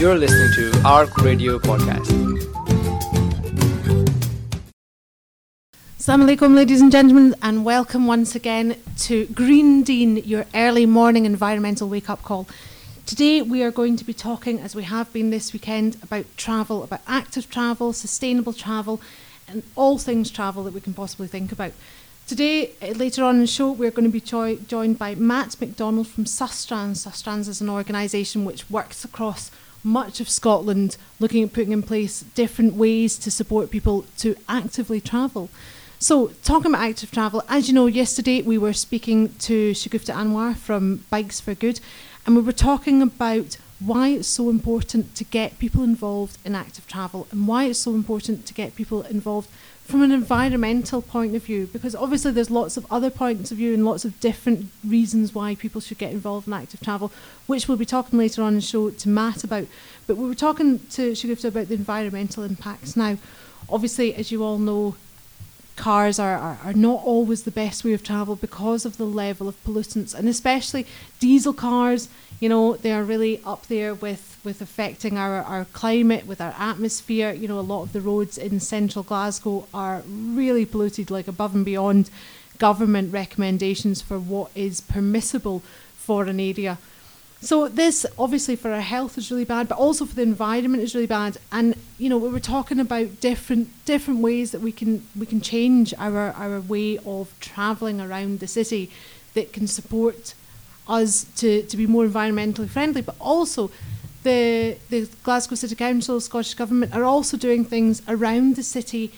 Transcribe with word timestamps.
You're 0.00 0.16
listening 0.16 0.50
to 0.54 0.80
ARC 0.86 1.14
Radio 1.18 1.58
Podcast. 1.58 2.06
Assalamu 5.98 6.24
alaikum, 6.24 6.54
ladies 6.54 6.80
and 6.80 6.90
gentlemen, 6.90 7.34
and 7.42 7.66
welcome 7.66 8.06
once 8.06 8.34
again 8.34 8.76
to 8.96 9.26
Green 9.26 9.82
Deen, 9.82 10.16
your 10.16 10.46
early 10.54 10.86
morning 10.86 11.26
environmental 11.26 11.86
wake 11.86 12.08
up 12.08 12.22
call. 12.22 12.48
Today, 13.04 13.42
we 13.42 13.62
are 13.62 13.70
going 13.70 13.96
to 13.96 14.04
be 14.04 14.14
talking, 14.14 14.58
as 14.58 14.74
we 14.74 14.84
have 14.84 15.12
been 15.12 15.28
this 15.28 15.52
weekend, 15.52 15.98
about 16.02 16.24
travel, 16.38 16.82
about 16.82 17.02
active 17.06 17.50
travel, 17.50 17.92
sustainable 17.92 18.54
travel, 18.54 19.02
and 19.46 19.62
all 19.76 19.98
things 19.98 20.30
travel 20.30 20.64
that 20.64 20.72
we 20.72 20.80
can 20.80 20.94
possibly 20.94 21.28
think 21.28 21.52
about. 21.52 21.72
Today, 22.26 22.70
uh, 22.80 22.92
later 22.92 23.22
on 23.22 23.34
in 23.34 23.40
the 23.42 23.46
show, 23.46 23.70
we're 23.70 23.90
going 23.90 24.08
to 24.08 24.10
be 24.10 24.22
jo- 24.22 24.56
joined 24.56 24.98
by 24.98 25.14
Matt 25.14 25.60
McDonald 25.60 26.08
from 26.08 26.24
Sustrans. 26.24 27.06
Sustrans 27.06 27.48
is 27.48 27.60
an 27.60 27.68
organisation 27.68 28.46
which 28.46 28.70
works 28.70 29.04
across 29.04 29.50
much 29.82 30.20
of 30.20 30.28
Scotland, 30.28 30.96
looking 31.18 31.42
at 31.42 31.52
putting 31.52 31.72
in 31.72 31.82
place 31.82 32.22
different 32.34 32.74
ways 32.74 33.18
to 33.18 33.30
support 33.30 33.70
people 33.70 34.04
to 34.18 34.36
actively 34.48 35.00
travel. 35.00 35.48
So, 35.98 36.28
talking 36.44 36.72
about 36.72 36.88
active 36.88 37.10
travel, 37.10 37.42
as 37.48 37.68
you 37.68 37.74
know, 37.74 37.86
yesterday 37.86 38.40
we 38.40 38.56
were 38.56 38.72
speaking 38.72 39.34
to 39.40 39.72
Shagufta 39.72 40.14
Anwar 40.14 40.56
from 40.56 41.04
Bikes 41.10 41.40
for 41.40 41.54
Good, 41.54 41.80
and 42.24 42.36
we 42.36 42.42
were 42.42 42.52
talking 42.52 43.02
about 43.02 43.58
why 43.80 44.08
it's 44.08 44.28
so 44.28 44.50
important 44.50 45.14
to 45.14 45.24
get 45.24 45.58
people 45.58 45.82
involved 45.82 46.38
in 46.44 46.54
active 46.54 46.86
travel 46.86 47.26
and 47.30 47.48
why 47.48 47.64
it's 47.64 47.78
so 47.78 47.94
important 47.94 48.46
to 48.46 48.54
get 48.54 48.76
people 48.76 49.02
involved 49.02 49.48
from 49.90 50.02
an 50.02 50.12
environmental 50.12 51.02
point 51.02 51.34
of 51.34 51.42
view 51.42 51.68
because 51.72 51.96
obviously 51.96 52.30
there's 52.30 52.50
lots 52.50 52.76
of 52.76 52.86
other 52.92 53.10
points 53.10 53.50
of 53.50 53.56
view 53.58 53.74
and 53.74 53.84
lots 53.84 54.04
of 54.04 54.18
different 54.20 54.70
reasons 54.86 55.34
why 55.34 55.56
people 55.56 55.80
should 55.80 55.98
get 55.98 56.12
involved 56.12 56.46
in 56.46 56.52
active 56.52 56.80
travel 56.80 57.10
which 57.48 57.66
we'll 57.66 57.76
be 57.76 57.84
talking 57.84 58.16
later 58.16 58.40
on 58.40 58.50
in 58.50 58.54
the 58.54 58.60
show 58.60 58.88
to 58.90 59.08
Matt 59.08 59.42
about. 59.42 59.66
But 60.06 60.16
we 60.16 60.28
were 60.28 60.34
talking 60.36 60.78
to 60.78 61.10
Shagufta 61.12 61.46
about 61.46 61.66
the 61.66 61.74
environmental 61.74 62.44
impacts. 62.44 62.96
Now 62.96 63.16
obviously 63.68 64.14
as 64.14 64.30
you 64.30 64.44
all 64.44 64.58
know 64.58 64.94
cars 65.74 66.20
are, 66.20 66.36
are, 66.36 66.58
are 66.62 66.72
not 66.72 67.02
always 67.02 67.42
the 67.42 67.50
best 67.50 67.82
way 67.84 67.92
of 67.92 68.04
travel 68.04 68.36
because 68.36 68.84
of 68.84 68.96
the 68.96 69.04
level 69.04 69.48
of 69.48 69.64
pollutants 69.64 70.14
and 70.14 70.28
especially 70.28 70.86
diesel 71.18 71.52
cars 71.52 72.08
you 72.40 72.48
know 72.48 72.76
they 72.76 72.92
are 72.92 73.04
really 73.04 73.40
up 73.44 73.66
there 73.66 73.94
with 73.94 74.38
with 74.42 74.62
affecting 74.62 75.18
our, 75.18 75.42
our 75.42 75.66
climate 75.66 76.26
with 76.26 76.40
our 76.40 76.54
atmosphere 76.58 77.32
you 77.32 77.46
know 77.46 77.58
a 77.58 77.60
lot 77.60 77.82
of 77.82 77.92
the 77.92 78.00
roads 78.00 78.36
in 78.38 78.58
central 78.58 79.02
glasgow 79.04 79.66
are 79.72 80.02
really 80.08 80.64
polluted 80.64 81.10
like 81.10 81.28
above 81.28 81.54
and 81.54 81.64
beyond 81.64 82.10
government 82.58 83.12
recommendations 83.12 84.02
for 84.02 84.18
what 84.18 84.50
is 84.54 84.80
permissible 84.80 85.60
for 85.94 86.24
an 86.24 86.40
area 86.40 86.78
so 87.42 87.68
this 87.68 88.04
obviously 88.18 88.54
for 88.54 88.70
our 88.70 88.82
health 88.82 89.16
is 89.16 89.30
really 89.30 89.46
bad, 89.46 89.66
but 89.66 89.78
also 89.78 90.04
for 90.04 90.14
the 90.14 90.22
environment 90.22 90.82
is 90.82 90.94
really 90.94 91.06
bad. 91.06 91.38
And 91.50 91.74
you 91.96 92.10
know 92.10 92.18
we 92.18 92.28
were 92.28 92.40
talking 92.40 92.78
about 92.78 93.20
different 93.20 93.68
different 93.86 94.20
ways 94.20 94.50
that 94.50 94.60
we 94.60 94.72
can 94.72 95.06
we 95.18 95.24
can 95.24 95.40
change 95.40 95.94
our 95.98 96.32
our 96.32 96.60
way 96.60 96.98
of 96.98 97.32
travelling 97.40 97.98
around 98.00 98.40
the 98.40 98.46
city 98.46 98.90
that 99.32 99.54
can 99.54 99.66
support 99.66 100.34
us 100.90 101.24
to, 101.36 101.62
to 101.62 101.76
be 101.76 101.86
more 101.86 102.04
environmentally 102.04 102.68
friendly, 102.68 103.00
but 103.00 103.16
also 103.20 103.70
the 104.22 104.76
the 104.90 105.08
Glasgow 105.22 105.54
City 105.54 105.74
Council, 105.74 106.20
Scottish 106.20 106.54
Government 106.54 106.94
are 106.94 107.04
also 107.04 107.36
doing 107.36 107.64
things 107.64 108.02
around 108.08 108.56
the 108.56 108.62
city 108.62 109.12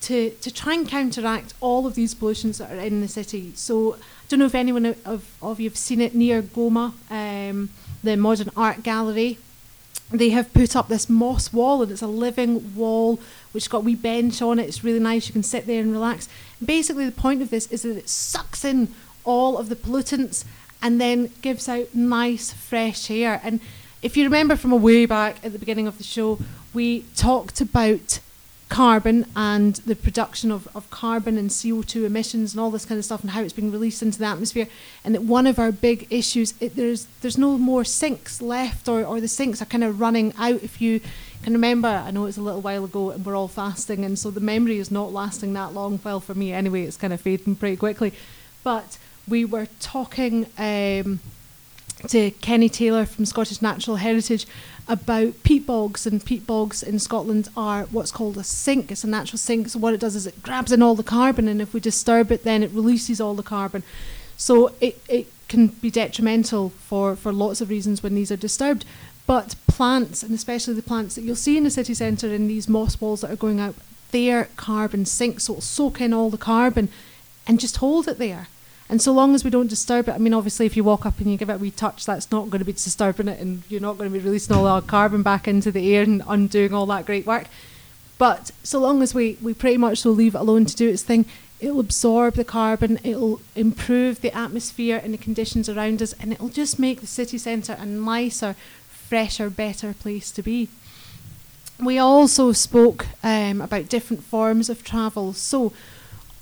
to 0.00 0.30
to 0.30 0.50
try 0.50 0.74
and 0.74 0.88
counteract 0.88 1.54
all 1.60 1.86
of 1.86 1.94
these 1.94 2.14
pollutions 2.14 2.58
that 2.58 2.72
are 2.72 2.80
in 2.80 3.00
the 3.00 3.08
city. 3.08 3.52
So 3.54 3.94
I 3.94 3.98
don't 4.28 4.40
know 4.40 4.46
if 4.46 4.54
anyone 4.54 4.86
of, 5.04 5.30
of 5.40 5.60
you 5.60 5.68
have 5.68 5.76
seen 5.76 6.00
it 6.00 6.14
near 6.14 6.42
GoMA, 6.42 6.94
um, 7.10 7.70
the 8.02 8.16
modern 8.16 8.50
art 8.56 8.82
gallery. 8.82 9.38
They 10.10 10.30
have 10.30 10.54
put 10.54 10.74
up 10.74 10.88
this 10.88 11.10
moss 11.10 11.52
wall 11.52 11.82
and 11.82 11.92
it's 11.92 12.00
a 12.00 12.06
living 12.06 12.74
wall 12.74 13.20
which 13.52 13.68
got 13.68 13.78
a 13.78 13.80
wee 13.80 13.94
bench 13.94 14.40
on 14.40 14.58
it. 14.58 14.66
It's 14.66 14.82
really 14.82 15.00
nice. 15.00 15.26
You 15.28 15.34
can 15.34 15.42
sit 15.42 15.66
there 15.66 15.82
and 15.82 15.92
relax. 15.92 16.30
Basically, 16.64 17.04
the 17.04 17.12
point 17.12 17.42
of 17.42 17.50
this 17.50 17.66
is 17.66 17.82
that 17.82 17.98
it 17.98 18.08
sucks 18.08 18.64
in 18.64 18.88
all 19.24 19.58
of 19.58 19.68
the 19.68 19.76
pollutants 19.76 20.46
and 20.82 21.00
then 21.00 21.30
gives 21.42 21.68
out 21.68 21.94
nice 21.94 22.52
fresh 22.52 23.10
air. 23.10 23.40
And 23.42 23.60
if 24.02 24.16
you 24.16 24.24
remember 24.24 24.56
from 24.56 24.72
a 24.72 24.76
way 24.76 25.06
back 25.06 25.44
at 25.44 25.52
the 25.52 25.58
beginning 25.58 25.86
of 25.86 25.98
the 25.98 26.04
show, 26.04 26.38
we 26.72 27.02
talked 27.16 27.60
about 27.60 28.20
carbon 28.68 29.24
and 29.34 29.76
the 29.76 29.96
production 29.96 30.50
of, 30.50 30.68
of 30.74 30.88
carbon 30.90 31.38
and 31.38 31.50
CO2 31.50 32.04
emissions 32.04 32.52
and 32.52 32.60
all 32.60 32.70
this 32.70 32.84
kind 32.84 32.98
of 32.98 33.04
stuff 33.04 33.22
and 33.22 33.30
how 33.30 33.40
it's 33.40 33.52
being 33.52 33.72
released 33.72 34.02
into 34.02 34.18
the 34.18 34.26
atmosphere. 34.26 34.68
And 35.04 35.14
that 35.14 35.22
one 35.22 35.46
of 35.46 35.58
our 35.58 35.72
big 35.72 36.06
issues 36.10 36.54
it, 36.60 36.76
there's 36.76 37.06
there's 37.22 37.38
no 37.38 37.56
more 37.56 37.84
sinks 37.84 38.42
left 38.42 38.88
or, 38.88 39.04
or 39.04 39.20
the 39.20 39.28
sinks 39.28 39.62
are 39.62 39.66
kind 39.66 39.84
of 39.84 40.00
running 40.00 40.34
out. 40.38 40.62
If 40.62 40.80
you 40.80 41.00
can 41.42 41.52
remember 41.52 41.88
I 41.88 42.10
know 42.10 42.26
it's 42.26 42.36
a 42.36 42.42
little 42.42 42.60
while 42.60 42.84
ago 42.84 43.10
and 43.10 43.24
we're 43.24 43.36
all 43.36 43.48
fasting 43.48 44.04
and 44.04 44.18
so 44.18 44.30
the 44.30 44.40
memory 44.40 44.78
is 44.78 44.90
not 44.90 45.12
lasting 45.12 45.54
that 45.54 45.72
long. 45.72 45.98
Well 46.04 46.20
for 46.20 46.34
me 46.34 46.52
anyway 46.52 46.82
it's 46.82 46.96
kind 46.96 47.12
of 47.12 47.20
fading 47.20 47.56
pretty 47.56 47.76
quickly. 47.76 48.12
But 48.62 48.98
we 49.28 49.44
were 49.44 49.66
talking 49.80 50.46
um, 50.58 51.20
to 52.08 52.30
Kenny 52.30 52.68
Taylor 52.68 53.04
from 53.04 53.26
Scottish 53.26 53.60
Natural 53.60 53.96
Heritage 53.96 54.46
about 54.86 55.42
peat 55.42 55.66
bogs, 55.66 56.06
and 56.06 56.24
peat 56.24 56.46
bogs 56.46 56.82
in 56.82 56.98
Scotland 56.98 57.48
are 57.56 57.84
what's 57.84 58.10
called 58.10 58.38
a 58.38 58.44
sink. 58.44 58.90
It's 58.90 59.04
a 59.04 59.08
natural 59.08 59.38
sink. 59.38 59.68
So 59.68 59.78
what 59.78 59.94
it 59.94 60.00
does 60.00 60.16
is 60.16 60.26
it 60.26 60.42
grabs 60.42 60.72
in 60.72 60.82
all 60.82 60.94
the 60.94 61.02
carbon, 61.02 61.46
and 61.48 61.60
if 61.60 61.74
we 61.74 61.80
disturb 61.80 62.32
it, 62.32 62.44
then 62.44 62.62
it 62.62 62.70
releases 62.70 63.20
all 63.20 63.34
the 63.34 63.42
carbon. 63.42 63.82
So 64.36 64.72
it, 64.80 65.00
it 65.08 65.26
can 65.48 65.68
be 65.68 65.90
detrimental 65.90 66.70
for, 66.70 67.16
for 67.16 67.32
lots 67.32 67.60
of 67.60 67.68
reasons 67.68 68.02
when 68.02 68.14
these 68.14 68.32
are 68.32 68.36
disturbed. 68.36 68.84
But 69.26 69.56
plants, 69.66 70.22
and 70.22 70.34
especially 70.34 70.74
the 70.74 70.82
plants 70.82 71.16
that 71.16 71.22
you'll 71.22 71.36
see 71.36 71.58
in 71.58 71.64
the 71.64 71.70
city 71.70 71.92
centre 71.92 72.32
in 72.32 72.48
these 72.48 72.68
moss 72.68 72.98
walls 73.00 73.20
that 73.20 73.30
are 73.30 73.36
going 73.36 73.60
out, 73.60 73.74
they're 74.10 74.48
carbon 74.56 75.04
sinks, 75.04 75.44
so 75.44 75.54
it'll 75.54 75.60
soak 75.60 76.00
in 76.00 76.14
all 76.14 76.30
the 76.30 76.38
carbon 76.38 76.88
and 77.46 77.60
just 77.60 77.76
hold 77.76 78.08
it 78.08 78.18
there. 78.18 78.48
And 78.90 79.02
so 79.02 79.12
long 79.12 79.34
as 79.34 79.44
we 79.44 79.50
don't 79.50 79.68
disturb 79.68 80.08
it, 80.08 80.12
I 80.12 80.18
mean, 80.18 80.32
obviously, 80.32 80.64
if 80.64 80.76
you 80.76 80.82
walk 80.82 81.04
up 81.04 81.18
and 81.18 81.30
you 81.30 81.36
give 81.36 81.50
it 81.50 81.54
a 81.54 81.58
wee 81.58 81.70
touch, 81.70 82.06
that's 82.06 82.30
not 82.32 82.48
going 82.48 82.60
to 82.60 82.64
be 82.64 82.72
disturbing 82.72 83.28
it, 83.28 83.38
and 83.38 83.62
you're 83.68 83.82
not 83.82 83.98
going 83.98 84.10
to 84.10 84.18
be 84.18 84.24
releasing 84.24 84.56
all 84.56 84.64
that 84.64 84.86
carbon 84.86 85.22
back 85.22 85.46
into 85.46 85.70
the 85.70 85.94
air 85.94 86.02
and 86.02 86.22
undoing 86.26 86.72
all 86.72 86.86
that 86.86 87.04
great 87.04 87.26
work. 87.26 87.48
But 88.16 88.50
so 88.62 88.80
long 88.80 89.02
as 89.02 89.14
we, 89.14 89.36
we 89.42 89.52
pretty 89.52 89.76
much 89.76 89.98
so 89.98 90.10
leave 90.10 90.34
it 90.34 90.38
alone 90.38 90.64
to 90.64 90.74
do 90.74 90.88
its 90.88 91.02
thing, 91.02 91.26
it'll 91.60 91.80
absorb 91.80 92.34
the 92.34 92.44
carbon, 92.44 92.98
it'll 93.04 93.40
improve 93.54 94.22
the 94.22 94.34
atmosphere 94.34 95.00
and 95.02 95.12
the 95.12 95.18
conditions 95.18 95.68
around 95.68 96.00
us, 96.00 96.14
and 96.14 96.32
it'll 96.32 96.48
just 96.48 96.78
make 96.78 97.00
the 97.00 97.06
city 97.06 97.36
centre 97.36 97.76
a 97.78 97.84
nicer, 97.84 98.56
fresher, 98.88 99.50
better 99.50 99.92
place 99.92 100.30
to 100.30 100.42
be. 100.42 100.68
We 101.78 101.98
also 101.98 102.52
spoke 102.52 103.06
um, 103.22 103.60
about 103.60 103.88
different 103.88 104.24
forms 104.24 104.68
of 104.68 104.82
travel. 104.82 105.32
So, 105.32 105.72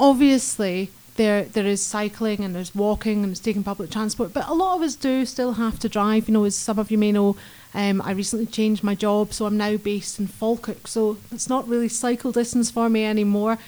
obviously, 0.01 0.91
there 1.16 1.44
there 1.44 1.66
is 1.66 1.82
cycling 1.82 2.44
and 2.44 2.54
there's 2.54 2.75
walking 2.75 3.22
and 3.22 3.27
there's 3.27 3.41
taking 3.41 3.65
public 3.65 3.91
transport, 3.91 4.32
but 4.32 4.49
a 4.49 4.54
lot 4.54 4.77
of 4.77 4.82
us 4.82 4.94
do 4.94 5.25
still 5.25 5.54
have 5.54 5.78
to 5.81 5.88
drive. 5.88 6.28
You 6.28 6.34
know, 6.34 6.44
as 6.44 6.54
some 6.54 6.78
of 6.78 6.91
you 6.91 6.99
may 6.99 7.12
know, 7.12 7.37
um, 7.75 8.00
I 8.03 8.12
recently 8.12 8.47
changed 8.47 8.82
my 8.82 8.94
job, 8.94 9.32
so 9.32 9.47
I'm 9.47 9.56
now 9.56 9.77
based 9.77 10.19
in 10.19 10.27
Falkirk, 10.27 10.87
so 10.87 11.19
it's 11.32 11.49
not 11.49 11.69
really 11.69 11.88
cycle 11.88 12.32
distance 12.32 12.71
for 12.71 12.88
me 12.88 13.04
anymore. 13.04 13.59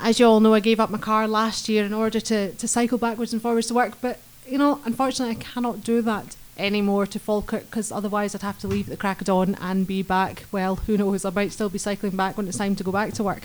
As 0.00 0.18
you 0.18 0.26
all 0.26 0.40
know, 0.40 0.54
I 0.54 0.60
gave 0.60 0.80
up 0.80 0.90
my 0.90 0.98
car 0.98 1.28
last 1.28 1.68
year 1.68 1.84
in 1.84 1.94
order 1.94 2.20
to, 2.20 2.52
to 2.52 2.68
cycle 2.68 2.98
backwards 2.98 3.32
and 3.32 3.40
forwards 3.40 3.68
to 3.68 3.74
work, 3.74 4.00
but 4.00 4.18
you 4.46 4.58
know, 4.58 4.80
unfortunately, 4.84 5.36
I 5.36 5.40
cannot 5.40 5.82
do 5.82 6.02
that 6.02 6.36
anymore 6.56 7.06
to 7.06 7.18
Falkirk 7.18 7.66
because 7.66 7.90
otherwise 7.90 8.34
I'd 8.34 8.42
have 8.42 8.58
to 8.60 8.68
leave 8.68 8.86
at 8.86 8.90
the 8.90 8.96
crack 8.96 9.20
of 9.20 9.26
dawn 9.26 9.56
and 9.60 9.86
be 9.86 10.02
back. 10.02 10.44
Well, 10.52 10.76
who 10.86 10.96
knows? 10.96 11.24
I 11.24 11.30
might 11.30 11.52
still 11.52 11.68
be 11.68 11.78
cycling 11.78 12.16
back 12.16 12.36
when 12.36 12.48
it's 12.48 12.58
time 12.58 12.76
to 12.76 12.84
go 12.84 12.92
back 12.92 13.12
to 13.14 13.24
work. 13.24 13.42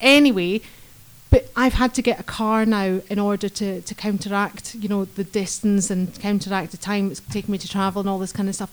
Anyway, 0.00 0.60
but 1.30 1.50
I've 1.56 1.74
had 1.74 1.94
to 1.94 2.02
get 2.02 2.18
a 2.18 2.22
car 2.22 2.64
now 2.64 3.00
in 3.08 3.18
order 3.18 3.48
to, 3.48 3.82
to 3.82 3.94
counteract, 3.94 4.74
you 4.74 4.88
know, 4.88 5.04
the 5.04 5.24
distance 5.24 5.90
and 5.90 6.18
counteract 6.20 6.70
the 6.70 6.78
time 6.78 7.10
it's 7.10 7.20
taking 7.20 7.52
me 7.52 7.58
to 7.58 7.68
travel 7.68 8.00
and 8.00 8.08
all 8.08 8.18
this 8.18 8.32
kind 8.32 8.48
of 8.48 8.54
stuff. 8.54 8.72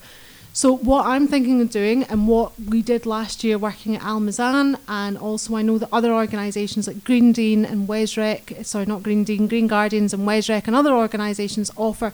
So 0.53 0.77
what 0.77 1.05
I'm 1.05 1.27
thinking 1.27 1.59
of 1.59 1.69
doing 1.69 2.03
and 2.03 2.29
what 2.29 2.53
we 2.57 2.81
did 2.81 3.05
last 3.05 3.43
year 3.43 3.57
working 3.57 3.97
at 3.97 4.01
Almazan 4.03 4.79
and 4.87 5.17
also 5.17 5.57
I 5.57 5.61
know 5.63 5.77
that 5.77 5.89
other 5.91 6.13
organisations 6.13 6.87
like 6.87 7.03
Green 7.03 7.33
Deen 7.33 7.65
and 7.65 7.89
Wesrec, 7.89 8.65
sorry 8.65 8.85
not 8.85 9.03
Green 9.03 9.25
Deen, 9.25 9.49
Green 9.49 9.67
Guardians 9.67 10.13
and 10.13 10.25
Wesrec 10.25 10.67
and 10.67 10.75
other 10.75 10.93
organisations 10.93 11.71
offer 11.75 12.13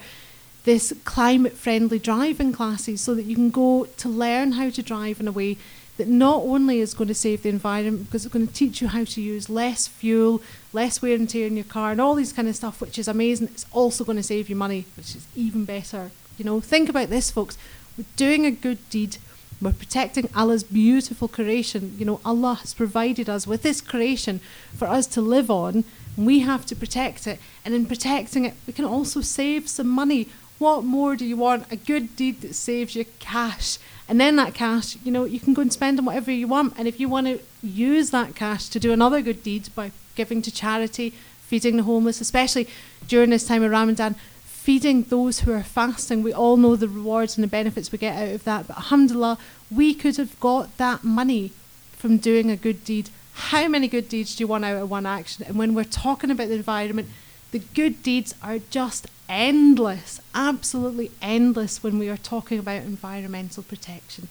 this 0.64 0.92
climate 1.04 1.54
friendly 1.54 2.00
driving 2.00 2.52
classes 2.52 3.00
so 3.02 3.14
that 3.14 3.26
you 3.26 3.36
can 3.36 3.52
go 3.52 3.86
to 3.98 4.10
learn 4.10 4.54
how 4.54 4.72
to 4.72 4.82
drive 4.82 5.20
in 5.20 5.28
a 5.28 5.32
way 5.32 5.58
that 5.98 6.08
not 6.08 6.42
only 6.42 6.80
is 6.80 6.94
going 6.94 7.08
to 7.08 7.14
save 7.14 7.44
the 7.44 7.50
environment 7.50 8.06
because 8.06 8.26
it's 8.26 8.34
going 8.34 8.48
to 8.48 8.54
teach 8.54 8.82
you 8.82 8.88
how 8.88 9.04
to 9.04 9.22
use 9.22 9.50
less 9.50 9.88
fuel, 9.88 10.42
less 10.74 11.02
wear 11.02 11.16
and 11.16 11.30
tear 11.30 11.48
in 11.48 11.56
your 11.56 11.66
car, 11.66 11.92
and 11.92 12.02
all 12.02 12.16
these 12.16 12.34
kind 12.34 12.48
of 12.48 12.56
stuff, 12.56 12.82
which 12.82 12.98
is 12.98 13.08
amazing. 13.08 13.50
It's 13.50 13.66
also 13.72 14.04
going 14.04 14.18
to 14.18 14.24
save 14.24 14.50
you 14.50 14.56
money, 14.56 14.86
which 14.96 15.16
is 15.16 15.28
even 15.36 15.66
better. 15.66 16.12
You 16.38 16.46
know, 16.46 16.60
think 16.60 16.90
about 16.90 17.10
this, 17.10 17.30
folks. 17.30 17.58
We're 17.98 18.06
doing 18.16 18.46
a 18.46 18.52
good 18.52 18.90
deed. 18.90 19.18
We're 19.62 19.74
protecting 19.74 20.30
Allah's 20.36 20.64
beautiful 20.64 21.28
creation. 21.28 21.96
You 22.00 22.06
know, 22.06 22.22
Allah 22.26 22.56
has 22.56 22.74
provided 22.74 23.30
us 23.30 23.46
with 23.46 23.62
this 23.62 23.80
creation 23.80 24.40
for 24.76 24.88
us 24.88 25.06
to 25.08 25.22
live 25.22 25.52
on. 25.52 25.84
And 26.18 26.26
we 26.26 26.40
have 26.40 26.66
to 26.66 26.76
protect 26.76 27.28
it. 27.28 27.40
And 27.64 27.74
in 27.76 27.86
protecting 27.86 28.46
it, 28.46 28.56
we 28.66 28.74
can 28.74 28.86
also 28.86 29.22
save 29.22 29.70
some 29.70 29.88
money 29.88 30.28
What 30.62 30.84
more 30.84 31.16
do 31.16 31.26
you 31.26 31.38
want? 31.38 31.72
A 31.72 31.76
good 31.76 32.16
deed 32.16 32.42
that 32.42 32.54
saves 32.54 32.96
you 32.96 33.06
cash. 33.18 33.80
And 34.08 34.22
then 34.22 34.36
that 34.36 34.54
cash, 34.54 34.96
you 35.04 35.12
know, 35.12 35.26
you 35.26 35.40
can 35.40 35.56
go 35.56 35.64
and 35.64 35.74
spend 35.74 35.98
on 35.98 36.06
whatever 36.06 36.32
you 36.32 36.48
want. 36.48 36.76
And 36.78 36.88
if 36.88 37.00
you 37.00 37.10
want 37.10 37.26
to 37.26 37.40
use 37.64 38.12
that 38.12 38.36
cash 38.36 38.70
to 38.70 38.80
do 38.80 38.94
another 38.94 39.24
good 39.24 39.42
deed 39.42 39.70
by 39.74 39.90
giving 40.14 40.40
to 40.44 40.52
charity, 40.52 41.16
feeding 41.48 41.78
the 41.78 41.84
homeless, 41.84 42.22
especially 42.22 42.68
during 43.08 43.32
this 43.32 43.48
time 43.48 43.64
of 43.64 43.72
Ramadan, 43.72 44.14
feeding 44.46 45.02
those 45.02 45.40
who 45.40 45.52
are 45.52 45.64
fasting. 45.64 46.22
We 46.22 46.32
all 46.32 46.58
know 46.58 46.76
the 46.76 46.88
rewards 46.88 47.38
and 47.38 47.44
the 47.44 47.48
benefits 47.48 47.92
we 47.92 47.98
get 47.98 48.22
out 48.22 48.36
of 48.36 48.44
that. 48.44 48.68
But 48.68 48.78
alhamdulillah, 48.78 49.40
we 49.72 49.96
could 49.96 50.18
have 50.18 50.40
got 50.40 50.78
that 50.78 51.04
money 51.04 51.54
from 51.94 52.18
doing 52.18 52.52
a 52.52 52.56
good 52.56 52.84
deed. 52.84 53.10
How 53.34 53.68
many 53.68 53.88
good 53.88 54.08
deeds 54.08 54.36
do 54.36 54.44
you 54.44 54.48
want 54.48 54.66
out 54.66 54.84
of 54.84 54.92
one 54.92 55.08
action? 55.08 55.44
And 55.44 55.58
when 55.58 55.74
we're 55.74 55.86
talking 55.86 56.30
about 56.30 56.50
the 56.50 56.54
environment, 56.54 57.10
the 57.50 57.64
good 57.74 58.04
deeds 58.04 58.36
are 58.44 58.60
just 58.70 59.08
endless, 59.32 60.20
absolutely 60.36 61.10
endless 61.22 61.82
when 61.82 61.98
we 61.98 62.10
are 62.10 62.18
talking 62.18 62.60
about 62.60 62.84
environmental 62.84 63.64
protection. 63.64 64.28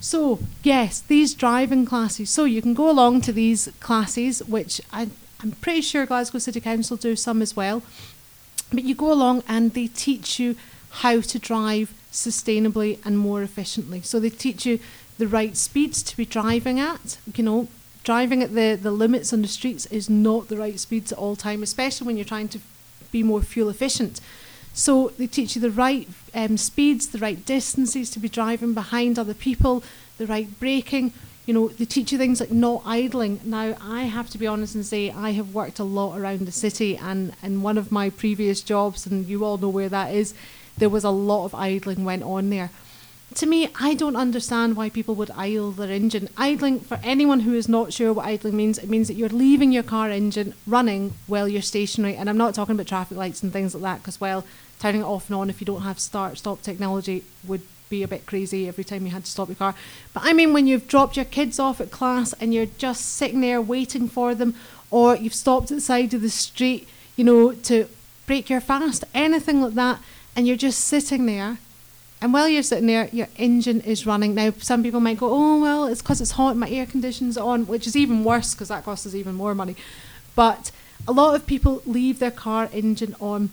So, 0.00 0.38
yes, 0.62 1.00
these 1.00 1.32
driving 1.32 1.86
classes. 1.86 2.28
So, 2.28 2.44
you 2.44 2.60
can 2.60 2.74
go 2.74 2.90
along 2.90 3.22
to 3.22 3.32
these 3.32 3.70
classes, 3.80 4.44
which 4.44 4.82
I, 4.92 5.08
I'm 5.40 5.52
pretty 5.52 5.80
sure 5.80 6.04
Glasgow 6.04 6.38
City 6.38 6.60
Council 6.60 6.98
do 6.98 7.16
some 7.16 7.40
as 7.40 7.56
well. 7.56 7.82
But 8.70 8.84
you 8.84 8.94
go 8.94 9.10
along 9.10 9.42
and 9.48 9.72
they 9.72 9.86
teach 9.86 10.38
you 10.38 10.56
how 10.90 11.22
to 11.22 11.38
drive 11.38 11.94
sustainably 12.12 12.98
and 13.04 13.18
more 13.18 13.42
efficiently. 13.42 14.02
So 14.02 14.20
they 14.20 14.30
teach 14.30 14.66
you 14.66 14.78
the 15.16 15.26
right 15.26 15.56
speeds 15.56 16.02
to 16.02 16.16
be 16.16 16.26
driving 16.26 16.78
at. 16.78 17.16
You 17.34 17.44
know, 17.44 17.68
driving 18.02 18.42
at 18.42 18.54
the, 18.54 18.78
the 18.80 18.90
limits 18.90 19.32
on 19.32 19.40
the 19.40 19.48
streets 19.48 19.86
is 19.86 20.10
not 20.10 20.48
the 20.48 20.56
right 20.58 20.78
speeds 20.78 21.12
at 21.12 21.18
all 21.18 21.34
time, 21.34 21.62
especially 21.62 22.06
when 22.06 22.16
you're 22.16 22.24
trying 22.26 22.48
to 22.48 22.60
be 23.14 23.22
more 23.22 23.40
fuel 23.40 23.70
efficient. 23.70 24.20
So 24.74 24.92
they 25.18 25.28
teach 25.28 25.54
you 25.54 25.62
the 25.62 25.70
right 25.70 26.08
um, 26.34 26.56
speeds, 26.56 27.06
the 27.06 27.24
right 27.26 27.40
distances 27.46 28.10
to 28.10 28.18
be 28.18 28.28
driving 28.28 28.74
behind 28.74 29.18
other 29.18 29.34
people, 29.34 29.84
the 30.18 30.26
right 30.26 30.48
braking, 30.58 31.12
you 31.46 31.52
know, 31.52 31.68
they 31.68 31.84
teach 31.84 32.10
you 32.10 32.18
things 32.18 32.40
like 32.40 32.50
not 32.50 32.82
idling. 32.86 33.40
Now, 33.44 33.76
I 33.80 34.04
have 34.04 34.30
to 34.30 34.38
be 34.38 34.46
honest 34.46 34.74
and 34.74 34.84
say 34.84 35.10
I 35.10 35.30
have 35.32 35.54
worked 35.54 35.78
a 35.78 35.84
lot 35.84 36.18
around 36.18 36.40
the 36.40 36.52
city, 36.52 36.96
and 36.96 37.34
in 37.42 37.62
one 37.62 37.78
of 37.78 37.92
my 37.92 38.10
previous 38.10 38.62
jobs, 38.62 39.06
and 39.06 39.26
you 39.26 39.44
all 39.44 39.58
know 39.58 39.68
where 39.68 39.90
that 39.90 40.14
is, 40.14 40.34
there 40.78 40.88
was 40.88 41.04
a 41.04 41.10
lot 41.10 41.44
of 41.44 41.54
idling 41.54 42.04
went 42.04 42.22
on 42.22 42.50
there. 42.50 42.70
To 43.34 43.46
me, 43.46 43.68
I 43.80 43.94
don't 43.94 44.14
understand 44.14 44.76
why 44.76 44.90
people 44.90 45.16
would 45.16 45.30
idle 45.32 45.72
their 45.72 45.90
engine. 45.90 46.28
Idling, 46.36 46.80
for 46.80 47.00
anyone 47.02 47.40
who 47.40 47.52
is 47.54 47.68
not 47.68 47.92
sure 47.92 48.12
what 48.12 48.26
idling 48.26 48.56
means, 48.56 48.78
it 48.78 48.88
means 48.88 49.08
that 49.08 49.14
you're 49.14 49.28
leaving 49.28 49.72
your 49.72 49.82
car 49.82 50.08
engine 50.08 50.54
running 50.66 51.14
while 51.26 51.48
you're 51.48 51.60
stationary. 51.60 52.14
And 52.14 52.30
I'm 52.30 52.36
not 52.36 52.54
talking 52.54 52.76
about 52.76 52.86
traffic 52.86 53.18
lights 53.18 53.42
and 53.42 53.52
things 53.52 53.74
like 53.74 53.82
that, 53.82 54.02
because, 54.02 54.20
well, 54.20 54.44
turning 54.78 55.00
it 55.00 55.04
off 55.04 55.28
and 55.28 55.36
on 55.36 55.50
if 55.50 55.60
you 55.60 55.64
don't 55.64 55.82
have 55.82 55.98
start 55.98 56.38
stop 56.38 56.62
technology 56.62 57.24
would 57.46 57.62
be 57.90 58.02
a 58.02 58.08
bit 58.08 58.24
crazy 58.24 58.68
every 58.68 58.84
time 58.84 59.04
you 59.04 59.12
had 59.12 59.24
to 59.24 59.30
stop 59.30 59.48
your 59.48 59.56
car. 59.56 59.74
But 60.12 60.22
I 60.24 60.32
mean, 60.32 60.52
when 60.52 60.66
you've 60.66 60.88
dropped 60.88 61.16
your 61.16 61.24
kids 61.24 61.58
off 61.58 61.80
at 61.80 61.90
class 61.90 62.32
and 62.34 62.54
you're 62.54 62.66
just 62.66 63.04
sitting 63.04 63.40
there 63.40 63.60
waiting 63.60 64.08
for 64.08 64.34
them, 64.34 64.54
or 64.90 65.16
you've 65.16 65.34
stopped 65.34 65.70
at 65.70 65.76
the 65.76 65.80
side 65.80 66.14
of 66.14 66.22
the 66.22 66.30
street, 66.30 66.88
you 67.16 67.24
know, 67.24 67.52
to 67.52 67.88
break 68.26 68.48
your 68.48 68.60
fast, 68.60 69.04
anything 69.12 69.60
like 69.60 69.74
that, 69.74 70.00
and 70.36 70.46
you're 70.46 70.56
just 70.56 70.80
sitting 70.80 71.26
there. 71.26 71.58
And 72.24 72.32
while 72.32 72.48
you're 72.48 72.62
sitting 72.62 72.86
there, 72.86 73.10
your 73.12 73.28
engine 73.36 73.82
is 73.82 74.06
running. 74.06 74.34
Now, 74.34 74.54
some 74.56 74.82
people 74.82 74.98
might 74.98 75.18
go, 75.18 75.28
oh, 75.30 75.60
well, 75.60 75.84
it's 75.84 76.00
because 76.00 76.22
it's 76.22 76.30
hot, 76.30 76.56
my 76.56 76.70
air 76.70 76.86
conditioning's 76.86 77.36
on, 77.36 77.66
which 77.66 77.86
is 77.86 77.96
even 77.96 78.24
worse 78.24 78.54
because 78.54 78.68
that 78.68 78.82
costs 78.82 79.06
us 79.06 79.14
even 79.14 79.34
more 79.34 79.54
money. 79.54 79.76
But 80.34 80.70
a 81.06 81.12
lot 81.12 81.34
of 81.34 81.46
people 81.46 81.82
leave 81.84 82.20
their 82.20 82.30
car 82.30 82.70
engine 82.72 83.14
on 83.20 83.50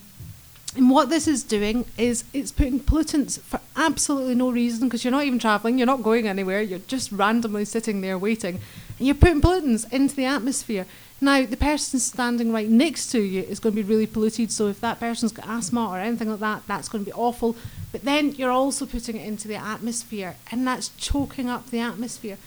and 0.74 0.88
what 0.88 1.10
this 1.10 1.28
is 1.28 1.42
doing 1.42 1.84
is 1.98 2.24
it's 2.32 2.50
putting 2.50 2.80
pollutants 2.80 3.38
for 3.38 3.60
absolutely 3.76 4.34
no 4.34 4.50
reason 4.50 4.88
because 4.88 5.04
you're 5.04 5.10
not 5.10 5.24
even 5.24 5.38
travelling, 5.38 5.76
you're 5.76 5.86
not 5.86 6.02
going 6.02 6.26
anywhere, 6.26 6.62
you're 6.62 6.78
just 6.78 7.12
randomly 7.12 7.66
sitting 7.66 8.00
there 8.00 8.16
waiting, 8.16 8.58
and 8.98 9.06
you're 9.06 9.14
putting 9.14 9.42
pollutants 9.42 9.90
into 9.92 10.16
the 10.16 10.24
atmosphere. 10.24 10.86
Now, 11.22 11.46
the 11.46 11.56
person 11.56 12.00
standing 12.00 12.52
right 12.52 12.68
next 12.68 13.12
to 13.12 13.20
you 13.20 13.42
is 13.42 13.60
going 13.60 13.76
to 13.76 13.80
be 13.80 13.88
really 13.88 14.08
polluted, 14.08 14.50
so 14.50 14.66
if 14.66 14.80
that 14.80 14.98
person's 14.98 15.30
got 15.30 15.48
asthma 15.48 15.88
or 15.88 16.00
anything 16.00 16.28
like 16.28 16.40
that, 16.40 16.66
that's 16.66 16.88
going 16.88 17.04
to 17.04 17.08
be 17.08 17.14
awful. 17.14 17.54
But 17.92 18.02
then 18.02 18.32
you're 18.32 18.50
also 18.50 18.86
putting 18.86 19.16
it 19.16 19.24
into 19.24 19.46
the 19.46 19.54
atmosphere, 19.54 20.34
and 20.50 20.66
that's 20.66 20.88
choking 20.96 21.48
up 21.48 21.70
the 21.70 21.78
atmosphere. 21.78 22.38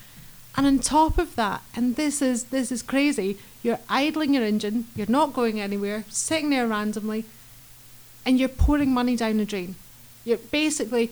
And 0.58 0.68
on 0.68 0.80
top 0.80 1.18
of 1.18 1.38
that, 1.38 1.62
and 1.74 1.96
this 1.96 2.22
is 2.22 2.46
this 2.46 2.70
is 2.70 2.82
crazy, 2.82 3.38
you're 3.64 3.80
idling 3.88 4.34
your 4.34 4.44
engine, 4.44 4.88
you're 4.94 5.08
not 5.08 5.32
going 5.32 5.62
anywhere, 5.62 6.04
sitting 6.10 6.50
there 6.50 6.68
randomly, 6.68 7.24
and 8.26 8.38
you're 8.38 8.50
pouring 8.50 8.94
money 8.94 9.16
down 9.16 9.38
the 9.38 9.46
drain. 9.46 9.76
You're 10.26 10.38
basically 10.38 11.12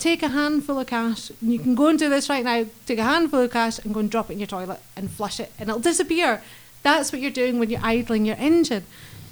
take 0.00 0.24
a 0.24 0.28
handful 0.30 0.80
of 0.80 0.88
cash, 0.88 1.30
and 1.40 1.52
you 1.52 1.60
can 1.60 1.76
go 1.76 1.86
and 1.86 1.98
do 1.98 2.08
this 2.08 2.28
right 2.28 2.44
now, 2.44 2.66
take 2.86 2.98
a 2.98 3.04
handful 3.04 3.38
of 3.38 3.52
cash 3.52 3.78
and 3.78 3.94
go 3.94 4.00
and 4.00 4.10
drop 4.10 4.30
it 4.30 4.32
in 4.32 4.40
your 4.40 4.48
toilet 4.48 4.80
and 4.96 5.12
flush 5.12 5.38
it, 5.38 5.52
and 5.60 5.68
it'll 5.68 5.80
disappear. 5.80 6.42
That's 6.84 7.10
what 7.10 7.20
you're 7.20 7.32
doing 7.32 7.58
when 7.58 7.70
you're 7.70 7.80
idling 7.82 8.24
your 8.24 8.36
engine. 8.36 8.84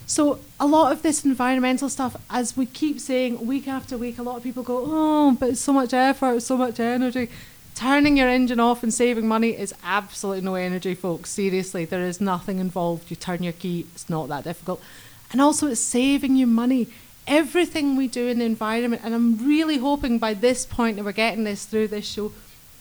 So 0.06 0.40
a 0.58 0.66
lot 0.66 0.90
of 0.90 1.02
this 1.02 1.25
environmental 1.25 1.88
stuff, 1.88 2.16
as 2.28 2.56
we 2.56 2.66
keep 2.66 2.99
saying 2.99 3.46
week 3.46 3.69
after 3.69 3.96
week, 3.96 4.19
a 4.19 4.22
lot 4.22 4.38
of 4.38 4.43
people 4.43 4.64
go, 4.64 4.82
oh, 4.84 5.37
but 5.38 5.50
it's 5.50 5.60
so 5.60 5.72
much 5.72 5.94
effort, 5.94 6.40
so 6.43 6.56
much 6.56 6.81
energy. 6.81 7.28
Turning 7.75 8.16
your 8.16 8.28
engine 8.28 8.58
off 8.58 8.82
and 8.82 8.93
saving 8.93 9.28
money 9.28 9.50
is 9.50 9.72
absolutely 9.84 10.43
no 10.43 10.56
energy, 10.56 10.94
folks. 10.94 11.31
Seriously, 11.31 11.84
there 11.84 12.02
is 12.02 12.20
nothing 12.20 12.58
involved. 12.58 13.10
You 13.10 13.16
turn 13.16 13.43
your 13.43 13.52
key, 13.52 13.87
it's 13.94 14.10
not 14.10 14.28
that 14.28 14.44
difficult. 14.44 14.82
And 15.31 15.40
also, 15.40 15.69
it's 15.69 15.81
saving 15.81 16.37
you 16.37 16.46
money 16.46 16.88
everything 17.26 17.96
we 17.96 18.08
do 18.08 18.28
in 18.28 18.40
the 18.40 18.44
environment, 18.44 19.02
and 19.05 19.14
I'm 19.14 19.46
really 19.46 19.78
hoping 19.78 20.19
by 20.19 20.34
this 20.34 20.66
point 20.66 20.96
that 20.96 21.05
we're 21.05 21.12
getting 21.12 21.44
this 21.44 21.64
through 21.64 21.88
this 21.88 22.05
show, 22.06 22.32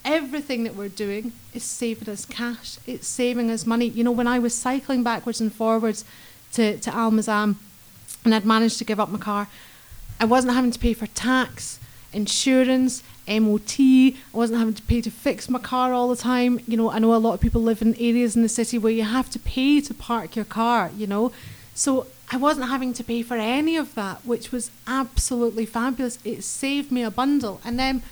everything 0.04 0.64
that 0.64 0.74
we're 0.74 0.88
doing 0.88 1.32
is 1.54 1.64
saving 1.64 2.08
us 2.08 2.24
cash. 2.24 2.78
It's 2.86 3.06
saving 3.06 3.50
us 3.50 3.66
money. 3.66 3.86
You 3.86 4.04
know, 4.04 4.12
when 4.12 4.26
I 4.26 4.38
was 4.38 4.56
cycling 4.56 5.02
backwards 5.02 5.40
and 5.40 5.52
forwards 5.52 6.04
to, 6.52 6.78
to 6.78 6.94
Al 6.94 7.10
Mazam 7.10 7.58
and 8.24 8.34
I'd 8.34 8.44
managed 8.44 8.78
to 8.78 8.84
give 8.84 9.00
up 9.00 9.08
my 9.08 9.18
car, 9.18 9.48
I 10.20 10.24
wasn't 10.24 10.54
having 10.54 10.70
to 10.70 10.78
pay 10.78 10.94
for 10.94 11.06
tax, 11.08 11.78
insurance, 12.12 13.02
MOT. 13.28 13.78
I 13.78 14.14
wasn't 14.32 14.58
having 14.58 14.74
to 14.74 14.82
pay 14.82 15.00
to 15.00 15.10
fix 15.10 15.48
my 15.48 15.58
car 15.58 15.92
all 15.92 16.08
the 16.08 16.16
time. 16.16 16.60
You 16.66 16.76
know, 16.76 16.90
I 16.90 16.98
know 16.98 17.14
a 17.14 17.16
lot 17.16 17.34
of 17.34 17.40
people 17.40 17.62
live 17.62 17.82
in 17.82 17.94
areas 17.94 18.36
in 18.36 18.42
the 18.42 18.48
city 18.48 18.78
where 18.78 18.92
you 18.92 19.04
have 19.04 19.30
to 19.30 19.38
pay 19.38 19.80
to 19.80 19.94
park 19.94 20.36
your 20.36 20.44
car, 20.44 20.90
you 20.96 21.06
know. 21.06 21.32
So 21.74 22.06
I 22.30 22.36
wasn't 22.36 22.68
having 22.68 22.92
to 22.94 23.04
pay 23.04 23.22
for 23.22 23.36
any 23.36 23.76
of 23.76 23.94
that, 23.94 24.24
which 24.24 24.52
was 24.52 24.70
absolutely 24.86 25.66
fabulous. 25.66 26.18
It 26.24 26.44
saved 26.44 26.90
me 26.90 27.02
a 27.02 27.10
bundle. 27.10 27.60
And 27.64 27.78
then 27.78 28.02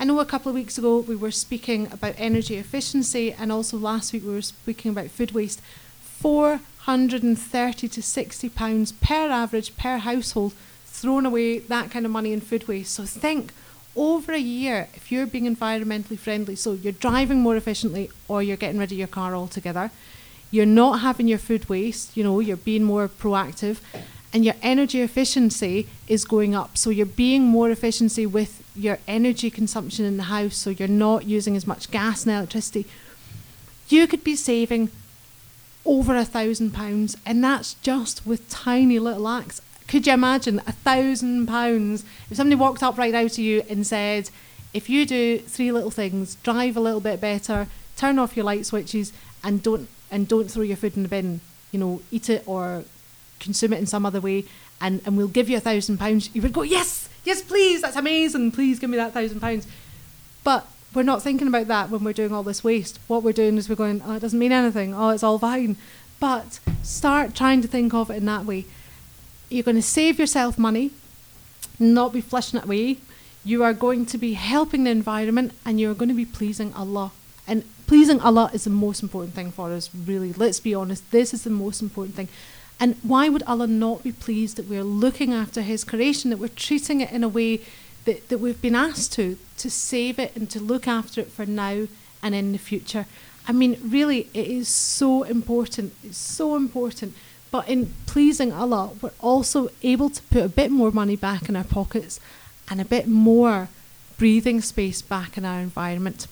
I 0.00 0.04
know 0.04 0.20
a 0.20 0.24
couple 0.24 0.50
of 0.50 0.54
weeks 0.54 0.78
ago 0.78 0.98
we 0.98 1.16
were 1.16 1.30
speaking 1.30 1.90
about 1.92 2.14
energy 2.16 2.56
efficiency, 2.56 3.32
and 3.32 3.50
also 3.50 3.76
last 3.76 4.12
week 4.12 4.24
we 4.24 4.32
were 4.32 4.42
speaking 4.42 4.90
about 4.90 5.10
food 5.10 5.32
waste. 5.32 5.60
430 6.00 7.88
to 7.88 8.02
60 8.02 8.48
pounds 8.50 8.92
per 8.92 9.30
average 9.30 9.76
per 9.76 9.98
household 9.98 10.52
thrown 10.86 11.26
away 11.26 11.58
that 11.58 11.90
kind 11.90 12.04
of 12.06 12.12
money 12.12 12.32
in 12.32 12.40
food 12.40 12.66
waste. 12.66 12.94
So 12.94 13.04
think 13.04 13.52
over 13.94 14.32
a 14.32 14.38
year 14.38 14.88
if 14.94 15.10
you're 15.10 15.26
being 15.26 15.52
environmentally 15.52 16.18
friendly, 16.18 16.56
so 16.56 16.72
you're 16.72 16.92
driving 16.92 17.40
more 17.40 17.56
efficiently 17.56 18.10
or 18.26 18.42
you're 18.42 18.56
getting 18.56 18.78
rid 18.78 18.92
of 18.92 18.98
your 18.98 19.08
car 19.08 19.34
altogether 19.34 19.90
you're 20.50 20.66
not 20.66 21.00
having 21.00 21.28
your 21.28 21.38
food 21.38 21.68
waste, 21.68 22.16
you 22.16 22.24
know, 22.24 22.40
you're 22.40 22.56
being 22.56 22.84
more 22.84 23.08
proactive, 23.08 23.80
and 24.32 24.44
your 24.44 24.54
energy 24.62 25.00
efficiency 25.00 25.86
is 26.06 26.24
going 26.24 26.54
up. 26.54 26.76
So 26.76 26.90
you're 26.90 27.06
being 27.06 27.42
more 27.42 27.70
efficiency 27.70 28.26
with 28.26 28.62
your 28.78 28.98
energy 29.08 29.50
consumption 29.50 30.04
in 30.04 30.16
the 30.16 30.24
house, 30.24 30.56
so 30.56 30.70
you're 30.70 30.88
not 30.88 31.24
using 31.24 31.56
as 31.56 31.66
much 31.66 31.90
gas 31.90 32.24
and 32.24 32.34
electricity. 32.34 32.86
You 33.88 34.06
could 34.06 34.22
be 34.22 34.36
saving 34.36 34.90
over 35.84 36.14
a 36.16 36.24
thousand 36.24 36.72
pounds, 36.72 37.16
and 37.26 37.42
that's 37.42 37.74
just 37.74 38.26
with 38.26 38.48
tiny 38.48 38.98
little 38.98 39.28
acts. 39.28 39.60
Could 39.86 40.06
you 40.06 40.12
imagine 40.12 40.60
a 40.66 40.72
thousand 40.72 41.46
pounds 41.46 42.04
if 42.30 42.36
somebody 42.36 42.56
walked 42.56 42.82
up 42.82 42.98
right 42.98 43.12
now 43.12 43.26
to 43.26 43.42
you 43.42 43.62
and 43.70 43.86
said, 43.86 44.30
if 44.74 44.90
you 44.90 45.06
do 45.06 45.38
three 45.38 45.72
little 45.72 45.90
things, 45.90 46.34
drive 46.36 46.76
a 46.76 46.80
little 46.80 47.00
bit 47.00 47.20
better, 47.20 47.68
turn 47.96 48.18
off 48.18 48.36
your 48.36 48.44
light 48.44 48.66
switches, 48.66 49.12
and 49.42 49.62
don't 49.62 49.88
and 50.10 50.28
don't 50.28 50.50
throw 50.50 50.62
your 50.62 50.76
food 50.76 50.96
in 50.96 51.02
the 51.02 51.08
bin. 51.08 51.40
You 51.72 51.78
know, 51.80 52.02
eat 52.10 52.30
it 52.30 52.42
or 52.46 52.84
consume 53.40 53.72
it 53.72 53.78
in 53.78 53.86
some 53.86 54.04
other 54.04 54.20
way, 54.20 54.44
and, 54.80 55.00
and 55.06 55.16
we'll 55.16 55.28
give 55.28 55.48
you 55.48 55.56
a 55.56 55.60
thousand 55.60 55.98
pounds. 55.98 56.30
You 56.34 56.42
would 56.42 56.52
go, 56.52 56.62
yes, 56.62 57.07
yes, 57.28 57.42
please, 57.42 57.82
that's 57.82 57.96
amazing. 57.96 58.50
Please 58.52 58.78
give 58.78 58.90
me 58.90 58.96
that 58.96 59.12
thousand 59.12 59.40
pounds. 59.40 59.66
But 60.42 60.66
we're 60.94 61.02
not 61.02 61.22
thinking 61.22 61.46
about 61.46 61.68
that 61.68 61.90
when 61.90 62.02
we're 62.02 62.14
doing 62.14 62.32
all 62.32 62.42
this 62.42 62.64
waste. 62.64 62.98
What 63.06 63.22
we're 63.22 63.32
doing 63.32 63.58
is 63.58 63.68
we're 63.68 63.76
going, 63.76 64.00
oh, 64.04 64.16
it 64.16 64.20
doesn't 64.20 64.38
mean 64.38 64.50
anything. 64.50 64.94
Oh, 64.94 65.10
it's 65.10 65.22
all 65.22 65.38
fine. 65.38 65.76
But 66.18 66.58
start 66.82 67.34
trying 67.34 67.60
to 67.62 67.68
think 67.68 67.92
of 67.92 68.10
it 68.10 68.14
in 68.14 68.24
that 68.24 68.46
way. 68.46 68.64
You're 69.50 69.62
going 69.62 69.76
to 69.76 69.82
save 69.82 70.18
yourself 70.18 70.58
money, 70.58 70.90
not 71.78 72.14
be 72.14 72.22
flushing 72.22 72.58
it 72.58 72.64
away. 72.64 72.96
You 73.44 73.62
are 73.62 73.74
going 73.74 74.06
to 74.06 74.18
be 74.18 74.32
helping 74.32 74.84
the 74.84 74.90
environment, 74.90 75.52
and 75.64 75.78
you're 75.78 75.94
going 75.94 76.08
to 76.08 76.14
be 76.14 76.24
pleasing 76.24 76.72
Allah. 76.74 77.12
And 77.46 77.64
pleasing 77.86 78.20
Allah 78.20 78.50
is 78.52 78.64
the 78.64 78.70
most 78.70 79.02
important 79.02 79.34
thing 79.34 79.50
for 79.52 79.70
us, 79.70 79.90
really. 79.94 80.32
Let's 80.32 80.60
be 80.60 80.74
honest, 80.74 81.10
this 81.10 81.32
is 81.32 81.44
the 81.44 81.50
most 81.50 81.82
important 81.82 82.16
thing. 82.16 82.28
And 82.80 82.96
why 83.02 83.28
would 83.28 83.42
Allah 83.44 83.66
not 83.66 84.04
be 84.04 84.12
pleased 84.12 84.56
that 84.56 84.68
we're 84.68 84.84
looking 84.84 85.32
after 85.32 85.62
His 85.62 85.84
creation, 85.84 86.30
that 86.30 86.38
we're 86.38 86.48
treating 86.48 87.00
it 87.00 87.10
in 87.10 87.24
a 87.24 87.28
way 87.28 87.60
that, 88.04 88.28
that 88.28 88.38
we've 88.38 88.62
been 88.62 88.76
asked 88.76 89.12
to, 89.14 89.36
to 89.58 89.70
save 89.70 90.18
it 90.18 90.34
and 90.36 90.48
to 90.50 90.60
look 90.60 90.86
after 90.86 91.20
it 91.20 91.28
for 91.28 91.44
now 91.44 91.88
and 92.22 92.34
in 92.34 92.52
the 92.52 92.58
future? 92.58 93.06
I 93.48 93.52
mean, 93.52 93.78
really, 93.82 94.28
it 94.34 94.46
is 94.46 94.68
so 94.68 95.22
important. 95.22 95.94
It's 96.04 96.18
so 96.18 96.54
important. 96.54 97.14
But 97.50 97.68
in 97.68 97.94
pleasing 98.06 98.52
Allah, 98.52 98.92
we're 99.00 99.10
also 99.20 99.70
able 99.82 100.10
to 100.10 100.22
put 100.24 100.42
a 100.42 100.48
bit 100.48 100.70
more 100.70 100.90
money 100.92 101.16
back 101.16 101.48
in 101.48 101.56
our 101.56 101.64
pockets 101.64 102.20
and 102.70 102.80
a 102.80 102.84
bit 102.84 103.08
more 103.08 103.68
breathing 104.18 104.60
space 104.60 105.00
back 105.00 105.38
in 105.38 105.44
our 105.44 105.60
environment. 105.60 106.26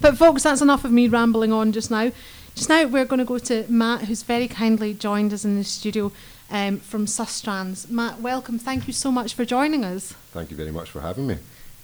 But, 0.00 0.16
folks, 0.16 0.44
that's 0.44 0.62
enough 0.62 0.84
of 0.84 0.92
me 0.92 1.08
rambling 1.08 1.52
on 1.52 1.72
just 1.72 1.90
now. 1.90 2.12
Just 2.60 2.68
now, 2.68 2.84
we're 2.84 3.06
going 3.06 3.20
to 3.20 3.24
go 3.24 3.38
to 3.38 3.64
Matt, 3.70 4.02
who's 4.02 4.22
very 4.22 4.46
kindly 4.46 4.92
joined 4.92 5.32
us 5.32 5.46
in 5.46 5.56
the 5.56 5.64
studio 5.64 6.12
um, 6.50 6.78
from 6.78 7.06
Sustrans. 7.06 7.88
Matt, 7.88 8.20
welcome. 8.20 8.58
Thank 8.58 8.86
you 8.86 8.92
so 8.92 9.10
much 9.10 9.32
for 9.32 9.46
joining 9.46 9.82
us. 9.82 10.12
Thank 10.32 10.50
you 10.50 10.58
very 10.58 10.70
much 10.70 10.90
for 10.90 11.00
having 11.00 11.26
me. 11.26 11.38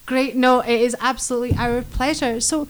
Great. 0.05 0.37
No, 0.37 0.61
it 0.61 0.79
is 0.79 0.95
absolutely 1.01 1.57
our 1.57 1.81
pleasure. 1.81 2.43
So, 2.43 2.69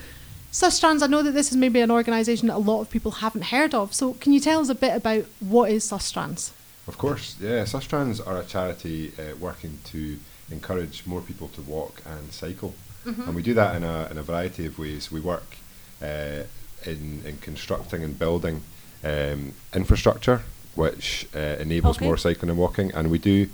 Sustrans, 0.53 1.03
I 1.03 1.09
know 1.09 1.21
that 1.21 1.33
this 1.33 1.51
is 1.51 1.57
maybe 1.57 1.81
an 1.81 1.91
organisation 1.91 2.47
that 2.47 2.55
a 2.55 2.59
lot 2.59 2.81
of 2.81 2.91
people 2.91 3.11
haven't 3.11 3.47
heard 3.47 3.75
of. 3.75 3.93
So, 3.93 4.13
can 4.13 4.33
you 4.33 4.39
tell 4.39 4.61
us 4.61 4.69
a 4.69 4.77
bit 4.77 4.95
about 4.95 5.25
what 5.41 5.73
is 5.73 5.85
Sustrans? 5.85 6.53
Of 6.87 6.99
course, 6.99 7.35
yeah. 7.41 7.65
Sustrans 7.65 8.25
are 8.25 8.39
a 8.39 8.45
charity 8.45 9.15
uh, 9.19 9.35
working 9.41 9.81
to 9.87 10.17
encourage 10.53 11.05
more 11.07 11.23
people 11.23 11.49
to 11.49 11.63
walk 11.63 12.03
and 12.07 12.31
cycle, 12.31 12.73
mm-hmm. 13.05 13.23
and 13.23 13.35
we 13.35 13.43
do 13.43 13.55
that 13.55 13.75
in 13.75 13.83
a 13.83 14.07
in 14.13 14.17
a 14.17 14.23
variety 14.23 14.65
of 14.67 14.79
ways. 14.79 15.11
We 15.11 15.19
work 15.19 15.57
uh, 16.01 16.45
in 16.87 17.23
in 17.25 17.39
constructing 17.39 18.03
and 18.05 18.19
building 18.19 18.63
um, 19.05 19.53
infrastructure 19.75 20.43
which 20.77 21.27
uh, 21.35 21.39
enables 21.59 21.97
okay. 21.97 22.05
more 22.05 22.17
cycling 22.17 22.51
and 22.51 22.59
walking, 22.59 22.93
and 22.93 23.11
we 23.11 23.19
do 23.19 23.47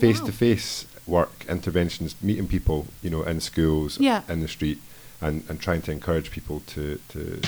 face 0.00 0.20
to 0.20 0.32
face 0.32 0.86
work 1.06 1.44
interventions, 1.48 2.16
meeting 2.22 2.48
people, 2.48 2.86
you 3.02 3.10
know, 3.10 3.22
in 3.22 3.40
schools, 3.40 3.98
yeah. 4.00 4.22
in 4.28 4.40
the 4.40 4.48
street 4.48 4.78
and, 5.20 5.44
and 5.48 5.60
trying 5.60 5.82
to 5.82 5.92
encourage 5.92 6.30
people 6.30 6.60
to, 6.66 6.98
to 7.08 7.40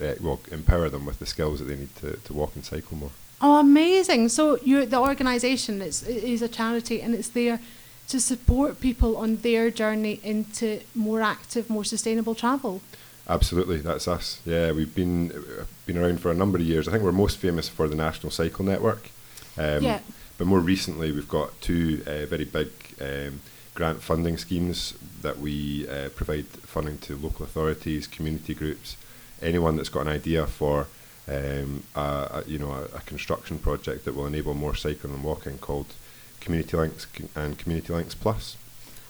uh, 0.00 0.14
well, 0.20 0.40
empower 0.50 0.88
them 0.88 1.04
with 1.04 1.18
the 1.18 1.26
skills 1.26 1.58
that 1.58 1.66
they 1.66 1.76
need 1.76 1.94
to, 1.96 2.16
to 2.16 2.32
walk 2.32 2.52
and 2.54 2.64
cycle 2.64 2.96
more. 2.96 3.10
Oh, 3.42 3.58
amazing. 3.58 4.28
So 4.28 4.58
you 4.62 4.86
the 4.86 4.98
organisation 4.98 5.82
is, 5.82 6.02
is 6.02 6.42
a 6.42 6.48
charity 6.48 7.00
and 7.00 7.14
it's 7.14 7.28
there 7.28 7.60
to 8.08 8.20
support 8.20 8.80
people 8.80 9.16
on 9.16 9.36
their 9.36 9.70
journey 9.70 10.20
into 10.22 10.80
more 10.94 11.20
active, 11.20 11.70
more 11.70 11.84
sustainable 11.84 12.34
travel. 12.34 12.80
Absolutely, 13.28 13.78
that's 13.78 14.08
us. 14.08 14.40
Yeah, 14.44 14.72
we've 14.72 14.94
been 14.94 15.30
uh, 15.32 15.64
been 15.86 15.98
around 15.98 16.20
for 16.20 16.30
a 16.30 16.34
number 16.34 16.58
of 16.58 16.64
years. 16.64 16.88
I 16.88 16.92
think 16.92 17.04
we're 17.04 17.12
most 17.12 17.38
famous 17.38 17.68
for 17.68 17.86
the 17.88 17.94
National 17.94 18.30
Cycle 18.30 18.64
Network. 18.64 19.10
Um, 19.56 19.82
yeah. 19.82 20.00
But 20.38 20.46
more 20.46 20.60
recently, 20.60 21.12
we've 21.12 21.28
got 21.28 21.60
two 21.60 22.02
uh, 22.06 22.26
very 22.26 22.46
big 22.46 22.70
um, 23.00 23.40
grant 23.74 24.02
funding 24.02 24.38
schemes 24.38 24.94
that 25.22 25.38
we 25.38 25.88
uh, 25.88 26.08
provide 26.10 26.46
funding 26.46 26.98
to 26.98 27.16
local 27.16 27.44
authorities, 27.44 28.06
community 28.06 28.54
groups, 28.54 28.96
anyone 29.42 29.76
that's 29.76 29.88
got 29.88 30.02
an 30.02 30.08
idea 30.08 30.46
for 30.46 30.86
um, 31.28 31.84
a, 31.94 32.00
a, 32.00 32.44
you 32.46 32.58
know 32.58 32.72
a, 32.72 32.84
a, 32.96 33.00
construction 33.06 33.58
project 33.58 34.04
that 34.04 34.14
will 34.14 34.26
enable 34.26 34.54
more 34.54 34.74
cycling 34.74 35.14
and 35.14 35.22
walking 35.22 35.58
called 35.58 35.94
Community 36.40 36.76
Links 36.76 37.06
and 37.36 37.58
Community 37.58 37.92
Links 37.92 38.14
Plus. 38.14 38.56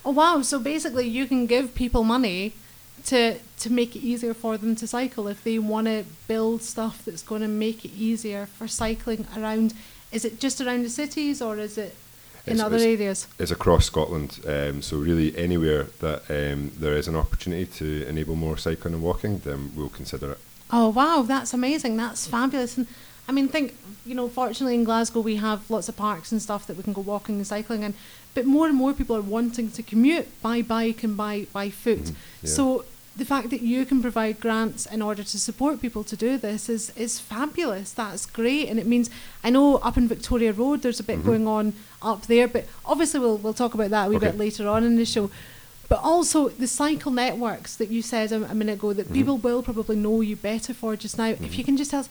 Oh 0.04 0.10
wow! 0.10 0.42
So 0.42 0.58
basically, 0.58 1.06
you 1.06 1.26
can 1.26 1.46
give 1.46 1.74
people 1.74 2.04
money 2.04 2.52
to 3.06 3.38
to 3.60 3.72
make 3.72 3.94
it 3.94 4.00
easier 4.00 4.34
for 4.34 4.56
them 4.56 4.74
to 4.76 4.86
cycle 4.86 5.28
if 5.28 5.44
they 5.44 5.58
want 5.58 5.86
to 5.86 6.04
build 6.26 6.62
stuff 6.62 7.04
that's 7.04 7.22
going 7.22 7.42
to 7.42 7.48
make 7.48 7.84
it 7.84 7.92
easier 7.92 8.46
for 8.46 8.66
cycling 8.68 9.26
around. 9.36 9.74
Is 10.12 10.24
it 10.24 10.40
just 10.40 10.60
around 10.60 10.82
the 10.82 10.90
cities, 10.90 11.40
or 11.40 11.58
is 11.58 11.78
it 11.78 11.94
in 12.46 12.54
it's, 12.54 12.62
other 12.62 12.76
it's, 12.76 12.84
areas? 12.84 13.28
It's 13.38 13.50
across 13.50 13.86
Scotland. 13.86 14.40
Um, 14.46 14.82
so 14.82 14.96
really, 14.96 15.36
anywhere 15.36 15.84
that 16.00 16.22
um, 16.30 16.72
there 16.78 16.96
is 16.96 17.06
an 17.06 17.16
opportunity 17.16 17.66
to 17.66 18.06
enable 18.08 18.34
more 18.34 18.56
cycling 18.56 18.94
and 18.94 19.02
walking, 19.02 19.38
then 19.38 19.72
we'll 19.76 19.88
consider 19.88 20.32
it. 20.32 20.38
Oh 20.70 20.88
wow, 20.88 21.22
that's 21.22 21.52
amazing! 21.52 21.96
That's 21.96 22.26
fabulous. 22.26 22.76
And 22.76 22.86
I 23.30 23.32
mean, 23.32 23.46
think 23.46 23.76
you 24.04 24.16
know, 24.16 24.28
fortunately 24.28 24.74
in 24.74 24.82
Glasgow 24.82 25.20
we 25.20 25.36
have 25.36 25.70
lots 25.70 25.88
of 25.88 25.96
parks 25.96 26.32
and 26.32 26.42
stuff 26.42 26.66
that 26.66 26.76
we 26.76 26.82
can 26.82 26.92
go 26.92 27.00
walking 27.00 27.36
and 27.36 27.46
cycling 27.46 27.84
in. 27.84 27.94
But 28.34 28.44
more 28.44 28.66
and 28.66 28.76
more 28.76 28.92
people 28.92 29.16
are 29.16 29.28
wanting 29.38 29.70
to 29.70 29.82
commute 29.84 30.26
by 30.42 30.62
bike 30.62 31.04
and 31.04 31.16
by 31.16 31.46
by 31.52 31.70
foot. 31.70 32.06
Mm-hmm. 32.06 32.46
Yeah. 32.46 32.50
So 32.50 32.84
the 33.16 33.24
fact 33.24 33.50
that 33.50 33.60
you 33.60 33.86
can 33.86 34.02
provide 34.02 34.40
grants 34.40 34.84
in 34.84 35.00
order 35.00 35.22
to 35.22 35.38
support 35.38 35.80
people 35.80 36.02
to 36.04 36.16
do 36.16 36.38
this 36.38 36.68
is 36.68 36.90
is 36.96 37.20
fabulous. 37.20 37.92
That's 37.92 38.26
great, 38.26 38.68
and 38.68 38.80
it 38.80 38.86
means 38.86 39.10
I 39.44 39.50
know 39.50 39.76
up 39.76 39.96
in 39.96 40.08
Victoria 40.08 40.52
Road 40.52 40.82
there's 40.82 40.98
a 40.98 41.04
bit 41.04 41.18
mm-hmm. 41.18 41.28
going 41.30 41.46
on 41.46 41.74
up 42.02 42.26
there, 42.26 42.48
but 42.48 42.66
obviously 42.84 43.20
we'll 43.20 43.38
we'll 43.38 43.60
talk 43.62 43.74
about 43.74 43.90
that 43.90 44.06
a 44.06 44.10
wee 44.10 44.16
okay. 44.16 44.26
bit 44.26 44.38
later 44.38 44.66
on 44.66 44.82
in 44.82 44.96
the 44.96 45.04
show. 45.04 45.30
But 45.88 46.00
also 46.04 46.48
the 46.48 46.68
cycle 46.68 47.12
networks 47.12 47.76
that 47.76 47.90
you 47.90 48.00
said 48.00 48.30
a, 48.32 48.50
a 48.50 48.54
minute 48.54 48.78
ago 48.80 48.92
that 48.92 49.06
mm-hmm. 49.06 49.14
people 49.14 49.36
will 49.38 49.62
probably 49.62 49.96
know 49.96 50.20
you 50.20 50.36
better 50.36 50.74
for 50.74 50.96
just 50.96 51.16
now. 51.18 51.32
Mm-hmm. 51.32 51.44
If 51.44 51.58
you 51.58 51.64
can 51.64 51.76
just 51.76 51.90
tell 51.90 52.00
us, 52.00 52.08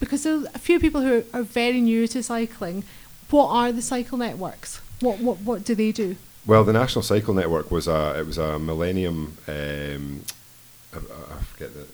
because 0.00 0.22
there's 0.24 0.44
a 0.54 0.58
few 0.58 0.78
people 0.78 1.00
who 1.00 1.18
are, 1.18 1.40
are 1.40 1.42
very 1.42 1.80
new 1.80 2.06
to 2.08 2.22
cycling, 2.22 2.84
what 3.30 3.48
are 3.48 3.72
the 3.72 3.82
cycle 3.82 4.18
networks? 4.18 4.80
What 5.00 5.18
what 5.20 5.38
what 5.38 5.64
do 5.64 5.74
they 5.74 5.92
do? 5.92 6.16
Well, 6.46 6.62
the 6.62 6.72
National 6.72 7.02
Cycle 7.02 7.34
Network 7.34 7.70
was 7.70 7.88
a 7.88 8.18
it 8.18 8.26
was 8.26 8.38
a 8.38 8.58
Millennium. 8.58 9.36
Um, 9.48 10.22
I, 10.92 10.98
I, 10.98 11.42
forget 11.42 11.74
the, 11.74 11.86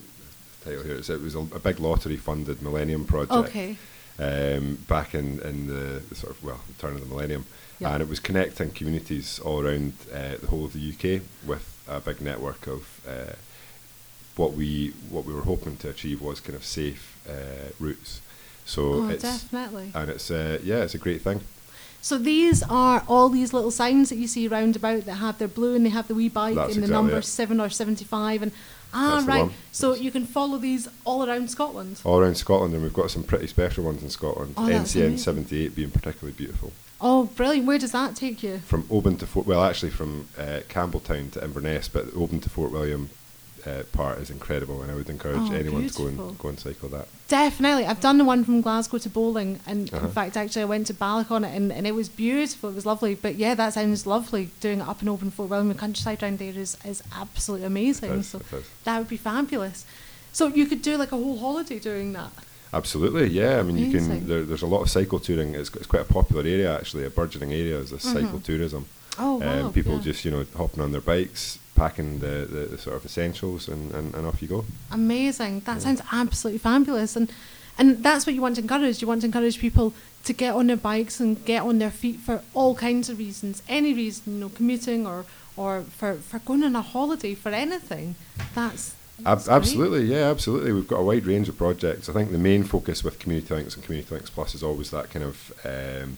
title 0.63 0.83
here. 0.83 0.95
it 0.95 1.21
was 1.21 1.35
a, 1.35 1.39
a, 1.39 1.59
big 1.59 1.79
lottery 1.79 2.15
funded 2.15 2.61
Millennium 2.61 3.05
project. 3.05 3.49
Okay. 3.49 3.77
Um, 4.19 4.75
back 4.87 5.15
in 5.15 5.39
in 5.39 5.67
the, 5.67 6.03
the, 6.07 6.15
sort 6.15 6.35
of 6.35 6.43
well 6.43 6.61
the 6.67 6.73
turn 6.73 6.93
of 6.93 7.01
the 7.01 7.07
millennium, 7.07 7.45
and 7.81 8.01
it 8.01 8.07
was 8.07 8.19
connecting 8.19 8.69
communities 8.69 9.39
all 9.39 9.65
around 9.65 9.93
uh, 10.13 10.37
the 10.39 10.47
whole 10.47 10.65
of 10.65 10.73
the 10.73 10.91
UK 10.91 11.23
with 11.45 11.83
a 11.87 11.99
big 11.99 12.21
network 12.21 12.67
of. 12.67 13.01
Uh, 13.07 13.33
what 14.35 14.53
we 14.53 14.91
what 15.11 15.25
we 15.25 15.33
were 15.33 15.43
hoping 15.43 15.77
to 15.77 15.87
achieve 15.87 16.19
was 16.19 16.39
kind 16.39 16.55
of 16.55 16.65
safe 16.65 17.12
uh, 17.29 17.69
routes. 17.79 18.21
So 18.65 18.93
oh, 18.93 19.09
it's 19.09 19.23
definitely, 19.23 19.91
and 19.93 20.09
it's 20.09 20.31
uh, 20.31 20.59
yeah, 20.63 20.83
it's 20.83 20.95
a 20.95 20.99
great 20.99 21.21
thing. 21.21 21.41
So 22.01 22.17
these 22.17 22.63
are 22.63 23.03
all 23.07 23.29
these 23.29 23.53
little 23.53 23.71
signs 23.71 24.09
that 24.09 24.17
you 24.17 24.27
see 24.27 24.47
round 24.47 24.75
about 24.75 25.05
that 25.05 25.15
have 25.15 25.37
their 25.39 25.47
blue 25.47 25.73
and 25.75 25.85
they 25.85 25.89
have 25.89 26.07
the 26.09 26.15
wee 26.15 26.27
bike 26.29 26.55
That's 26.55 26.73
and 26.75 26.83
the 26.83 26.87
exactly 26.87 26.93
number 27.03 27.17
it. 27.19 27.23
seven 27.23 27.61
or 27.61 27.69
seventy-five 27.69 28.41
and 28.41 28.51
ah 28.93 29.15
That's 29.15 29.27
right. 29.27 29.51
So 29.71 29.93
you 29.95 30.11
can 30.11 30.25
follow 30.25 30.57
these 30.57 30.87
all 31.05 31.25
around 31.27 31.49
Scotland. 31.49 32.01
All 32.03 32.19
around 32.19 32.35
Scotland, 32.35 32.73
and 32.73 32.83
we've 32.83 32.93
got 32.93 33.09
some 33.11 33.23
pretty 33.23 33.47
special 33.47 33.83
ones 33.85 34.03
in 34.03 34.09
Scotland. 34.09 34.55
Oh, 34.57 34.63
NCN 34.67 35.17
seventy-eight 35.19 35.75
being 35.75 35.91
particularly 35.91 36.33
beautiful. 36.33 36.71
Oh, 37.05 37.25
brilliant! 37.25 37.67
Where 37.67 37.77
does 37.79 37.91
that 37.91 38.15
take 38.15 38.41
you? 38.43 38.59
From 38.59 38.85
Oban 38.89 39.17
to 39.17 39.25
Fort, 39.27 39.45
well, 39.45 39.63
actually 39.63 39.91
from 39.91 40.27
uh, 40.37 40.61
Campbeltown 40.69 41.31
to 41.33 41.43
Inverness, 41.43 41.89
but 41.89 42.05
Oban 42.15 42.39
to 42.41 42.49
Fort 42.49 42.71
William 42.71 43.09
uh, 43.65 43.83
part 43.91 44.19
is 44.19 44.29
incredible, 44.29 44.81
and 44.81 44.89
I 44.91 44.95
would 44.95 45.09
encourage 45.09 45.51
Oh, 45.51 45.53
anyone 45.53 45.87
to 45.89 45.93
go 45.93 46.07
and 46.07 46.37
go 46.37 46.49
and 46.49 46.59
cycle 46.59 46.87
that. 46.89 47.07
Definitely. 47.27 47.85
I've 47.85 48.01
done 48.01 48.17
the 48.17 48.25
one 48.25 48.43
from 48.43 48.61
Glasgow 48.61 48.97
to 48.99 49.09
Bowling, 49.09 49.59
and 49.65 49.91
Uh-huh. 49.93 50.05
in 50.07 50.11
fact, 50.11 50.37
actually, 50.37 50.63
I 50.63 50.65
went 50.65 50.87
to 50.87 50.93
Balloch 50.93 51.31
on 51.31 51.43
it, 51.43 51.55
and, 51.55 51.71
and 51.71 51.87
it 51.87 51.93
was 51.95 52.09
beautiful. 52.09 52.69
It 52.69 52.75
was 52.75 52.85
lovely. 52.85 53.15
But 53.15 53.35
yeah, 53.35 53.55
that 53.55 53.73
sounds 53.73 54.05
lovely. 54.05 54.49
Doing 54.59 54.81
it 54.81 54.87
up 54.87 54.99
and 54.99 55.09
Oban 55.09 55.31
Fort 55.31 55.49
William, 55.49 55.69
the 55.69 55.73
countryside 55.75 56.21
round 56.21 56.39
there 56.39 56.49
is, 56.53 56.77
is 56.85 57.01
absolutely 57.15 57.65
amazing. 57.67 58.11
Is, 58.11 58.27
so 58.27 58.41
that 58.83 58.99
would 58.99 59.07
be 59.07 59.17
fabulous. 59.17 59.85
So 60.31 60.47
you 60.47 60.65
could 60.65 60.81
do 60.81 60.97
like 60.97 61.11
a 61.11 61.17
whole 61.17 61.37
holiday 61.39 61.79
doing 61.79 62.13
that. 62.13 62.31
Absolutely, 62.73 63.27
yeah. 63.29 63.59
I 63.59 63.63
mean, 63.63 63.77
you 63.77 63.91
can. 63.97 64.27
There, 64.27 64.43
there's 64.43 64.63
a 64.63 64.67
lot 64.67 64.81
of 64.81 64.89
cycle 64.89 65.19
touring. 65.19 65.53
It's, 65.55 65.69
it's 65.75 65.85
quite 65.85 66.01
a 66.01 66.05
popular 66.13 66.41
area, 66.41 66.75
actually. 66.75 67.05
A 67.05 67.09
burgeoning 67.09 67.53
area 67.53 67.77
is 67.77 67.91
this 67.91 68.03
cycle 68.03 68.39
Mhm. 68.39 68.43
tourism. 68.43 68.85
Oh 69.19 69.35
wow! 69.35 69.67
um, 69.67 69.73
people 69.73 69.93
yeah. 69.97 70.01
just 70.01 70.25
you 70.25 70.31
know 70.31 70.43
hopping 70.57 70.81
on 70.81 70.91
their 70.91 70.99
bikes, 71.01 71.59
packing 71.75 72.19
the, 72.19 72.47
the, 72.49 72.65
the 72.71 72.77
sort 72.77 72.95
of 72.95 73.05
essentials, 73.05 73.67
and, 73.67 73.91
and, 73.93 74.13
and 74.15 74.25
off 74.27 74.41
you 74.41 74.47
go. 74.47 74.65
Amazing. 74.91 75.61
That 75.61 75.77
Yeah. 75.77 75.79
sounds 75.79 76.01
absolutely 76.11 76.59
fabulous. 76.59 77.15
And 77.15 77.31
and 77.75 78.03
that's 78.03 78.27
what 78.27 78.35
you 78.35 78.41
want 78.41 78.55
to 78.57 78.61
encourage. 78.61 79.01
You 79.01 79.07
want 79.07 79.21
to 79.21 79.27
encourage 79.27 79.57
people 79.59 79.93
to 80.25 80.31
get 80.33 80.53
on 80.53 80.67
their 80.67 80.77
bikes 80.77 81.19
and 81.19 81.43
get 81.43 81.63
on 81.63 81.79
their 81.79 81.89
feet 81.89 82.19
for 82.19 82.41
all 82.53 82.75
kinds 82.75 83.09
of 83.09 83.17
reasons. 83.17 83.63
Any 83.67 83.93
reason, 83.95 84.33
you 84.33 84.39
know, 84.41 84.49
commuting 84.49 85.07
or 85.07 85.25
or 85.55 85.81
for, 85.81 86.15
for 86.15 86.39
going 86.39 86.63
on 86.63 86.75
a 86.75 86.81
holiday 86.81 87.33
for 87.35 87.49
anything. 87.49 88.15
That's, 88.55 88.95
that's 89.19 89.47
absolutely, 89.47 90.05
yeah, 90.05 90.29
absolutely. 90.31 90.71
We've 90.73 90.87
got 90.87 90.99
a 90.99 91.03
wide 91.03 91.25
range 91.27 91.47
of 91.49 91.57
projects. 91.57 92.09
I 92.09 92.13
think 92.13 92.31
the 92.31 92.39
main 92.39 92.63
focus 92.63 93.03
with 93.03 93.19
Community 93.19 93.53
Links 93.53 93.75
and 93.75 93.83
Community 93.83 94.13
Links 94.15 94.31
Plus 94.31 94.55
is 94.55 94.63
always 94.63 94.89
that 94.91 95.11
kind 95.11 95.25
of 95.25 95.53
um, 95.63 96.17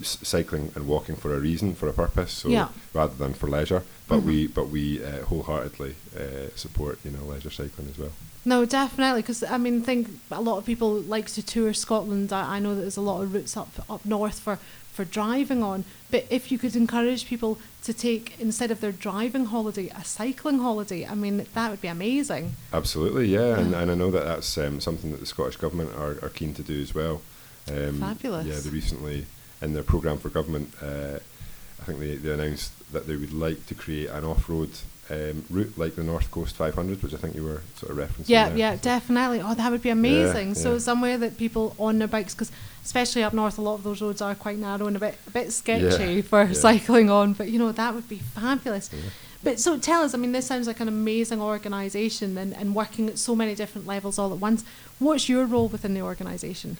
s- 0.00 0.18
cycling 0.22 0.72
and 0.74 0.86
walking 0.86 1.16
for 1.16 1.34
a 1.34 1.38
reason, 1.40 1.74
for 1.74 1.88
a 1.88 1.92
purpose. 1.92 2.32
So 2.32 2.48
Yeah. 2.48 2.68
rather 2.92 3.14
than 3.14 3.34
for 3.34 3.48
leisure, 3.48 3.82
but 4.08 4.20
Mhm. 4.20 4.24
we 4.24 4.46
but 4.46 4.68
we 4.70 5.02
uh, 5.04 5.24
wholeheartedly 5.24 5.94
uh, 6.16 6.48
support 6.56 6.98
you 7.04 7.10
know 7.10 7.24
leisure 7.24 7.50
cycling 7.50 7.88
as 7.90 7.98
well. 7.98 8.12
No, 8.46 8.66
definitely, 8.66 9.22
because 9.22 9.42
I 9.42 9.56
mean, 9.56 9.82
think 9.82 10.08
a 10.30 10.40
lot 10.42 10.58
of 10.58 10.66
people 10.66 11.00
like 11.00 11.30
to 11.32 11.42
tour 11.42 11.72
Scotland. 11.72 12.30
I, 12.32 12.56
I 12.56 12.58
know 12.58 12.74
that 12.74 12.82
there's 12.82 12.98
a 12.98 13.00
lot 13.12 13.22
of 13.22 13.32
routes 13.34 13.56
up 13.56 13.70
up 13.88 14.04
north 14.04 14.38
for 14.40 14.58
for 14.92 15.04
driving 15.04 15.60
on. 15.62 15.84
But 16.12 16.24
if 16.30 16.52
you 16.52 16.58
could 16.58 16.76
encourage 16.76 17.26
people 17.26 17.58
to 17.82 17.92
take 17.92 18.36
instead 18.38 18.70
of 18.70 18.80
their 18.80 18.92
driving 18.92 19.46
holiday 19.46 19.88
a 19.88 20.04
cycling 20.04 20.60
holiday, 20.60 21.04
I 21.04 21.16
mean, 21.16 21.44
that 21.54 21.70
would 21.70 21.80
be 21.80 21.88
amazing. 21.88 22.52
Absolutely, 22.72 23.26
yeah, 23.26 23.56
and, 23.58 23.72
Yeah. 23.72 23.80
and 23.80 23.90
I 23.90 23.94
know 23.96 24.12
that 24.12 24.24
that's 24.24 24.56
um, 24.56 24.80
something 24.80 25.10
that 25.10 25.18
the 25.18 25.26
Scottish 25.26 25.56
government 25.56 25.90
are, 25.96 26.16
are 26.22 26.28
keen 26.28 26.54
to 26.54 26.62
do 26.62 26.80
as 26.80 26.94
well. 26.94 27.22
Um, 27.68 27.98
Fabulous. 27.98 28.46
Yeah, 28.46 28.60
they 28.60 28.70
recently 28.70 29.26
in 29.62 29.72
their 29.74 29.82
program 29.82 30.18
for 30.18 30.28
government, 30.28 30.72
uh, 30.82 31.18
I 31.80 31.84
think 31.84 31.98
they, 31.98 32.16
they 32.16 32.32
announced 32.32 32.72
that 32.92 33.06
they 33.06 33.16
would 33.16 33.32
like 33.32 33.66
to 33.66 33.74
create 33.74 34.08
an 34.10 34.24
off-road 34.24 34.70
um, 35.10 35.44
route 35.50 35.76
like 35.76 35.96
the 35.96 36.02
North 36.02 36.30
Coast 36.30 36.56
500, 36.56 37.02
which 37.02 37.12
I 37.12 37.16
think 37.18 37.34
you 37.34 37.44
were 37.44 37.60
sort 37.76 37.92
of 37.92 37.98
referencing. 37.98 38.24
Yeah, 38.28 38.48
there. 38.48 38.58
yeah, 38.58 38.74
So- 38.76 38.82
definitely. 38.82 39.40
Oh, 39.42 39.54
that 39.54 39.70
would 39.70 39.82
be 39.82 39.90
amazing. 39.90 40.54
so 40.54 40.72
yeah. 40.72 40.78
somewhere 40.78 41.18
that 41.18 41.36
people 41.36 41.74
on 41.78 41.98
their 41.98 42.08
bikes, 42.08 42.34
because 42.34 42.50
especially 42.84 43.22
up 43.22 43.32
north, 43.34 43.58
a 43.58 43.62
lot 43.62 43.74
of 43.74 43.82
those 43.82 44.00
roads 44.00 44.22
are 44.22 44.34
quite 44.34 44.58
narrow 44.58 44.86
and 44.86 44.96
a 44.96 45.00
bit 45.00 45.18
a 45.26 45.30
bit 45.30 45.52
sketchy 45.52 46.14
Yeah, 46.14 46.22
for 46.30 46.44
yeah. 46.44 46.52
cycling 46.54 47.10
on. 47.10 47.34
But 47.34 47.48
you 47.48 47.58
know 47.58 47.70
that 47.72 47.94
would 47.94 48.08
be 48.08 48.18
fabulous. 48.18 48.90
Yeah. 48.92 49.10
But 49.42 49.60
so 49.60 49.78
tell 49.78 50.00
us, 50.02 50.14
I 50.14 50.16
mean, 50.16 50.32
this 50.32 50.46
sounds 50.46 50.66
like 50.66 50.80
an 50.80 50.88
amazing 50.88 51.42
organisation 51.42 52.38
and, 52.38 52.54
and 52.56 52.74
working 52.74 53.08
at 53.10 53.18
so 53.18 53.36
many 53.36 53.54
different 53.54 53.86
levels 53.86 54.18
all 54.18 54.32
at 54.32 54.38
once. 54.38 54.64
What's 54.98 55.28
your 55.28 55.44
role 55.44 55.68
within 55.68 55.92
the 55.92 56.00
organisation? 56.00 56.78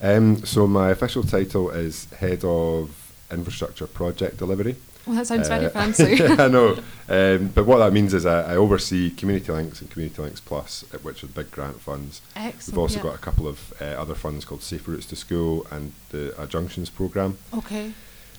Um, 0.00 0.44
so 0.44 0.66
my 0.66 0.90
official 0.90 1.22
title 1.22 1.70
is 1.70 2.04
Head 2.14 2.44
of 2.44 2.90
Infrastructure 3.30 3.86
Project 3.86 4.36
Delivery. 4.36 4.76
Well, 5.06 5.16
that 5.16 5.26
sounds 5.28 5.48
very 5.48 5.66
Uh, 5.66 5.70
fancy. 5.70 6.20
I 6.24 6.48
know. 6.48 6.78
Um, 7.08 7.48
but 7.54 7.64
what 7.64 7.78
that 7.78 7.92
means 7.92 8.12
is 8.12 8.26
I, 8.26 8.52
I 8.52 8.56
oversee 8.56 9.10
Community 9.10 9.52
Links 9.52 9.80
and 9.80 9.88
Community 9.88 10.20
Links 10.20 10.40
Plus, 10.40 10.84
uh, 10.92 10.98
which 10.98 11.22
are 11.22 11.28
big 11.28 11.50
grant 11.52 11.80
funds. 11.80 12.20
Excellent. 12.34 12.66
We've 12.68 12.78
also 12.78 12.96
yeah. 12.96 13.02
got 13.04 13.14
a 13.14 13.18
couple 13.18 13.46
of 13.46 13.72
uh, 13.80 13.84
other 13.84 14.14
funds 14.14 14.44
called 14.44 14.62
Safe 14.62 14.86
Routes 14.88 15.06
to 15.06 15.16
School 15.16 15.64
and 15.70 15.92
the 16.10 16.34
Junctions 16.48 16.90
Programme. 16.90 17.38
Okay. 17.54 17.92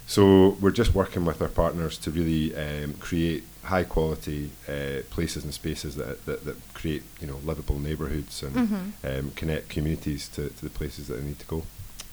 So 0.08 0.58
we're 0.62 0.72
just 0.72 0.94
working 0.94 1.26
with 1.26 1.42
our 1.42 1.48
partners 1.50 1.98
to 2.00 2.12
really 2.12 2.56
um, 2.56 2.94
create 2.96 3.44
high 3.68 3.84
quality 3.84 4.50
uh, 4.68 5.02
places 5.16 5.44
and 5.44 5.54
spaces 5.54 5.96
that, 5.96 6.26
that, 6.26 6.40
that 6.46 6.56
create 6.74 7.04
you 7.22 7.28
know 7.28 7.38
livable 7.50 7.80
neighbourhoods 7.80 8.44
and 8.44 8.54
Mhm. 8.56 8.84
um, 9.10 9.32
connect 9.36 9.70
communities 9.70 10.28
to, 10.36 10.50
to 10.50 10.62
the 10.64 10.70
places 10.80 11.08
that 11.08 11.16
they 11.20 11.26
need 11.28 11.40
to 11.40 11.46
go. 11.56 11.64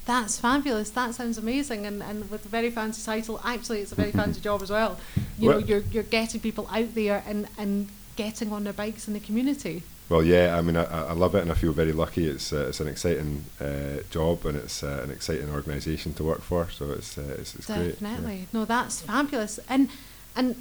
That's 0.07 0.39
fabulous. 0.39 0.91
That 0.91 1.15
sounds 1.15 1.39
amazing. 1.39 1.87
And, 1.87 2.03
and 2.03 2.31
with 2.31 2.45
a 2.45 2.49
very 2.49 2.71
fancy 2.71 3.03
title, 3.03 3.41
actually, 3.43 3.81
it's 3.81 3.93
a 3.93 3.95
very 3.95 4.13
fancy 4.21 4.41
job 4.41 4.61
as 4.63 4.71
well. 4.71 4.99
You 5.39 5.51
know, 5.51 5.59
you're, 5.59 5.85
you're 5.93 6.03
getting 6.19 6.41
people 6.41 6.69
out 6.71 6.95
there 6.95 7.23
and, 7.27 7.49
and 7.57 7.89
getting 8.17 8.53
on 8.53 8.65
their 8.65 8.75
bikes 8.75 9.09
in 9.09 9.15
the 9.15 9.21
community. 9.21 9.83
Well, 10.11 10.23
yeah, 10.23 10.59
I 10.59 10.61
mean, 10.61 10.77
I, 10.77 10.85
I 10.85 11.13
love 11.15 11.35
it 11.35 11.41
and 11.41 11.51
I 11.51 11.55
feel 11.55 11.73
very 11.73 11.93
lucky. 11.93 12.27
It's 12.29 12.53
uh, 12.53 12.67
it's 12.69 12.81
an 12.81 12.89
exciting 12.89 13.45
uh, 13.59 14.03
job 14.11 14.45
and 14.45 14.59
it's 14.59 14.83
uh, 14.83 15.01
an 15.05 15.11
exciting 15.11 15.49
organisation 15.51 16.13
to 16.15 16.23
work 16.25 16.43
for. 16.43 16.69
So 16.71 16.91
it's 16.93 17.17
uh, 17.17 17.37
it's, 17.41 17.55
it's 17.55 17.67
great. 17.67 17.79
yeah. 17.79 17.91
Definitely. 17.93 18.41
No, 18.53 18.67
that's 18.67 19.01
fabulous. 19.01 19.59
And 19.71 19.89
and 20.37 20.57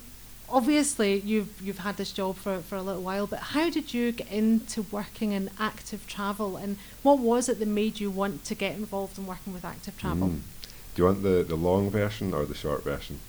obviously 0.50 1.20
you've 1.20 1.60
you've 1.62 1.80
had 1.80 1.98
this 1.98 2.12
job 2.12 2.36
for, 2.36 2.60
for 2.60 2.76
a 2.76 2.82
little 2.82 3.02
while, 3.02 3.28
but 3.28 3.40
how 3.40 3.70
did 3.70 3.94
you 3.94 4.12
get 4.12 4.28
into 4.32 4.84
working 4.92 5.32
in 5.32 5.50
active 5.60 6.06
travel 6.08 6.58
and 6.58 6.78
what 7.02 7.20
was 7.20 7.50
it 7.50 7.60
that 7.60 7.68
made 7.68 8.00
you 8.00 8.10
want 8.12 8.44
to 8.46 8.56
get 8.56 8.76
involved 8.76 9.18
in 9.18 9.26
working 9.26 9.54
with 9.54 9.66
active 9.66 9.98
travel? 9.98 10.30
Mm. 10.30 10.40
Do 10.96 11.02
you 11.02 11.06
want 11.06 11.24
the, 11.24 11.44
the 11.48 11.56
long 11.56 11.90
version 11.90 12.34
or 12.34 12.46
the 12.46 12.54
short 12.54 12.84
version? 12.84 13.20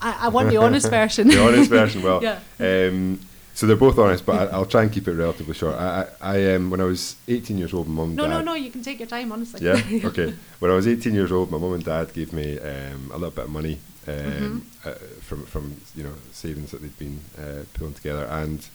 I, 0.00 0.26
I 0.26 0.28
want 0.28 0.50
the 0.50 0.58
honest 0.58 0.90
version. 1.00 1.28
the 1.28 1.42
honest 1.42 1.70
version. 1.70 2.02
Well, 2.02 2.22
Yeah. 2.22 2.40
um, 2.60 3.20
so 3.54 3.66
they're 3.66 3.74
both 3.74 3.98
honest, 3.98 4.24
but 4.24 4.36
I, 4.52 4.52
I'll 4.52 4.66
try 4.66 4.82
and 4.82 4.92
keep 4.92 5.08
it 5.08 5.14
relatively 5.14 5.54
short. 5.54 5.74
I, 5.74 6.06
I, 6.20 6.36
I 6.36 6.54
um, 6.54 6.70
when 6.70 6.80
I 6.80 6.84
was 6.84 7.16
18 7.26 7.58
years 7.58 7.72
old, 7.74 7.88
my 7.88 7.94
mum 8.02 8.14
No, 8.14 8.24
dad. 8.24 8.30
no, 8.30 8.40
no, 8.42 8.54
you 8.54 8.70
can 8.70 8.82
take 8.82 9.00
your 9.00 9.08
time, 9.08 9.32
honestly. 9.32 9.64
Yeah. 9.66 9.80
Okay. 10.04 10.34
When 10.60 10.70
I 10.70 10.74
was 10.74 10.86
18 10.86 11.12
years 11.14 11.32
old, 11.32 11.50
my 11.50 11.58
mum 11.58 11.72
and 11.72 11.84
dad 11.84 12.12
gave 12.12 12.32
me 12.32 12.58
um, 12.60 13.10
a 13.10 13.14
little 13.14 13.30
bit 13.32 13.46
of 13.46 13.50
money 13.50 13.78
um, 14.08 14.62
Mhm. 14.84 14.86
uh, 14.86 14.94
from 15.20 15.44
from 15.46 15.80
you 15.94 16.02
know 16.04 16.14
savings 16.32 16.70
that 16.70 16.80
they'd 16.82 16.98
been 16.98 17.20
uh, 17.38 17.64
pulling 17.74 17.94
together, 17.94 18.24
and 18.24 18.66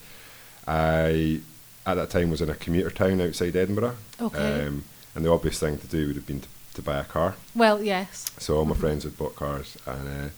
I 0.67 1.41
at 1.85 1.95
that 1.95 2.09
time 2.09 2.29
was 2.29 2.41
in 2.41 2.49
a 2.49 2.55
commuter 2.55 2.89
town 2.89 3.19
outside 3.21 3.55
Edinburgh. 3.55 3.95
Okay. 4.21 4.65
Um, 4.67 4.83
and 5.15 5.25
the 5.25 5.31
obvious 5.31 5.59
thing 5.59 5.77
to 5.77 5.87
do 5.87 6.07
would 6.07 6.15
have 6.15 6.25
been 6.27 6.41
to, 6.41 6.47
to 6.75 6.81
buy 6.81 6.97
a 6.99 7.03
car. 7.03 7.35
Well, 7.53 7.83
yes. 7.83 8.25
So 8.39 8.57
all 8.57 8.65
my 8.65 8.73
Mhm. 8.75 8.79
friends 8.79 9.03
had 9.03 9.17
bought 9.17 9.35
cars, 9.35 9.77
and 9.85 10.07
uh, 10.07 10.29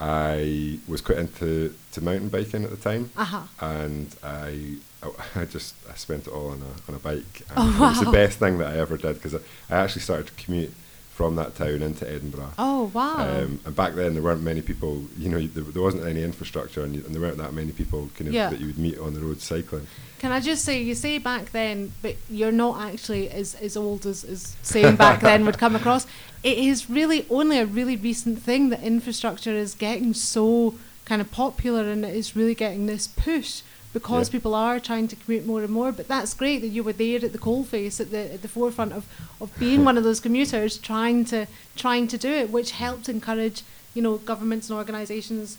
I 0.00 0.78
was 0.86 1.00
quite 1.00 1.18
into 1.18 1.74
to 1.92 2.00
mountain 2.00 2.28
biking 2.28 2.64
at 2.64 2.70
the 2.70 2.76
time, 2.76 3.10
Uh-huh. 3.16 3.42
and 3.60 4.14
I 4.22 4.76
I 5.34 5.44
just 5.44 5.74
I 5.90 5.94
spent 5.96 6.26
it 6.26 6.30
all 6.32 6.50
on 6.50 6.62
a 6.62 6.90
on 6.90 6.94
a 6.96 6.98
bike. 6.98 7.42
And 7.50 7.58
Oh, 7.58 7.84
It 7.86 7.88
was 7.88 8.00
the 8.00 8.10
best 8.12 8.38
thing 8.38 8.58
that 8.58 8.68
I 8.74 8.78
ever 8.78 8.96
did 8.96 9.14
because 9.14 9.34
I, 9.34 9.38
I 9.70 9.78
actually 9.82 10.02
started 10.02 10.26
to 10.28 10.32
commute 10.44 10.72
from 11.18 11.34
that 11.34 11.56
town 11.56 11.82
into 11.82 12.08
Edinburgh. 12.08 12.52
Oh, 12.60 12.92
wow. 12.94 13.16
Um, 13.28 13.58
and 13.64 13.74
back 13.74 13.94
then 13.94 14.14
there 14.14 14.22
weren't 14.22 14.40
many 14.40 14.62
people, 14.62 15.02
you 15.18 15.28
know, 15.28 15.44
there, 15.48 15.64
there 15.64 15.82
wasn't 15.82 16.06
any 16.06 16.22
infrastructure, 16.22 16.84
and, 16.84 16.94
you, 16.94 17.04
and 17.04 17.12
there 17.12 17.20
weren't 17.20 17.38
that 17.38 17.52
many 17.52 17.72
people 17.72 18.08
kind 18.14 18.28
of 18.28 18.34
Yeah. 18.34 18.50
that 18.50 18.60
you 18.60 18.68
would 18.68 18.78
meet 18.78 18.96
on 19.00 19.14
the 19.14 19.20
road 19.20 19.40
cycling. 19.40 19.88
Can 20.20 20.30
I 20.30 20.38
just 20.38 20.64
say, 20.64 20.80
you 20.80 20.94
say 20.94 21.18
back 21.18 21.50
then, 21.50 21.90
but 22.02 22.14
you're 22.30 22.52
not 22.52 22.80
actually 22.80 23.28
as, 23.30 23.56
as 23.56 23.76
old 23.76 24.06
as, 24.06 24.22
as 24.22 24.54
saying 24.62 24.94
back 24.94 25.20
then 25.20 25.44
would 25.44 25.58
come 25.58 25.74
across. 25.74 26.06
It 26.44 26.56
is 26.56 26.88
really 26.88 27.26
only 27.30 27.58
a 27.58 27.66
really 27.66 27.96
recent 27.96 28.40
thing 28.40 28.68
that 28.68 28.80
infrastructure 28.84 29.50
is 29.50 29.74
getting 29.74 30.14
so 30.14 30.76
kind 31.04 31.20
of 31.20 31.32
popular 31.32 31.90
and 31.90 32.04
it 32.04 32.14
is 32.14 32.36
really 32.36 32.54
getting 32.54 32.86
this 32.86 33.08
push 33.08 33.62
because 33.98 34.26
Yeah. 34.28 34.32
people 34.36 34.54
are 34.54 34.78
trying 34.88 35.06
to 35.12 35.16
commute 35.22 35.44
more 35.52 35.62
and 35.66 35.72
more. 35.78 35.90
But 35.98 36.06
that's 36.12 36.32
great 36.42 36.58
that 36.62 36.72
you 36.76 36.82
were 36.88 36.96
there 37.04 37.20
at 37.26 37.32
the 37.36 37.42
coalface, 37.48 37.96
at 38.04 38.08
the 38.14 38.22
at 38.36 38.40
the 38.42 38.48
forefront 38.58 38.92
of, 38.98 39.02
of 39.42 39.48
being 39.64 39.80
one 39.88 39.96
of 39.98 40.04
those 40.08 40.20
commuters 40.26 40.72
trying 40.90 41.18
to 41.32 41.38
trying 41.84 42.06
to 42.08 42.18
do 42.26 42.30
it, 42.40 42.46
which 42.56 42.70
helped 42.84 43.08
encourage 43.08 43.58
you 43.96 44.02
know 44.04 44.14
governments 44.32 44.64
and 44.70 44.78
organisations 44.82 45.58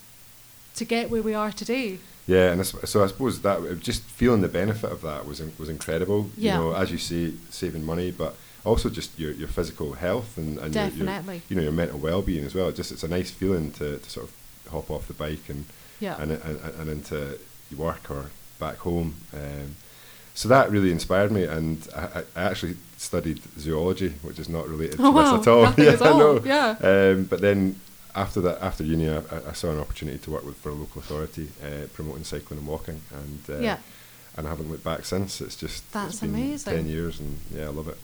to 0.79 0.85
get 0.85 1.09
where 1.11 1.23
we 1.29 1.33
are 1.43 1.51
today. 1.63 1.87
Yeah, 2.27 2.51
and 2.53 2.63
so 2.65 3.03
I 3.03 3.07
suppose 3.07 3.41
that 3.47 3.57
just 3.89 4.01
feeling 4.03 4.41
the 4.41 4.53
benefit 4.61 4.91
of 4.91 5.01
that 5.01 5.21
was 5.29 5.39
in, 5.43 5.51
was 5.57 5.67
incredible. 5.77 6.21
Yeah. 6.37 6.57
You 6.57 6.59
know, 6.63 6.71
as 6.81 6.91
you 6.91 6.99
say, 6.99 7.33
saving 7.49 7.83
money, 7.93 8.11
but 8.11 8.31
also 8.63 8.87
just 8.99 9.09
your, 9.17 9.31
your 9.41 9.47
physical 9.47 9.93
health 9.93 10.37
and, 10.37 10.59
and 10.59 10.69
your, 10.75 10.83
your 10.89 11.05
Definitely. 11.07 11.41
you 11.49 11.55
know 11.55 11.63
your 11.63 11.71
mental 11.81 11.97
well 12.07 12.21
being 12.21 12.45
as 12.45 12.53
well. 12.53 12.71
Just 12.71 12.91
it's 12.91 13.03
a 13.03 13.07
nice 13.17 13.31
feeling 13.31 13.71
to, 13.79 13.97
to 14.03 14.09
sort 14.15 14.25
of 14.27 14.31
hop 14.71 14.87
off 14.91 15.07
the 15.07 15.13
bike 15.25 15.45
and 15.53 15.61
Yeah. 16.05 16.21
and, 16.21 16.31
and 16.31 16.57
and 16.79 16.87
into 16.95 17.17
your 17.69 17.79
work 17.79 18.09
or 18.09 18.25
back 18.59 18.77
home. 18.77 19.15
Um, 19.33 19.75
so 20.33 20.47
that 20.49 20.71
really 20.71 20.91
inspired 20.91 21.31
me, 21.31 21.43
and 21.43 21.85
I, 21.95 22.23
I 22.35 22.41
actually 22.43 22.77
studied 22.97 23.41
zoology, 23.59 24.09
which 24.21 24.39
is 24.39 24.47
not 24.49 24.67
related 24.69 24.97
to 24.97 25.03
Oh, 25.05 25.11
wow. 25.11 25.37
this 25.37 25.47
at 25.47 25.51
all. 25.51 25.61
Nothing 25.69 25.87
at 25.87 26.01
I 26.01 26.09
all, 26.09 26.17
know. 26.19 26.41
yeah. 26.45 26.75
Um, 26.81 27.23
but 27.25 27.41
then 27.41 27.79
after 28.15 28.39
that, 28.41 28.61
after 28.61 28.83
uni, 28.83 29.09
I, 29.09 29.21
I 29.49 29.53
saw 29.53 29.71
an 29.71 29.79
opportunity 29.79 30.17
to 30.19 30.31
work 30.31 30.45
with 30.45 30.55
for 30.57 30.69
a 30.69 30.73
local 30.73 31.01
authority 31.01 31.49
uh, 31.63 31.87
promoting 31.93 32.23
cycling 32.23 32.59
and 32.59 32.67
walking, 32.67 33.01
and 33.13 33.39
uh, 33.49 33.59
Yeah. 33.59 33.77
and 34.37 34.47
I 34.47 34.49
haven't 34.49 34.69
looked 34.71 34.83
back 34.83 35.03
since. 35.05 35.41
It's 35.41 35.55
just 35.57 35.91
That's 35.91 36.11
it's 36.13 36.19
been 36.21 36.29
amazing. 36.29 36.73
Ten 36.73 36.87
years, 36.87 37.19
and 37.19 37.39
yeah, 37.53 37.65
I 37.65 37.69
love 37.69 37.87
it. 37.89 37.97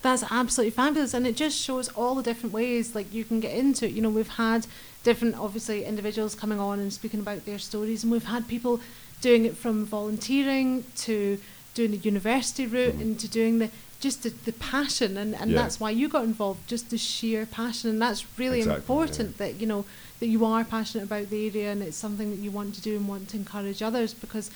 That's 0.00 0.24
absolutely 0.30 0.70
fabulous, 0.72 1.14
and 1.14 1.26
it 1.26 1.36
just 1.36 1.56
shows 1.58 1.88
all 1.90 2.14
the 2.14 2.22
different 2.24 2.52
ways 2.54 2.94
like 2.94 3.12
you 3.12 3.24
can 3.24 3.38
get 3.38 3.54
into 3.54 3.86
it. 3.86 3.92
You 3.92 4.02
know, 4.02 4.10
we've 4.10 4.26
had 4.28 4.66
different, 5.04 5.36
obviously, 5.38 5.84
individuals 5.84 6.34
coming 6.34 6.58
on 6.58 6.80
and 6.80 6.92
speaking 6.92 7.20
about 7.20 7.44
their 7.44 7.58
stories, 7.58 8.02
and 8.02 8.10
we've 8.10 8.24
had 8.24 8.48
people 8.48 8.80
doing 9.22 9.46
it 9.46 9.56
from 9.56 9.86
volunteering 9.86 10.84
to 10.96 11.38
doing 11.74 11.92
the 11.92 11.96
university 11.96 12.66
route 12.66 12.98
Mhm. 12.98 13.00
and 13.00 13.20
to 13.20 13.28
doing 13.28 13.58
the 13.58 13.70
just 14.00 14.24
the, 14.24 14.30
the 14.44 14.52
passion, 14.54 15.16
and, 15.16 15.32
and 15.36 15.52
Yeah. 15.52 15.62
that's 15.62 15.78
why 15.78 15.90
you 15.92 16.08
got 16.08 16.24
involved, 16.24 16.66
just 16.66 16.90
the 16.90 16.98
sheer 16.98 17.46
passion, 17.46 17.88
and 17.88 18.02
that's 18.02 18.24
really 18.36 18.58
Exactly, 18.58 18.80
important 18.82 19.38
that 19.38 19.60
you 19.60 19.66
know 19.66 19.84
that 20.18 20.26
you 20.26 20.44
are 20.44 20.64
passionate 20.64 21.04
about 21.04 21.30
the 21.30 21.46
area 21.48 21.70
and 21.72 21.82
it's 21.82 21.96
something 21.96 22.30
that 22.32 22.40
you 22.40 22.50
want 22.50 22.74
to 22.74 22.80
do 22.80 22.96
and 22.96 23.06
want 23.08 23.28
to 23.28 23.36
encourage 23.36 23.80
others 23.80 24.12
because 24.12 24.50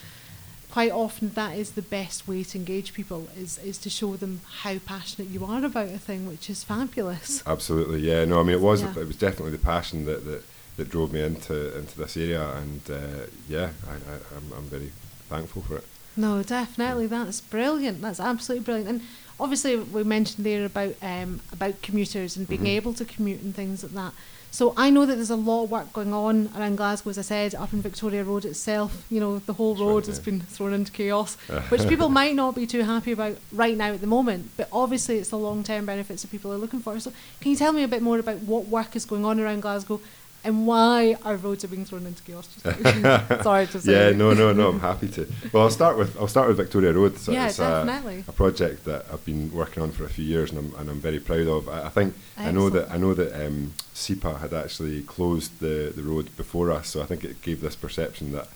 quite 0.70 0.90
often 0.92 1.30
that 1.34 1.56
is 1.56 1.70
the 1.72 1.82
best 1.82 2.26
way 2.28 2.42
to 2.44 2.58
engage 2.58 2.92
people 2.92 3.28
is 3.38 3.58
is 3.58 3.78
to 3.78 3.88
show 3.88 4.16
them 4.16 4.40
how 4.62 4.78
passionate 4.78 5.28
you 5.30 5.44
are 5.44 5.64
about 5.64 5.88
a 5.88 5.98
thing 5.98 6.26
which 6.26 6.50
is 6.50 6.62
fabulous 6.64 7.42
Absolutely, 7.46 8.00
yeah. 8.00 8.24
No, 8.24 8.40
I 8.40 8.42
mean 8.42 8.56
it 8.56 8.60
was 8.60 8.82
Yeah. 8.82 8.98
it 8.98 9.06
was 9.06 9.16
definitely 9.16 9.52
the 9.52 9.64
passion 9.74 10.06
that 10.06 10.24
that, 10.24 10.42
that 10.76 10.88
drove 10.90 11.12
me 11.12 11.22
into 11.22 11.76
into 11.78 11.96
this 11.98 12.16
area, 12.16 12.48
and 12.56 12.80
uh, 12.90 13.26
yeah, 13.48 13.70
I, 13.88 13.94
I, 13.94 14.16
I'm 14.36 14.52
I'm 14.56 14.64
very 14.64 14.92
thankful 15.28 15.62
for 15.62 15.76
it. 15.78 15.84
no 16.16 16.42
definitely 16.42 17.06
that's 17.06 17.40
brilliant 17.42 18.00
that's 18.00 18.20
absolutely 18.20 18.64
brilliant 18.64 18.88
and 18.88 19.00
obviously 19.38 19.76
we 19.76 20.02
mentioned 20.04 20.46
there 20.46 20.64
about 20.64 20.94
um 21.02 21.40
about 21.52 21.74
commuters 21.82 22.36
and 22.36 22.48
being 22.48 22.62
Mhm. 22.62 22.76
able 22.78 22.94
to 22.94 23.04
commute 23.04 23.42
and 23.42 23.54
things 23.54 23.82
like 23.82 23.92
that 23.92 24.12
so 24.52 24.72
I 24.78 24.88
know 24.88 25.04
that 25.04 25.16
there's 25.16 25.28
a 25.40 25.44
lot 25.50 25.64
of 25.64 25.70
work 25.70 25.92
going 25.92 26.14
on 26.14 26.48
around 26.56 26.76
Glasgow, 26.76 27.10
as 27.10 27.18
I 27.18 27.22
said, 27.22 27.54
up 27.54 27.74
in 27.74 27.82
Victoria 27.82 28.24
Road 28.24 28.46
itself. 28.46 29.04
You 29.10 29.20
know, 29.20 29.38
the 29.40 29.52
whole 29.52 29.74
That's 29.74 29.82
right, 29.82 29.88
road 29.92 30.06
has 30.06 30.18
yeah. 30.18 30.24
been 30.24 30.40
thrown 30.40 30.72
into 30.72 30.92
chaos, 30.92 31.34
which 31.68 31.86
people 31.86 32.08
might 32.08 32.34
not 32.34 32.54
be 32.54 32.66
too 32.66 32.82
happy 32.82 33.12
about 33.12 33.36
right 33.52 33.76
now 33.76 33.90
at 33.92 34.00
the 34.00 34.06
moment. 34.06 34.42
But 34.56 34.68
obviously, 34.72 35.18
it's 35.18 35.28
the 35.28 35.36
long-term 35.36 35.84
benefits 35.84 36.22
that 36.22 36.30
people 36.30 36.50
are 36.54 36.56
looking 36.64 36.80
for. 36.80 36.98
So, 37.00 37.12
can 37.40 37.50
you 37.50 37.56
tell 37.58 37.72
me 37.74 37.82
a 37.82 37.88
bit 37.88 38.00
more 38.00 38.18
about 38.18 38.38
what 38.52 38.64
work 38.68 38.96
is 38.96 39.04
going 39.04 39.26
on 39.26 39.38
around 39.40 39.60
Glasgow 39.60 40.00
and 40.46 40.66
why 40.66 41.16
our 41.24 41.36
roads 41.36 41.64
are 41.64 41.68
being 41.68 41.84
thrown 41.84 42.06
into 42.06 42.22
chaos? 42.22 42.48
Sorry 43.42 43.66
to 43.66 43.80
say. 43.80 43.92
Yeah, 43.92 44.16
no, 44.16 44.32
no, 44.32 44.52
no. 44.52 44.68
I'm 44.70 44.80
happy 44.80 45.08
to. 45.08 45.26
Well, 45.52 45.64
I'll 45.64 45.70
start 45.70 45.98
with 45.98 46.16
I'll 46.18 46.28
start 46.28 46.48
with 46.48 46.56
Victoria 46.56 46.92
Road. 46.92 47.18
So 47.18 47.32
Yeah, 47.32 47.48
it's 47.48 47.58
a, 47.58 47.84
definitely. 47.84 48.24
a 48.28 48.32
project 48.32 48.84
that 48.84 49.06
I've 49.12 49.24
been 49.24 49.52
working 49.52 49.82
on 49.82 49.90
for 49.92 50.04
a 50.04 50.08
few 50.08 50.24
years, 50.24 50.50
and 50.52 50.58
I'm 50.60 50.80
and 50.80 50.88
I'm 50.90 51.00
very 51.00 51.20
proud 51.20 51.48
of. 51.48 51.68
I, 51.68 51.86
I 51.86 51.88
think 51.90 52.14
I 52.38 52.50
know 52.52 52.70
that 52.70 52.90
I 52.90 52.96
know 52.96 53.12
that 53.14 53.30
um, 53.46 53.74
SEPA 53.94 54.38
had 54.40 54.52
actually 54.54 55.02
closed 55.02 55.60
the 55.60 55.92
the 55.94 56.02
road 56.02 56.34
before 56.36 56.70
us, 56.70 56.88
so 56.88 57.02
I 57.02 57.06
think 57.06 57.24
it 57.24 57.42
gave 57.42 57.60
this 57.60 57.76
perception 57.76 58.32
that 58.32 58.48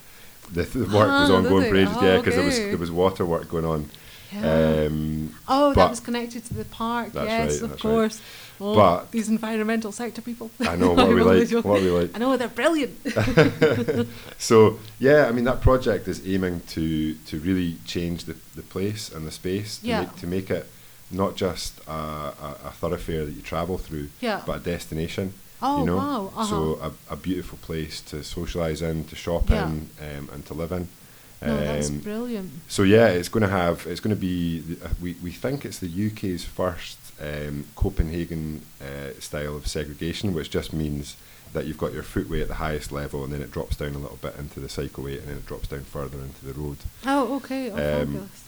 the, 0.53 0.62
the 0.62 0.81
work 0.85 1.09
was 1.20 1.31
Ah, 1.31 1.37
ongoing 1.37 1.68
for 1.70 1.76
ages. 1.76 1.94
yeah, 2.03 2.09
Oh, 2.14 2.18
because 2.18 2.35
there 2.37 2.44
was 2.44 2.59
okay. 2.59 2.68
there 2.70 2.79
was 2.79 2.90
water 2.90 3.24
work 3.26 3.48
going 3.48 3.64
on. 3.64 3.90
Yeah. 4.33 4.85
Um, 4.87 5.35
Oh, 5.49 5.75
that 5.75 5.90
was 5.90 6.01
connected 6.01 6.45
to 6.47 6.55
the 6.55 6.64
park. 6.64 7.11
Yes, 7.14 7.27
right, 7.61 7.62
of 7.62 7.71
right. 7.73 7.81
course. 7.81 8.21
Oh, 8.61 8.75
But- 8.75 9.11
these 9.11 9.29
environmental 9.29 9.90
sector 9.93 10.23
people. 10.23 10.51
I 10.61 10.77
know 10.77 10.93
what 10.99 11.09
we 11.09 11.23
like. 11.23 11.51
What 11.64 11.81
we 11.83 11.90
like. 11.90 12.11
I 12.14 12.19
know 12.19 12.37
they're 12.37 12.49
brilliant. 12.49 12.99
So 14.38 14.79
yeah, 14.99 15.27
I 15.29 15.33
mean 15.33 15.45
that 15.45 15.61
project 15.61 16.09
is 16.09 16.27
aiming 16.27 16.61
to 16.69 17.14
to 17.14 17.38
really 17.40 17.77
change 17.87 18.25
the, 18.25 18.37
the 18.55 18.62
place 18.62 19.11
and 19.14 19.27
the 19.27 19.31
space 19.33 19.79
to, 19.79 19.87
Yeah. 19.87 20.01
make, 20.01 20.16
to 20.16 20.27
make 20.27 20.51
it 20.51 20.66
not 21.11 21.37
just 21.37 21.81
a, 21.88 21.93
a, 21.93 22.57
a 22.66 22.71
thoroughfare 22.81 23.25
that 23.27 23.33
you 23.33 23.43
travel 23.43 23.79
through, 23.79 24.09
Yeah. 24.21 24.43
but 24.47 24.57
a 24.61 24.61
destination. 24.61 25.33
Oh, 25.62 25.81
you 25.81 25.87
know? 25.87 25.97
wow, 25.97 26.27
uh-huh. 26.37 26.45
So 26.47 26.79
a, 26.81 27.12
a 27.14 27.16
beautiful 27.16 27.59
place 27.62 28.01
to 28.03 28.16
socialise 28.16 28.81
in, 28.88 29.05
to 29.07 29.16
shop 29.16 29.51
Yeah. 29.51 29.64
in, 29.69 29.90
um, 30.01 30.29
and 30.33 30.47
to 30.47 30.55
live 30.55 30.73
in. 30.73 30.88
No, 31.42 31.57
that's 31.61 31.88
Um, 31.88 31.98
brilliant. 32.00 32.50
so 32.68 32.83
yeah, 32.83 33.09
it's 33.09 33.29
going 33.29 33.42
to 33.42 33.48
have. 33.48 33.87
It's 33.87 34.00
going 34.00 34.14
to 34.14 34.20
be. 34.20 34.62
uh, 34.85 34.88
We 35.00 35.16
we 35.22 35.31
think 35.33 35.64
it's 35.64 35.79
the 35.79 35.88
UK's 36.07 36.44
first 36.44 36.98
um, 37.20 37.64
Copenhagen 37.76 38.62
uh, 38.81 39.18
style 39.20 39.57
of 39.57 39.66
segregation, 39.66 40.35
which 40.35 40.50
just 40.50 40.72
means 40.72 41.16
that 41.53 41.66
you've 41.66 41.79
got 41.79 41.92
your 41.92 42.03
footway 42.05 42.40
at 42.42 42.48
the 42.48 42.55
highest 42.55 42.92
level, 42.92 43.24
and 43.24 43.33
then 43.33 43.42
it 43.42 43.50
drops 43.50 43.76
down 43.76 43.94
a 43.94 43.98
little 43.98 44.18
bit 44.22 44.37
into 44.38 44.61
the 44.61 44.68
cycleway, 44.68 45.18
and 45.18 45.29
then 45.29 45.37
it 45.38 45.46
drops 45.46 45.68
down 45.68 45.83
further 45.85 46.18
into 46.18 46.44
the 46.44 46.53
road. 46.53 46.76
Oh, 47.07 47.37
okay. 47.37 47.70
Oh, 47.70 47.74
um, 47.74 48.07
fabulous. 48.07 48.44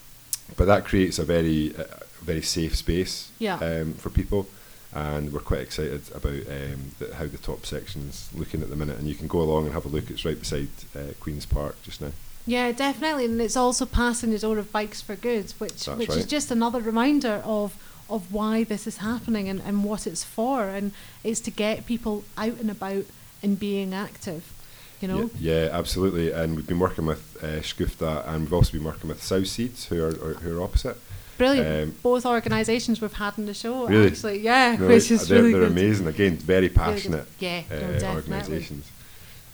But 0.57 0.66
that 0.66 0.85
creates 0.85 1.18
a 1.18 1.24
very 1.24 1.74
uh, 1.76 1.85
very 2.20 2.42
safe 2.42 2.76
space 2.76 3.31
Yeah. 3.38 3.57
um, 3.57 3.94
for 3.94 4.11
people. 4.11 4.46
And 4.94 5.33
we're 5.33 5.40
quite 5.40 5.61
excited 5.62 6.02
about 6.14 6.33
um, 6.35 6.92
the, 6.98 7.14
how 7.14 7.26
the 7.26 7.38
top 7.38 7.64
section's 7.64 8.28
looking 8.35 8.61
at 8.62 8.68
the 8.68 8.76
minute. 8.76 8.98
And 8.98 9.09
you 9.09 9.14
can 9.14 9.26
go 9.26 9.40
along 9.40 9.64
and 9.64 9.72
have 9.72 9.87
a 9.87 9.88
look. 9.88 10.11
It's 10.11 10.26
right 10.26 10.38
beside 10.38 10.68
uh, 10.94 11.14
Queen's 11.18 11.46
Park 11.46 11.83
just 11.83 12.02
now. 12.02 12.12
Yeah, 12.46 12.72
definitely, 12.72 13.26
and 13.26 13.40
it's 13.40 13.57
also 13.57 13.87
passing 13.87 14.31
the 14.31 14.38
door 14.38 14.59
of 14.59 14.72
bikes 14.72 15.00
for 15.00 15.14
good, 15.14 15.52
which 15.59 15.85
That's 15.87 15.98
which 15.98 16.11
is 16.16 16.26
just 16.26 16.50
another 16.50 16.81
reminder 16.81 17.40
of 17.44 17.76
of 18.11 18.33
why 18.33 18.64
this 18.64 18.87
is 18.87 18.98
happening 18.98 19.48
and, 19.48 19.61
and 19.64 19.85
what 19.85 20.07
it's 20.07 20.24
for, 20.24 20.64
and 20.68 20.92
it's 21.24 21.40
to 21.40 21.50
get 21.50 21.87
people 21.87 22.24
out 22.37 22.59
and 22.61 22.70
about 22.70 23.05
and 23.42 23.59
being 23.59 23.94
active. 23.94 24.52
You 25.00 25.09
know, 25.09 25.31
Yeah, 25.38 25.64
yeah, 25.64 25.68
absolutely. 25.72 26.31
And 26.31 26.55
we've 26.55 26.66
been 26.66 26.78
working 26.78 27.07
with 27.07 27.37
uh, 27.42 27.61
Shagufta, 27.61 28.26
and 28.28 28.42
we've 28.42 28.52
also 28.52 28.72
been 28.72 28.85
working 28.85 29.09
with 29.09 29.22
South 29.22 29.46
Seeds, 29.48 29.87
who 29.87 30.02
are, 30.02 30.09
are 30.11 30.35
who 30.35 30.59
are 30.59 30.62
opposite. 30.62 30.96
brilliant. 31.38 31.90
um, 31.90 31.96
Both 32.02 32.24
organisations 32.26 33.00
we've 33.00 33.12
had 33.12 33.37
in 33.38 33.46
the 33.46 33.55
show, 33.55 33.87
Really? 33.88 34.09
actually, 34.09 34.38
yeah, 34.40 34.76
No, 34.78 34.87
which 34.94 35.11
is 35.11 35.26
they're, 35.26 35.38
really 35.42 35.52
they're 35.52 35.62
good. 35.62 35.72
amazing. 35.72 36.07
Again, 36.07 36.37
very 36.37 36.68
passionate 36.68 37.26
Yeah, 37.40 37.62
no, 37.70 38.09
uh, 38.11 38.14
organisations. 38.14 38.85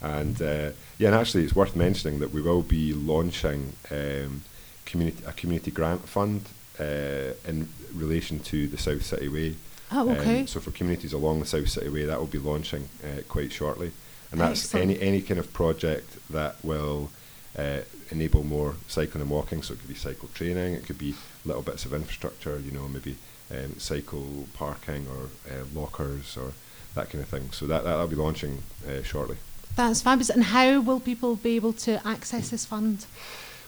And 0.01 0.41
uh, 0.41 0.71
yeah, 0.99 1.09
and 1.09 1.15
actually, 1.15 1.45
it's 1.45 1.57
worth 1.57 1.75
mentioning 1.75 2.21
that 2.21 2.33
we 2.33 2.41
will 2.41 2.63
be 2.63 2.93
launching 2.93 3.73
um, 3.91 4.43
community 4.87 5.23
a 5.27 5.33
community 5.33 5.71
grant 5.71 6.09
fund 6.09 6.45
uh, 6.79 7.35
in 7.47 7.69
relation 7.95 8.39
to 8.41 8.69
the 8.69 8.79
South 8.79 9.05
City 9.05 9.29
Way. 9.29 9.57
Oh, 9.91 10.11
okay. 10.11 10.41
Um, 10.41 10.47
so 10.47 10.61
for 10.61 10.71
communities 10.71 11.13
along 11.13 11.41
the 11.41 11.47
South 11.47 11.69
City 11.69 11.89
Way, 11.89 12.05
that 12.05 12.19
will 12.19 12.27
be 12.27 12.39
launching 12.39 12.89
uh, 13.03 13.23
quite 13.29 13.53
shortly, 13.53 13.93
and 14.31 14.41
that's 14.41 14.65
Excellent. 14.65 14.91
any 14.91 15.01
any 15.01 15.23
kind 15.23 15.41
of 15.41 15.53
project 15.53 16.17
that 16.31 16.63
will 16.63 17.11
uh, 17.59 17.81
enable 18.11 18.45
more 18.45 18.75
cycling 18.87 19.23
and 19.23 19.31
walking. 19.31 19.63
So 19.63 19.75
it 19.75 19.81
could 19.81 19.89
be 19.89 19.95
cycle 19.95 20.29
training, 20.35 20.75
it 20.75 20.87
could 20.87 20.99
be 20.99 21.15
little 21.45 21.63
bits 21.63 21.85
of 21.85 21.93
infrastructure, 21.93 22.59
you 22.59 22.71
know, 22.71 22.87
maybe 22.89 23.17
um, 23.51 23.79
cycle 23.79 24.47
parking 24.55 25.07
or 25.09 25.31
uh, 25.51 25.65
lockers 25.75 26.37
or 26.37 26.53
that 26.95 27.11
kind 27.11 27.23
of 27.23 27.29
thing. 27.29 27.51
So 27.53 27.67
that 27.67 27.85
that'll 27.85 28.07
be 28.07 28.17
launching 28.17 28.63
uh, 28.87 29.03
shortly. 29.03 29.39
That's 29.79 30.03
fabulous. 30.03 30.29
And 30.29 30.43
how 30.43 30.81
will 30.81 30.99
people 30.99 31.37
be 31.37 31.55
able 31.55 31.73
to 31.75 32.05
access 32.05 32.49
this 32.49 32.67
fund? 32.67 33.07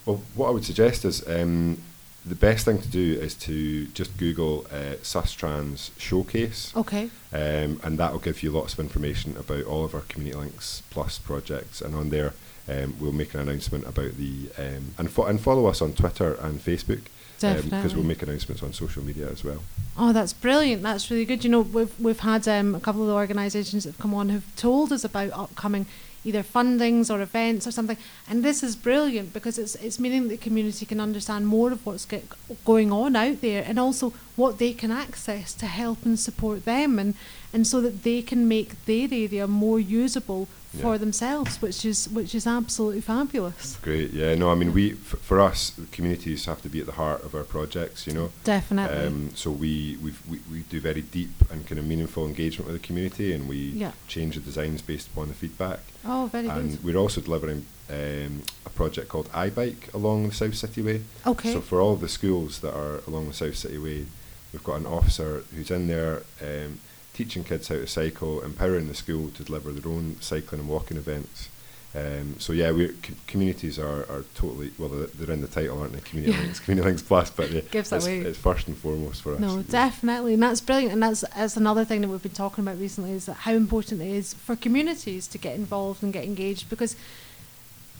Well, 0.04 0.22
what 0.34 0.48
I 0.48 0.50
would 0.50 0.64
suggest 0.64 1.04
is 1.04 1.24
um, 1.28 1.80
the 2.26 2.34
best 2.34 2.64
thing 2.64 2.82
to 2.82 2.88
do 2.88 3.16
is 3.20 3.34
to 3.36 3.86
just 3.86 4.16
Google 4.16 4.66
uh, 4.72 4.96
Sustrans 5.02 5.90
Showcase. 5.98 6.72
Okay. 6.74 7.10
Um, 7.32 7.80
and 7.84 7.96
that 7.98 8.10
will 8.10 8.18
give 8.18 8.42
you 8.42 8.50
lots 8.50 8.72
of 8.72 8.80
information 8.80 9.36
about 9.36 9.62
all 9.66 9.84
of 9.84 9.94
our 9.94 10.00
Community 10.00 10.36
Links 10.36 10.82
Plus 10.90 11.20
projects. 11.20 11.80
And 11.80 11.94
on 11.94 12.10
there, 12.10 12.34
um, 12.68 12.96
we'll 12.98 13.12
make 13.12 13.32
an 13.34 13.40
announcement 13.40 13.86
about 13.86 14.16
the 14.16 14.50
um, 14.58 14.94
and 14.98 15.12
fo- 15.12 15.26
and 15.26 15.40
follow 15.40 15.66
us 15.66 15.80
on 15.80 15.92
Twitter 15.92 16.34
and 16.34 16.58
Facebook 16.58 17.02
because 17.40 17.64
Definitely. 17.64 17.94
we'll 17.96 18.04
make 18.06 18.22
announcements 18.22 18.62
on 18.62 18.72
social 18.72 19.02
media 19.02 19.28
as 19.28 19.42
well. 19.44 19.62
Oh, 19.96 20.12
that's 20.12 20.32
brilliant. 20.32 20.82
That's 20.82 21.10
really 21.10 21.24
good. 21.24 21.44
You 21.44 21.50
know, 21.50 21.60
we've 21.60 21.98
we've 22.00 22.20
had 22.20 22.46
um, 22.48 22.74
a 22.74 22.80
couple 22.80 23.02
of 23.02 23.08
the 23.08 23.14
organisations 23.14 23.84
that 23.84 23.90
have 23.90 23.98
come 23.98 24.14
on 24.14 24.28
who've 24.28 24.56
told 24.56 24.92
us 24.92 25.04
about 25.04 25.32
upcoming 25.32 25.86
either 26.24 26.42
fundings 26.42 27.10
or 27.10 27.22
events 27.22 27.66
or 27.66 27.70
something, 27.70 27.96
and 28.28 28.44
this 28.44 28.62
is 28.62 28.76
brilliant 28.76 29.32
because 29.32 29.58
it's 29.58 29.74
it's 29.76 29.98
meaning 29.98 30.28
the 30.28 30.36
community 30.36 30.86
can 30.86 31.00
understand 31.00 31.46
more 31.46 31.72
of 31.72 31.84
what's 31.84 32.04
get, 32.04 32.24
going 32.64 32.92
on 32.92 33.16
out 33.16 33.40
there 33.40 33.64
and 33.66 33.78
also 33.78 34.12
what 34.36 34.58
they 34.58 34.72
can 34.72 34.90
access 34.90 35.54
to 35.54 35.66
help 35.66 36.04
and 36.04 36.18
support 36.18 36.64
them 36.64 36.98
and 36.98 37.14
and 37.52 37.66
so 37.66 37.80
that 37.80 38.02
they 38.02 38.22
can 38.22 38.46
make 38.46 38.84
their 38.84 39.08
area 39.10 39.46
more 39.46 39.80
usable 39.80 40.46
for 40.78 40.98
themselves, 40.98 41.60
which 41.60 41.84
is 41.84 42.08
which 42.08 42.34
is 42.34 42.46
absolutely 42.46 43.00
fabulous. 43.00 43.76
Great, 43.82 44.12
yeah. 44.12 44.34
No, 44.36 44.50
I 44.50 44.54
mean, 44.54 44.72
we 44.72 44.92
f- 44.92 44.98
for 45.20 45.40
us, 45.40 45.72
communities 45.90 46.44
have 46.46 46.62
to 46.62 46.68
be 46.68 46.80
at 46.80 46.86
the 46.86 46.92
heart 46.92 47.24
of 47.24 47.34
our 47.34 47.42
projects. 47.42 48.06
You 48.06 48.12
know, 48.14 48.30
Definitely. 48.44 49.06
Um, 49.06 49.30
so 49.34 49.50
we, 49.50 49.98
we've, 50.02 50.20
we 50.30 50.38
we 50.50 50.60
do 50.70 50.80
very 50.80 51.02
deep 51.02 51.30
and 51.50 51.66
kind 51.66 51.78
of 51.78 51.86
meaningful 51.86 52.26
engagement 52.26 52.70
with 52.70 52.80
the 52.80 52.86
community, 52.86 53.32
and 53.32 53.48
we 53.48 53.56
Yeah. 53.56 53.92
change 54.06 54.36
the 54.36 54.40
designs 54.42 54.80
based 54.82 55.08
upon 55.08 55.28
the 55.28 55.34
feedback. 55.34 55.80
oh, 56.04 56.28
very 56.32 56.48
and 56.48 56.70
good. 56.70 56.84
we're 56.84 56.96
also 57.00 57.20
delivering 57.20 57.66
um, 57.90 58.42
a 58.64 58.70
project 58.70 59.08
called 59.08 59.28
iBike 59.32 59.92
along 59.92 60.28
the 60.28 60.34
South 60.34 60.54
City 60.54 60.82
Way. 60.82 61.02
Okay. 61.26 61.52
So 61.52 61.60
for 61.60 61.80
all 61.80 61.96
the 61.96 62.08
schools 62.08 62.60
that 62.60 62.74
are 62.74 63.00
along 63.08 63.26
the 63.26 63.34
South 63.34 63.56
City 63.56 63.78
Way, 63.78 64.06
we've 64.52 64.62
got 64.62 64.76
an 64.80 64.86
officer 64.86 65.42
who's 65.52 65.70
in 65.72 65.88
there 65.88 66.22
um, 66.40 66.78
teaching 67.24 67.44
kids 67.44 67.68
how 67.68 67.74
to 67.74 67.86
cycle, 67.86 68.40
empowering 68.42 68.88
the 68.88 68.94
school 68.94 69.28
to 69.30 69.44
deliver 69.44 69.70
their 69.72 69.92
own 69.92 70.16
cycling 70.20 70.60
and 70.62 70.70
walking 70.70 70.96
events. 70.96 71.48
Um, 71.94 72.36
so 72.38 72.52
yeah, 72.54 72.70
we 72.72 72.88
co- 72.88 73.14
communities 73.26 73.78
are, 73.78 74.02
are 74.08 74.24
totally 74.34 74.70
well. 74.78 74.88
They're, 74.88 75.06
they're 75.08 75.34
in 75.34 75.40
the 75.42 75.48
title, 75.48 75.80
aren't 75.80 75.92
they? 75.92 76.00
Community 76.00 76.32
Yeah. 76.36 76.42
links, 76.44 76.60
community 76.60 76.86
links 76.88 77.02
plus, 77.02 77.28
but 77.30 77.50
yeah, 77.50 77.60
Gives 77.72 77.92
it's, 77.92 78.06
away. 78.06 78.20
it's 78.20 78.38
first 78.38 78.68
and 78.68 78.76
foremost 78.78 79.20
for 79.22 79.34
us. 79.34 79.40
No, 79.40 79.60
definitely, 79.62 80.34
and 80.34 80.42
that's 80.42 80.60
brilliant. 80.62 80.92
And 80.94 81.02
that's 81.02 81.22
that's 81.36 81.56
another 81.58 81.84
thing 81.84 82.00
that 82.02 82.08
we've 82.08 82.22
been 82.22 82.32
talking 82.32 82.62
about 82.64 82.78
recently 82.78 83.10
is 83.12 83.26
that 83.26 83.34
how 83.34 83.52
important 83.52 84.00
it 84.00 84.08
is 84.08 84.32
for 84.34 84.54
communities 84.56 85.26
to 85.28 85.36
get 85.36 85.56
involved 85.56 86.02
and 86.02 86.12
get 86.12 86.24
engaged 86.24 86.70
because 86.70 86.94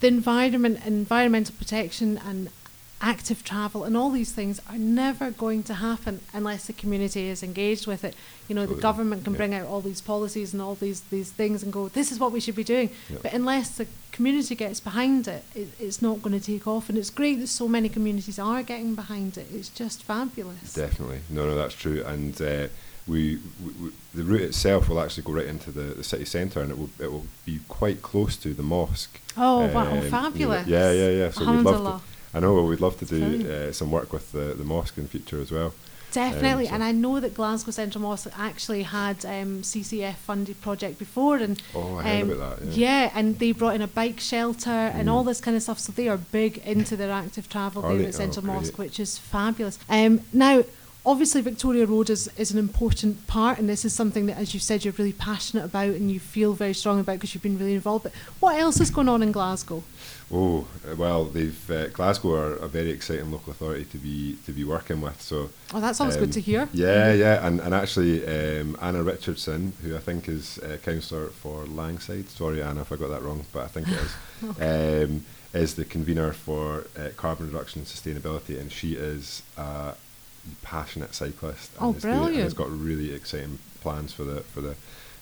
the 0.01 0.07
environment, 0.07 0.79
environmental 0.87 1.55
protection, 1.59 2.17
and 2.25 2.49
active 3.01 3.43
travel 3.43 3.85
and 3.85 3.97
all 3.97 4.11
these 4.11 4.33
things 4.33 4.61
are 4.69 4.77
never 4.77 5.31
going 5.31 5.63
to 5.63 5.75
happen 5.75 6.21
unless 6.35 6.67
the 6.67 6.73
community 6.73 7.29
is 7.29 7.43
engaged 7.43 7.87
with 7.87 8.05
it. 8.05 8.15
You 8.49 8.55
know, 8.55 8.67
the 8.67 8.75
government 8.75 9.25
can 9.25 9.33
yeah. 9.33 9.39
bring 9.39 9.55
out 9.55 9.67
all 9.67 9.81
these 9.81 10.01
policies 10.01 10.53
and 10.53 10.61
all 10.61 10.75
these 10.75 11.01
these 11.03 11.31
things 11.31 11.63
and 11.63 11.73
go, 11.73 11.89
this 11.89 12.13
is 12.13 12.19
what 12.19 12.33
we 12.33 12.41
should 12.41 12.57
be 12.57 12.65
doing. 12.65 12.91
Yeah. 13.09 13.19
But 13.23 13.33
unless 13.33 13.71
the 13.79 13.87
community 14.13 14.55
gets 14.55 14.81
behind 14.81 15.29
it, 15.29 15.45
it, 15.55 15.69
it's 15.79 16.03
not 16.03 16.21
going 16.21 16.39
to 16.39 16.45
take 16.45 16.67
off. 16.67 16.89
And 16.89 16.99
it's 16.99 17.11
great 17.11 17.41
that 17.41 17.47
so 17.47 17.69
many 17.69 17.89
communities 17.89 18.39
are 18.39 18.63
getting 18.63 18.95
behind 18.95 19.39
it. 19.39 19.47
It's 19.53 19.71
just 19.71 20.03
fabulous. 20.03 20.75
Definitely, 20.75 21.21
no, 21.31 21.47
no, 21.47 21.55
that's 21.55 21.75
true. 21.75 22.05
And 22.05 22.41
uh, 22.43 22.69
we, 23.07 23.39
we, 23.65 23.73
we, 23.81 23.91
the 24.15 24.25
route 24.25 24.43
itself 24.43 24.89
will 24.89 25.01
actually 25.01 25.23
go 25.23 25.33
right 25.33 25.47
into 25.47 25.71
the, 25.71 25.95
the 25.95 26.05
city 26.05 26.27
centre, 26.27 26.61
and 26.61 26.71
it 26.71 26.79
will 26.79 26.91
it 26.99 27.11
will 27.11 27.27
be 27.47 27.61
quite 27.69 28.03
close 28.03 28.37
to 28.39 28.53
the 28.53 28.63
mosque. 28.63 29.19
Oh, 29.37 29.63
Um, 29.63 29.73
wow, 29.73 29.95
you 29.95 30.01
know, 30.03 30.11
fabulous. 30.11 30.67
Yeah, 30.67 30.93
yeah, 30.93 31.11
yeah. 31.11 31.31
So 31.31 31.41
we'd 31.41 31.47
love 31.47 31.67
Alhamdulillah. 31.67 31.99
to. 31.99 32.20
I 32.35 32.41
know 32.41 32.63
we'd 32.63 32.81
love 32.81 32.99
to 33.01 33.05
do 33.05 33.51
uh, 33.51 33.73
some 33.73 33.91
work 33.91 34.13
with 34.13 34.33
the, 34.33 34.55
the 34.55 34.65
mosque 34.65 34.97
in 34.97 35.05
the 35.05 35.09
future 35.09 35.41
as 35.41 35.51
well. 35.51 35.75
Definitely, 36.13 36.67
so- 36.67 36.75
and 36.75 36.83
I 36.83 36.91
know 36.93 37.21
that 37.21 37.35
Glasgow 37.35 37.71
Central 37.71 38.03
Mosque 38.03 38.29
actually 38.37 38.83
had 38.83 39.25
um, 39.25 39.63
CCF 39.63 40.17
funded 40.17 40.61
project 40.61 40.99
before, 40.99 41.37
and 41.37 41.61
Oh, 41.75 41.99
I 41.99 42.03
heard 42.03 42.23
um, 42.23 42.31
about 42.33 42.61
that. 42.61 42.67
Yeah. 42.69 43.09
Mm. 43.11 43.13
and 43.15 43.39
they 43.39 43.53
brought 43.53 43.77
in 43.77 43.83
a 43.83 43.87
bike 43.87 44.19
shelter 44.19 44.71
and 44.71 45.09
all 45.09 45.23
this 45.23 45.41
kind 45.41 45.57
of 45.57 45.63
stuff. 45.63 45.79
So 45.79 45.93
they 45.93 46.09
are 46.09 46.17
big 46.19 46.59
into 46.59 46.97
their 46.97 47.13
active 47.13 47.49
travel 47.49 47.83
there 47.83 48.09
at 48.09 48.15
Central 48.15 48.45
Oh, 48.49 48.55
Mosque, 48.55 48.77
which 48.77 48.99
is 48.99 49.19
fabulous. 49.19 49.79
Um, 49.89 50.23
now, 50.33 50.65
obviously, 51.07 51.43
Victoria 51.43 51.87
Road 51.87 52.11
is, 52.11 52.29
is 52.37 52.51
an 52.51 52.59
important 52.59 53.29
part, 53.29 53.59
and 53.61 53.69
this 53.69 53.85
is 53.85 53.93
something 53.95 54.27
that, 54.27 54.37
as 54.37 54.53
you 54.53 54.59
said, 54.59 54.85
you're 54.85 54.95
really 54.99 55.13
passionate 55.13 55.65
about 55.65 55.91
and 55.95 56.11
you 56.11 56.19
feel 56.19 56.55
very 56.55 56.75
strong 56.75 56.99
about 56.99 57.15
because 57.17 57.35
you've 57.35 57.43
been 57.45 57.59
really 57.59 57.75
involved. 57.75 58.03
But 58.03 58.13
what 58.41 58.59
else 58.59 58.81
is 58.81 58.91
going 58.91 59.09
on 59.09 59.23
in 59.23 59.31
Glasgow? 59.31 59.85
Oh 60.33 60.67
well, 60.97 61.25
they've 61.25 61.71
uh, 61.71 61.89
Glasgow 61.89 62.35
are 62.35 62.53
a 62.55 62.69
very 62.69 62.91
exciting 62.91 63.33
local 63.33 63.53
authority 63.53 63.85
to 63.87 63.99
be 63.99 64.37
to 64.47 64.53
be 64.53 64.63
working 64.65 65.01
with. 65.01 65.21
So 65.21 65.51
Oh, 65.75 65.81
that's 65.81 66.01
always 66.01 66.17
um, 66.17 66.23
good 66.25 66.33
to 66.35 66.41
hear. 66.41 66.69
Yeah, 66.73 67.13
yeah, 67.13 67.47
and 67.47 67.61
and 67.61 67.75
actually 67.75 68.25
um, 68.27 68.77
Anna 68.81 69.03
Richardson, 69.03 69.73
who 69.83 69.97
I 69.97 69.99
think 69.99 70.29
is 70.29 70.59
uh, 70.59 70.77
councillor 70.85 71.29
for 71.29 71.65
Langside. 71.67 72.29
Sorry, 72.29 72.63
Anna, 72.63 72.83
if 72.83 72.93
I 72.93 72.97
got 72.97 73.09
that 73.11 73.23
wrong, 73.23 73.45
but 73.53 73.65
I 73.65 73.69
think 73.69 73.89
it 73.89 73.99
is. 73.99 75.09
um, 75.11 75.25
is 75.53 75.75
the 75.75 75.85
convener 75.85 76.33
for 76.33 76.85
uh, 76.97 77.09
carbon 77.17 77.49
reduction 77.49 77.81
and 77.81 77.89
sustainability, 77.89 78.61
and 78.61 78.71
she 78.71 78.93
is 78.95 79.43
a 79.57 79.95
passionate 80.63 81.13
cyclist. 81.13 81.73
And 81.81 81.97
Oh, 81.97 81.99
doing 81.99 82.35
and 82.35 82.37
has 82.37 82.55
got 82.55 82.71
really 82.71 83.13
exciting 83.13 83.59
plans 83.81 84.13
for 84.13 84.23
the 84.25 84.43
for 84.43 84.61
the 84.61 84.77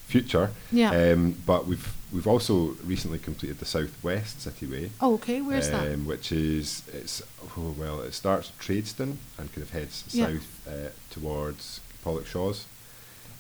future. 0.09 0.51
Yeah. 0.73 0.91
Um, 0.91 1.37
but 1.47 1.67
we've 1.67 1.95
we've 2.13 2.27
also 2.27 2.75
recently 2.85 3.19
completed 3.19 3.59
the 3.59 3.67
Southwest 3.67 4.41
City 4.41 4.67
Way 4.67 4.91
oh, 5.03 5.15
okay, 5.15 5.43
where's 5.43 5.69
that? 5.71 5.93
um, 5.93 6.07
which 6.07 6.33
is 6.33 6.83
it's 6.93 7.23
oh 7.59 7.75
well, 7.79 8.01
it 8.01 8.15
starts 8.15 8.49
at 8.51 8.59
Tradeston 8.59 9.19
and 9.39 9.53
kind 9.53 9.63
of 9.63 9.71
heads 9.71 10.05
Yeah. 10.11 10.27
south 10.27 10.69
uh, 10.69 10.89
towards 11.11 11.81
Pollokshaws. 12.05 12.65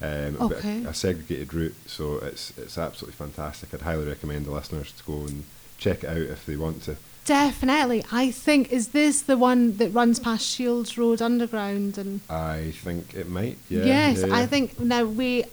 Um, 0.01 0.37
a 0.39 0.45
Okay. 0.45 0.85
a 0.85 0.95
segregated 0.95 1.53
route, 1.55 1.75
so 1.87 2.19
it's 2.19 2.53
it's 2.59 2.79
absolutely 2.79 3.17
fantastic. 3.17 3.73
I'd 3.75 3.81
highly 3.83 4.07
recommend 4.07 4.45
the 4.47 4.53
listeners 4.53 4.93
to 4.93 5.03
go 5.05 5.27
and 5.27 5.45
check 5.79 6.05
it 6.05 6.11
out 6.11 6.19
if 6.19 6.45
they 6.47 6.57
want 6.57 6.83
to. 6.85 6.97
Definitely. 7.25 8.05
I 8.13 8.31
think 8.31 8.71
is 8.73 8.89
this 8.89 9.21
the 9.23 9.37
one 9.37 9.77
that 9.79 9.91
runs 9.91 10.19
past 10.19 10.47
Shields 10.47 10.97
Road 10.97 11.21
Underground 11.21 11.99
and 11.99 12.21
I 12.31 12.73
think 12.85 13.13
it 13.15 13.29
might. 13.29 13.59
Yeah. 13.69 13.85
yes, 13.85 14.25
yeah, 14.27 14.35
I 14.35 14.47
think 14.47 14.79
now 14.81 15.05
we 15.05 15.45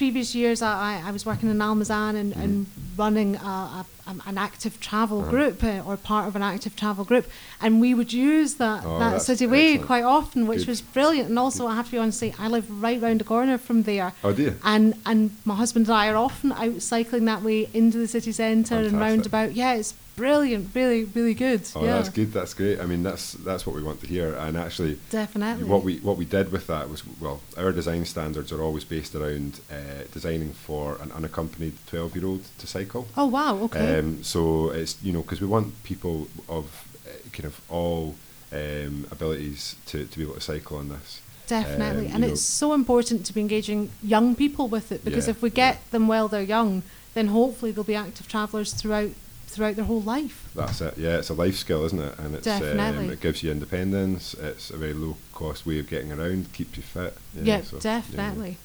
previous 0.00 0.34
years 0.34 0.62
I, 0.62 1.02
I- 1.06 1.10
was 1.10 1.26
working 1.26 1.50
in 1.50 1.58
Almazan 1.58 2.12
and, 2.16 2.30
and 2.44 2.66
running 2.96 3.36
a, 3.36 3.84
a, 4.08 4.14
an 4.30 4.38
active 4.48 4.74
travel 4.88 5.18
Uh-huh. 5.20 5.30
group 5.34 5.62
uh, 5.62 5.82
or 5.86 5.94
part 6.12 6.26
of 6.28 6.34
an 6.36 6.42
active 6.52 6.74
travel 6.82 7.04
group 7.10 7.26
and 7.60 7.70
we 7.84 7.90
would 7.98 8.10
use 8.10 8.54
that, 8.54 8.80
Oh, 8.86 8.98
that 9.04 9.20
city 9.20 9.46
way 9.46 9.76
quite 9.76 10.02
often 10.18 10.46
which 10.50 10.60
Good. 10.60 10.68
was 10.68 10.80
brilliant 10.80 11.28
and 11.28 11.38
also 11.44 11.66
I 11.66 11.74
have 11.78 11.86
to 11.88 11.92
be 11.92 11.98
honest 11.98 12.18
say 12.18 12.32
I 12.38 12.46
live 12.48 12.66
right 12.86 12.98
round 13.04 13.20
the 13.20 13.28
corner 13.34 13.58
from 13.58 13.78
there 13.90 14.08
Oh, 14.24 14.30
you? 14.42 14.50
and 14.74 14.84
and 15.10 15.20
my 15.44 15.56
husband 15.62 15.84
and 15.88 15.94
I 16.02 16.04
are 16.12 16.16
often 16.28 16.48
out 16.52 16.80
cycling 16.80 17.26
that 17.26 17.42
way 17.48 17.68
into 17.80 17.98
the 17.98 18.08
city 18.16 18.32
centre 18.32 18.76
and 18.76 18.92
Fantastic. 18.92 19.06
round 19.06 19.26
about 19.26 19.50
yeah 19.62 19.74
it's 19.80 19.92
brilliant 20.16 20.68
really 20.74 21.04
really 21.04 21.34
good 21.34 21.62
Oh, 21.74 21.84
yeah 21.84 21.94
that's 21.96 22.08
good. 22.10 22.32
That's 22.32 22.54
great. 22.54 22.80
I 22.80 22.86
mean, 22.86 23.02
that's 23.02 23.32
that's 23.32 23.66
what 23.66 23.74
we 23.76 23.82
want 23.82 24.00
to 24.00 24.06
hear. 24.06 24.34
And 24.34 24.56
actually, 24.56 24.98
definitely 25.10 25.64
what 25.64 25.82
we 25.82 25.98
what 25.98 26.16
we 26.16 26.24
did 26.24 26.52
with 26.52 26.66
that 26.66 26.88
was 26.90 27.02
well, 27.20 27.40
our 27.56 27.72
design 27.72 28.04
standards 28.04 28.52
are 28.52 28.62
always 28.62 28.84
based 28.84 29.14
around 29.14 29.60
uh, 29.70 30.04
designing 30.12 30.52
for 30.52 30.96
an 31.00 31.10
unaccompanied 31.12 31.74
twelve 31.86 32.14
year 32.16 32.26
old 32.26 32.42
to 32.58 32.66
cycle. 32.66 33.06
oh 33.16 33.26
wow 33.26 33.56
okay 33.66 33.98
Um, 33.98 34.22
so 34.22 34.70
it's 34.70 34.96
you 35.02 35.12
know 35.12 35.22
because 35.22 35.40
we 35.40 35.46
want 35.46 35.82
people 35.84 36.28
of 36.48 36.64
uh, 37.06 37.10
kind 37.32 37.46
of 37.46 37.60
all 37.68 38.14
um, 38.52 39.06
abilities 39.10 39.76
to, 39.86 40.04
to 40.06 40.18
be 40.18 40.24
able 40.24 40.34
to 40.34 40.40
cycle 40.40 40.76
on 40.78 40.88
this. 40.88 41.20
Definitely, 41.46 42.06
Um, 42.06 42.12
and 42.14 42.20
know- 42.22 42.28
it's 42.32 42.42
so 42.42 42.74
important 42.74 43.26
to 43.26 43.32
be 43.32 43.40
engaging 43.40 43.90
young 44.02 44.34
people 44.36 44.68
with 44.68 44.92
it 44.92 45.04
because 45.04 45.26
Yeah, 45.26 45.34
if 45.36 45.42
we 45.42 45.50
get 45.50 45.78
them 45.90 46.06
while 46.08 46.28
they're 46.28 46.42
young, 46.58 46.82
then 47.14 47.28
hopefully 47.28 47.72
they'll 47.72 47.84
be 47.84 47.96
active 47.96 48.28
travellers 48.28 48.72
throughout 48.72 49.10
throughout 49.50 49.76
their 49.76 49.84
whole 49.84 50.00
life. 50.00 50.48
That's 50.54 50.80
it. 50.80 50.96
Yeah, 50.96 51.18
it's 51.18 51.30
a 51.30 51.34
life 51.34 51.56
skill, 51.56 51.84
isn't 51.84 52.00
it? 52.00 52.18
And 52.18 52.34
it's 52.34 52.46
um, 52.46 53.10
it 53.10 53.20
gives 53.20 53.42
you 53.42 53.50
independence. 53.50 54.34
It's 54.34 54.70
a 54.70 54.76
very 54.76 54.94
low 54.94 55.16
cost 55.32 55.66
way 55.66 55.78
of 55.78 55.88
getting 55.88 56.12
around. 56.12 56.52
Keeps 56.52 56.76
you 56.76 56.82
fit. 56.82 57.16
Yeah, 57.34 57.62
so, 57.62 57.76
yeah. 57.76 57.82
definitely. 57.82 58.56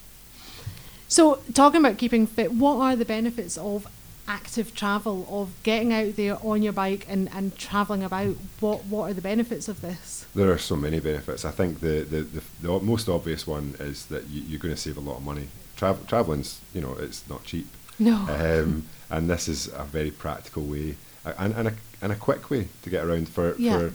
So, 1.08 1.40
talking 1.54 1.80
about 1.80 1.98
keeping 1.98 2.28
fit, 2.28 2.54
what 2.54 2.78
are 2.78 2.96
the 2.96 3.06
benefits 3.06 3.58
of 3.58 3.88
active 4.28 4.74
travel, 4.74 5.28
of 5.30 5.52
getting 5.64 5.94
out 5.94 6.16
there 6.16 6.38
on 6.44 6.64
your 6.64 6.74
bike 6.74 7.06
and, 7.08 7.30
and 7.34 7.58
travelling 7.58 8.04
about? 8.04 8.36
What 8.60 8.86
what 8.86 9.12
are 9.12 9.14
the 9.14 9.22
benefits 9.22 9.68
of 9.68 9.82
this? 9.82 10.26
There 10.34 10.52
are 10.52 10.58
so 10.58 10.76
many 10.76 11.00
benefits. 11.00 11.46
I 11.46 11.52
think 11.52 11.80
the 11.80 12.02
the, 12.02 12.22
the, 12.22 12.44
the 12.62 12.80
most 12.80 13.10
obvious 13.10 13.46
one 13.46 13.76
is 13.80 14.06
that 14.08 14.28
you, 14.28 14.42
you're 14.42 14.60
going 14.60 14.74
to 14.74 14.80
save 14.80 14.98
a 14.98 15.02
lot 15.02 15.18
of 15.18 15.24
money. 15.24 15.48
Travel 15.76 16.06
traveling's 16.08 16.60
you 16.74 16.82
know 16.82 16.96
it's 17.00 17.28
not 17.30 17.44
cheap. 17.44 17.68
No. 17.98 18.16
um, 18.30 18.86
and 19.10 19.30
this 19.30 19.48
is 19.48 19.68
a 19.68 19.84
very 19.84 20.12
practical 20.12 20.64
way 20.64 20.96
and, 21.38 21.54
and, 21.56 21.68
a, 21.70 21.74
and 22.02 22.12
a 22.12 22.16
quick 22.16 22.50
way 22.50 22.68
to 22.84 22.90
get 22.90 23.04
around 23.06 23.28
for, 23.30 23.56
Yeah. 23.58 23.78
for 23.80 23.94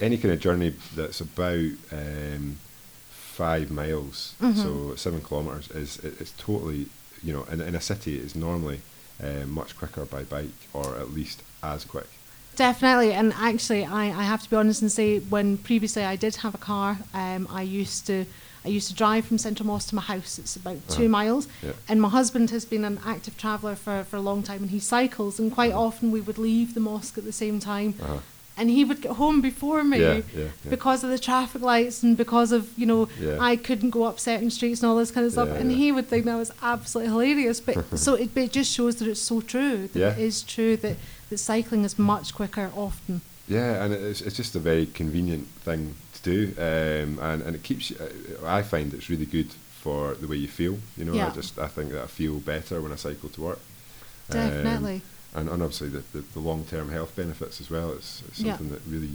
any 0.00 0.16
kind 0.18 0.32
of 0.34 0.40
journey 0.40 0.74
that's 0.94 1.20
about 1.20 1.70
um, 1.92 2.58
five 3.10 3.70
miles, 3.70 4.34
Mhm. 4.40 4.56
so 4.62 4.94
seven 4.96 5.20
kilometres 5.22 5.68
is 5.70 5.98
it, 6.04 6.20
it's 6.20 6.32
totally 6.38 6.86
you 7.22 7.32
know 7.32 7.44
in, 7.44 7.60
in 7.60 7.74
a 7.74 7.80
city 7.80 8.18
is 8.18 8.34
normally 8.34 8.80
uh, 9.22 9.44
much 9.46 9.76
quicker 9.76 10.04
by 10.04 10.22
bike 10.22 10.58
or 10.72 10.96
at 10.96 11.12
least 11.12 11.42
as 11.62 11.84
quick. 11.84 12.06
Definitely, 12.56 13.12
and 13.12 13.32
actually, 13.34 13.84
I, 13.84 14.06
I 14.06 14.24
have 14.24 14.42
to 14.42 14.50
be 14.50 14.56
honest 14.56 14.82
and 14.82 14.90
say, 14.90 15.20
when 15.20 15.58
previously 15.58 16.04
I 16.04 16.16
did 16.16 16.36
have 16.36 16.54
a 16.56 16.58
car, 16.58 16.98
um, 17.14 17.46
I 17.50 17.62
used 17.62 18.06
to 18.08 18.24
I 18.64 18.68
used 18.68 18.88
to 18.88 18.94
drive 18.94 19.24
from 19.26 19.38
Central 19.38 19.66
Mosque 19.66 19.88
to 19.90 19.94
my 19.94 20.02
house. 20.02 20.38
It's 20.38 20.56
about 20.56 20.76
two 20.88 21.02
Uh-huh. 21.04 21.08
miles, 21.08 21.48
Yeah. 21.62 21.72
and 21.88 22.00
my 22.00 22.08
husband 22.08 22.50
has 22.50 22.64
been 22.64 22.84
an 22.84 22.98
active 23.06 23.36
traveller 23.36 23.76
for, 23.76 24.04
for 24.04 24.16
a 24.16 24.20
long 24.20 24.42
time, 24.42 24.62
and 24.62 24.70
he 24.70 24.80
cycles, 24.80 25.38
and 25.38 25.52
quite 25.52 25.72
often 25.72 26.10
we 26.10 26.20
would 26.20 26.38
leave 26.38 26.74
the 26.74 26.80
mosque 26.80 27.16
at 27.18 27.24
the 27.24 27.32
same 27.32 27.60
time, 27.60 27.94
Uh-huh. 28.02 28.18
and 28.56 28.70
he 28.70 28.84
would 28.84 29.00
get 29.00 29.12
home 29.12 29.40
before 29.40 29.84
me. 29.84 30.00
Yeah, 30.00 30.20
yeah. 30.36 30.48
Because 30.68 31.04
of 31.04 31.10
the 31.10 31.18
traffic 31.18 31.62
lights 31.62 32.02
and 32.02 32.16
because 32.16 32.50
of 32.52 32.62
you 32.76 32.86
know. 32.86 33.08
I 33.40 33.54
couldn't 33.56 33.90
go 33.90 34.02
up 34.02 34.18
certain 34.18 34.50
streets 34.50 34.82
and 34.82 34.90
all 34.90 34.96
this 34.98 35.12
kind 35.12 35.24
of 35.26 35.32
stuff, 35.32 35.48
and 35.60 35.70
he 35.72 35.92
would 35.92 36.08
think 36.08 36.24
that 36.24 36.36
was 36.36 36.50
absolutely 36.60 37.12
hilarious. 37.12 37.60
But 37.60 37.76
so 38.06 38.14
it, 38.14 38.34
but 38.34 38.42
it 38.42 38.52
just 38.52 38.72
shows 38.72 38.96
that 38.96 39.06
it's 39.08 39.20
so 39.22 39.40
true. 39.40 39.88
That 39.92 40.18
it 40.18 40.24
is 40.30 40.42
true 40.42 40.76
that, 40.78 40.96
that 41.30 41.38
cycling 41.38 41.84
is 41.84 41.98
much 41.98 42.34
quicker 42.34 42.70
often. 42.74 43.20
Yeah, 43.46 43.82
and 43.84 43.94
it's 43.94 44.20
it's 44.20 44.36
just 44.36 44.56
a 44.56 44.58
very 44.58 44.86
convenient 44.86 45.46
thing 45.64 45.94
do, 46.30 46.38
um, 46.68 47.10
and 47.28 47.38
and 47.46 47.52
it 47.58 47.62
keeps. 47.68 47.84
Uh, 47.90 48.58
I 48.58 48.62
find 48.62 48.86
it's 48.94 49.08
really 49.10 49.26
good 49.36 49.50
for 49.82 50.14
the 50.20 50.26
way 50.30 50.36
you 50.44 50.48
feel. 50.48 50.76
You 50.98 51.04
know, 51.06 51.14
Yeah. 51.14 51.28
I 51.28 51.30
just 51.40 51.58
I 51.58 51.68
think 51.68 51.88
that 51.92 52.02
I 52.02 52.06
feel 52.20 52.36
better 52.40 52.76
when 52.82 52.92
I 52.92 52.96
cycle 52.96 53.28
to 53.30 53.40
work. 53.40 53.60
Um, 54.30 54.38
Definitely. 54.38 55.00
and, 55.34 55.48
and 55.48 55.62
obviously 55.62 55.88
the, 55.96 56.02
the, 56.14 56.20
the 56.34 56.40
long 56.50 56.64
term 56.64 56.90
health 56.90 57.12
benefits 57.16 57.60
as 57.60 57.68
well. 57.70 57.92
It's, 57.98 58.22
it's 58.28 58.40
Yeah. 58.40 58.56
something 58.56 58.70
that 58.74 58.82
really 58.94 59.14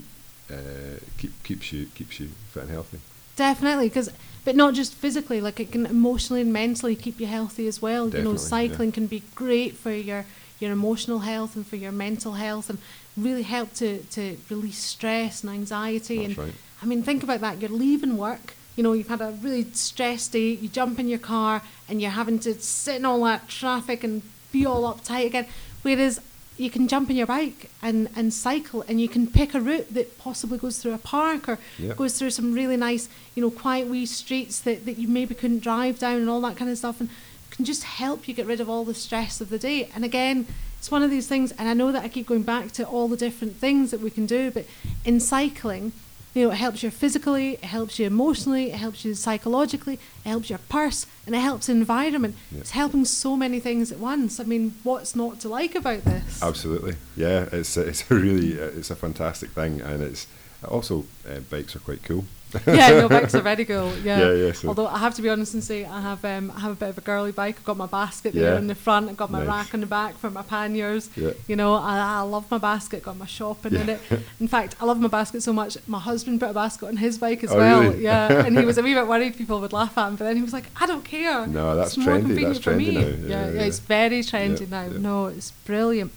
uh, 0.50 0.98
keep 1.18 1.32
keeps 1.48 1.66
you 1.72 1.86
keeps 1.94 2.18
you 2.20 2.28
fit 2.52 2.62
and 2.64 2.70
healthy. 2.70 2.98
Definitely, 3.36 3.88
because 3.88 4.10
but 4.44 4.54
not 4.56 4.74
just 4.74 4.92
physically, 4.94 5.40
like 5.40 5.58
it 5.64 5.70
can 5.72 5.86
emotionally 5.86 6.42
and 6.42 6.52
mentally 6.52 6.96
keep 6.96 7.20
you 7.20 7.26
healthy 7.26 7.66
as 7.68 7.80
well. 7.82 8.04
you 8.08 8.22
know, 8.22 8.32
Definitely, 8.34 8.66
yeah. 8.66 8.68
cycling 8.70 8.92
can 8.92 9.06
be 9.06 9.22
great 9.34 9.72
for 9.76 9.92
your 9.92 10.24
your 10.60 10.72
emotional 10.72 11.20
health 11.20 11.56
and 11.56 11.66
for 11.66 11.76
your 11.76 11.92
mental 11.92 12.32
health, 12.34 12.70
and 12.70 12.78
really 13.16 13.42
help 13.42 13.72
to 13.74 13.88
to 14.16 14.22
release 14.50 14.78
stress 14.78 15.42
and 15.44 15.50
anxiety. 15.52 16.26
That's 16.26 16.38
and 16.38 16.46
right. 16.46 16.54
I 16.84 16.86
mean, 16.86 17.02
think 17.02 17.22
about 17.22 17.40
that. 17.40 17.62
You're 17.62 17.70
leaving 17.70 18.18
work. 18.18 18.52
You 18.76 18.82
know, 18.82 18.92
you've 18.92 19.08
had 19.08 19.22
a 19.22 19.30
really 19.40 19.64
stressed 19.72 20.32
day. 20.32 20.50
You 20.50 20.68
jump 20.68 20.98
in 20.98 21.08
your 21.08 21.18
car 21.18 21.62
and 21.88 22.02
you're 22.02 22.10
having 22.10 22.38
to 22.40 22.52
sit 22.60 22.96
in 22.96 23.06
all 23.06 23.22
that 23.24 23.48
traffic 23.48 24.04
and 24.04 24.20
be 24.52 24.66
all 24.66 24.82
uptight 24.94 25.24
again. 25.26 25.46
Whereas 25.80 26.20
you 26.58 26.68
can 26.68 26.86
jump 26.86 27.08
in 27.08 27.16
your 27.16 27.26
bike 27.26 27.70
and, 27.82 28.10
and 28.14 28.34
cycle 28.34 28.84
and 28.86 29.00
you 29.00 29.08
can 29.08 29.26
pick 29.26 29.54
a 29.54 29.60
route 29.60 29.94
that 29.94 30.18
possibly 30.18 30.58
goes 30.58 30.78
through 30.78 30.92
a 30.92 30.98
park 30.98 31.48
or 31.48 31.58
Yeah. 31.78 31.94
goes 31.94 32.18
through 32.18 32.30
some 32.30 32.52
really 32.52 32.76
nice, 32.76 33.08
you 33.34 33.42
know, 33.42 33.50
quiet 33.50 33.88
wee 33.88 34.04
streets 34.04 34.60
that, 34.60 34.84
that 34.84 34.98
you 34.98 35.08
maybe 35.08 35.34
couldn't 35.34 35.60
drive 35.60 35.98
down 35.98 36.16
and 36.16 36.28
all 36.28 36.42
that 36.42 36.56
kind 36.56 36.70
of 36.70 36.76
stuff 36.76 37.00
and 37.00 37.08
can 37.50 37.64
just 37.64 37.84
help 37.84 38.28
you 38.28 38.34
get 38.34 38.46
rid 38.46 38.60
of 38.60 38.68
all 38.68 38.84
the 38.84 38.94
stress 38.94 39.40
of 39.40 39.48
the 39.48 39.58
day. 39.58 39.88
And 39.94 40.04
again, 40.04 40.46
it's 40.78 40.90
one 40.90 41.02
of 41.02 41.10
these 41.10 41.26
things, 41.26 41.50
and 41.52 41.66
I 41.66 41.72
know 41.72 41.92
that 41.92 42.02
I 42.04 42.08
keep 42.08 42.26
going 42.26 42.42
back 42.42 42.72
to 42.72 42.84
all 42.84 43.08
the 43.08 43.16
different 43.16 43.56
things 43.56 43.90
that 43.90 44.00
we 44.00 44.10
can 44.10 44.26
do, 44.26 44.50
but 44.50 44.66
in 45.04 45.18
cycling, 45.18 45.92
you 46.34 46.46
know, 46.46 46.50
it 46.52 46.56
helps 46.56 46.82
you 46.82 46.90
physically, 46.90 47.54
it 47.54 47.64
helps 47.64 47.98
you 47.98 48.06
emotionally, 48.06 48.72
it 48.72 48.76
helps 48.76 49.04
you 49.04 49.14
psychologically, 49.14 49.94
it 49.94 50.28
helps 50.28 50.50
your 50.50 50.58
purse, 50.68 51.06
and 51.26 51.34
it 51.34 51.38
helps 51.38 51.66
the 51.66 51.72
environment. 51.72 52.34
Yeah. 52.50 52.60
It's 52.60 52.72
helping 52.72 53.04
so 53.04 53.36
many 53.36 53.60
things 53.60 53.92
at 53.92 53.98
once. 53.98 54.40
I 54.40 54.44
mean, 54.44 54.74
what's 54.82 55.14
not 55.14 55.40
to 55.40 55.48
like 55.48 55.74
about 55.74 56.04
this? 56.04 56.42
Absolutely, 56.42 56.96
yeah. 57.16 57.48
It's 57.52 57.76
a, 57.76 57.82
it's 57.82 58.10
a 58.10 58.14
really 58.14 58.60
uh, 58.60 58.66
it's 58.66 58.90
a 58.90 58.96
fantastic 58.96 59.50
thing, 59.50 59.80
and 59.80 60.02
it's 60.02 60.26
also 60.66 61.04
uh, 61.28 61.40
bikes 61.40 61.76
are 61.76 61.80
quite 61.80 62.02
cool. 62.02 62.24
Yeah, 62.66 62.88
no, 63.00 63.08
bikes 63.16 63.34
are 63.34 63.40
very 63.40 63.64
cool. 63.64 63.92
Yeah. 63.98 64.18
Yeah, 64.20 64.32
yeah, 64.32 64.52
so- 64.52 64.68
Although 64.68 64.86
I 64.86 64.98
have 64.98 65.14
to 65.16 65.22
be 65.22 65.28
honest 65.30 65.54
and 65.54 65.62
say 65.64 65.84
I 65.84 66.00
have 66.00 66.24
um, 66.24 66.52
I 66.56 66.60
have 66.60 66.72
a 66.72 66.74
bit 66.74 66.88
of 66.90 66.98
a 66.98 67.00
girly 67.00 67.32
bike. 67.32 67.56
I've 67.58 67.64
got 67.64 67.76
my 67.76 67.86
basket 67.86 68.34
there 68.34 68.52
Yeah. 68.52 68.58
in 68.58 68.66
the 68.66 68.74
front. 68.74 69.08
I've 69.10 69.16
got 69.16 69.30
my 69.30 69.38
Nice. 69.44 69.48
rack 69.66 69.74
on 69.74 69.80
the 69.80 69.86
back 69.86 70.16
for 70.18 70.30
my 70.30 70.42
panniers. 70.42 71.10
Yeah. 71.16 71.30
You 71.46 71.56
know, 71.56 71.74
I, 71.74 71.98
I 71.98 72.20
love 72.20 72.50
my 72.50 72.58
basket. 72.58 73.02
Got 73.02 73.16
my 73.18 73.26
shopping 73.26 73.74
in 73.74 73.88
it. 73.88 74.00
In 74.40 74.48
fact, 74.48 74.76
I 74.80 74.84
love 74.84 75.00
my 75.00 75.08
basket 75.08 75.42
so 75.42 75.52
much. 75.52 75.76
My 75.86 75.98
husband 75.98 76.40
put 76.40 76.50
a 76.50 76.54
basket 76.54 76.86
on 76.86 76.96
his 76.96 77.18
bike 77.18 77.42
as 77.44 77.50
Oh, 77.52 77.56
well. 77.58 77.80
really? 77.82 78.02
Yeah, 78.02 78.44
and 78.46 78.58
he 78.58 78.64
was 78.64 78.78
a 78.78 78.82
wee 78.82 78.94
bit 78.94 79.06
worried 79.06 79.36
people 79.36 79.60
would 79.60 79.72
laugh 79.72 79.96
at 79.98 80.08
him, 80.08 80.16
but 80.16 80.24
then 80.24 80.36
he 80.36 80.42
was 80.42 80.52
like, 80.52 80.66
I 80.80 80.86
don't 80.86 81.04
care. 81.04 81.46
No, 81.46 81.74
that's 81.76 81.96
it's 81.96 82.06
more 82.06 82.16
trendy. 82.16 82.20
convenient 82.20 82.54
That's 82.54 82.64
for 82.64 82.72
trendy 82.72 82.76
me. 82.78 82.94
now. 82.94 83.00
Yeah, 83.00 83.06
Yeah, 83.06 83.46
yeah, 83.46 83.52
yeah. 83.52 83.60
it's 83.62 83.78
very 83.80 84.20
trendy 84.20 84.60
Yeah, 84.60 84.66
now. 84.70 84.82
yeah. 84.92 84.98
No, 84.98 85.26
it's 85.26 85.50
brilliant. 85.66 86.12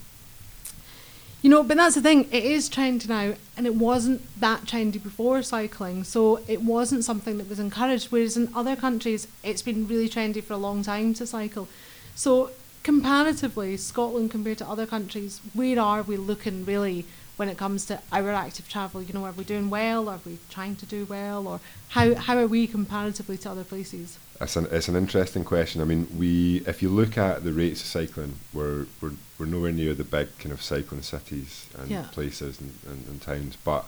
You 1.43 1.52
know, 1.52 1.63
but 1.63 1.78
that's 1.78 1.95
the 1.95 2.02
thing. 2.02 2.28
It 2.32 2.43
is 2.43 2.69
trendy 2.69 3.08
now, 3.08 3.36
and 3.56 3.67
it 3.67 3.76
wasn't 3.76 4.21
that 4.39 4.63
trendy 4.65 5.02
before 5.02 5.43
cycling. 5.43 6.04
So 6.04 6.39
it 6.47 6.62
wasn't 6.62 7.04
something 7.04 7.38
that 7.38 7.47
was 7.47 7.60
encouraged. 7.60 8.12
Whereas 8.12 8.36
in 8.38 8.50
other 8.56 8.76
countries, 8.76 9.28
it's 9.43 9.62
been 9.62 9.88
really 9.88 10.10
trendy 10.10 10.43
for 10.43 10.54
a 10.54 10.58
long 10.58 10.82
time 10.84 11.13
to 11.15 11.28
cycle. 11.28 11.67
So 12.15 12.52
comparatively, 12.84 13.78
Scotland 13.78 14.32
compared 14.32 14.58
to 14.60 14.67
other 14.67 14.88
countries, 14.88 15.39
where 15.54 15.80
are 15.80 16.02
we 16.02 16.17
looking 16.17 16.65
really 16.65 17.06
when 17.36 17.50
it 17.50 17.58
comes 17.58 17.86
to 17.86 18.02
our 18.12 18.32
active 18.32 18.67
travel? 18.67 19.04
You 19.04 19.13
know, 19.13 19.26
are 19.26 19.32
we 19.32 19.43
doing 19.43 19.69
well? 19.69 20.10
Are 20.10 20.19
we 20.26 20.39
trying 20.50 20.76
to 20.78 20.88
do 20.88 21.06
well? 21.06 21.47
Or 21.47 21.60
how 21.89 22.15
how 22.15 22.38
are 22.38 22.47
we 22.47 22.65
comparatively 22.65 23.38
to 23.39 23.52
other 23.52 23.63
places? 23.63 24.17
It's 24.39 24.56
an 24.56 24.67
it's 24.71 24.88
an 24.88 24.95
interesting 24.95 25.43
question. 25.43 25.82
I 25.82 25.86
mean, 25.86 26.08
we 26.17 26.58
if 26.67 26.82
you 26.82 26.89
look 26.89 27.17
at 27.17 27.43
the 27.43 27.52
rates 27.54 27.82
of 27.82 27.88
cycling, 27.88 28.36
we're 28.54 28.86
we're, 29.02 29.13
we're 29.39 29.45
nowhere 29.47 29.71
near 29.71 29.93
the 29.95 30.04
big 30.04 30.38
kind 30.38 30.52
of 30.54 30.62
cycling 30.62 31.02
cities 31.02 31.65
and 31.78 31.89
Yeah. 31.89 32.04
places 32.12 32.60
and, 32.62 32.73
and, 32.88 33.06
and 33.08 33.21
towns, 33.21 33.58
but 33.63 33.86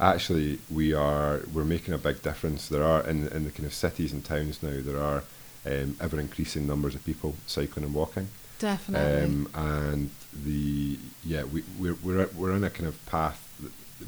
actually 0.00 0.58
we 0.70 0.92
are 0.92 1.42
we're 1.52 1.64
making 1.64 1.94
a 1.94 1.98
big 1.98 2.20
difference. 2.22 2.68
There 2.68 2.82
are 2.82 3.02
in 3.06 3.28
in 3.28 3.44
the 3.44 3.50
kind 3.50 3.66
of 3.66 3.74
cities 3.74 4.12
and 4.12 4.24
towns 4.24 4.62
now 4.62 4.80
there 4.80 5.00
are 5.00 5.22
um, 5.64 5.96
ever 6.00 6.18
increasing 6.18 6.66
numbers 6.66 6.94
of 6.96 7.04
people 7.04 7.36
cycling 7.46 7.84
and 7.84 7.94
walking. 7.94 8.28
Definitely. 8.58 9.24
Um, 9.24 9.48
and 9.54 10.10
the 10.32 10.98
yeah, 11.24 11.44
we 11.44 11.62
we're 11.78 11.96
we're 12.02 12.28
we're 12.34 12.52
on 12.52 12.64
a 12.64 12.70
kind 12.70 12.88
of 12.88 13.04
path 13.06 13.42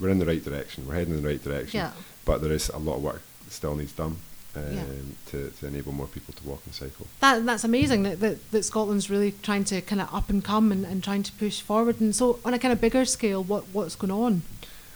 we're 0.00 0.08
in 0.10 0.18
the 0.18 0.26
right 0.26 0.44
direction. 0.44 0.86
We're 0.86 0.94
heading 0.94 1.14
in 1.14 1.22
the 1.22 1.28
right 1.28 1.42
direction. 1.42 1.78
Yeah. 1.78 1.92
But 2.24 2.42
there 2.42 2.52
is 2.52 2.68
a 2.68 2.78
lot 2.78 2.96
of 2.96 3.02
work 3.02 3.22
that 3.44 3.52
still 3.52 3.76
needs 3.76 3.92
done 3.92 4.16
um, 4.56 4.62
Yeah. 4.74 4.84
to, 5.30 5.50
to 5.50 5.66
enable 5.66 5.92
more 5.92 6.06
people 6.06 6.34
to 6.34 6.44
walk 6.44 6.62
and 6.66 6.74
cycle. 6.74 7.06
That 7.20 7.44
that's 7.46 7.64
amazing 7.64 8.02
that, 8.04 8.20
that, 8.20 8.50
that 8.50 8.64
Scotland's 8.64 9.08
really 9.10 9.32
trying 9.42 9.64
to 9.64 9.80
kind 9.80 10.00
of 10.00 10.12
up 10.14 10.30
and 10.30 10.42
come 10.44 10.72
and, 10.72 10.84
and 10.84 11.02
trying 11.04 11.22
to 11.24 11.32
push 11.32 11.60
forward. 11.60 12.00
And 12.00 12.14
so 12.14 12.38
on 12.44 12.54
a 12.54 12.58
kind 12.58 12.72
of 12.72 12.80
bigger 12.80 13.04
scale, 13.04 13.42
what 13.44 13.64
what's 13.72 13.96
going 13.96 14.10
on? 14.12 14.42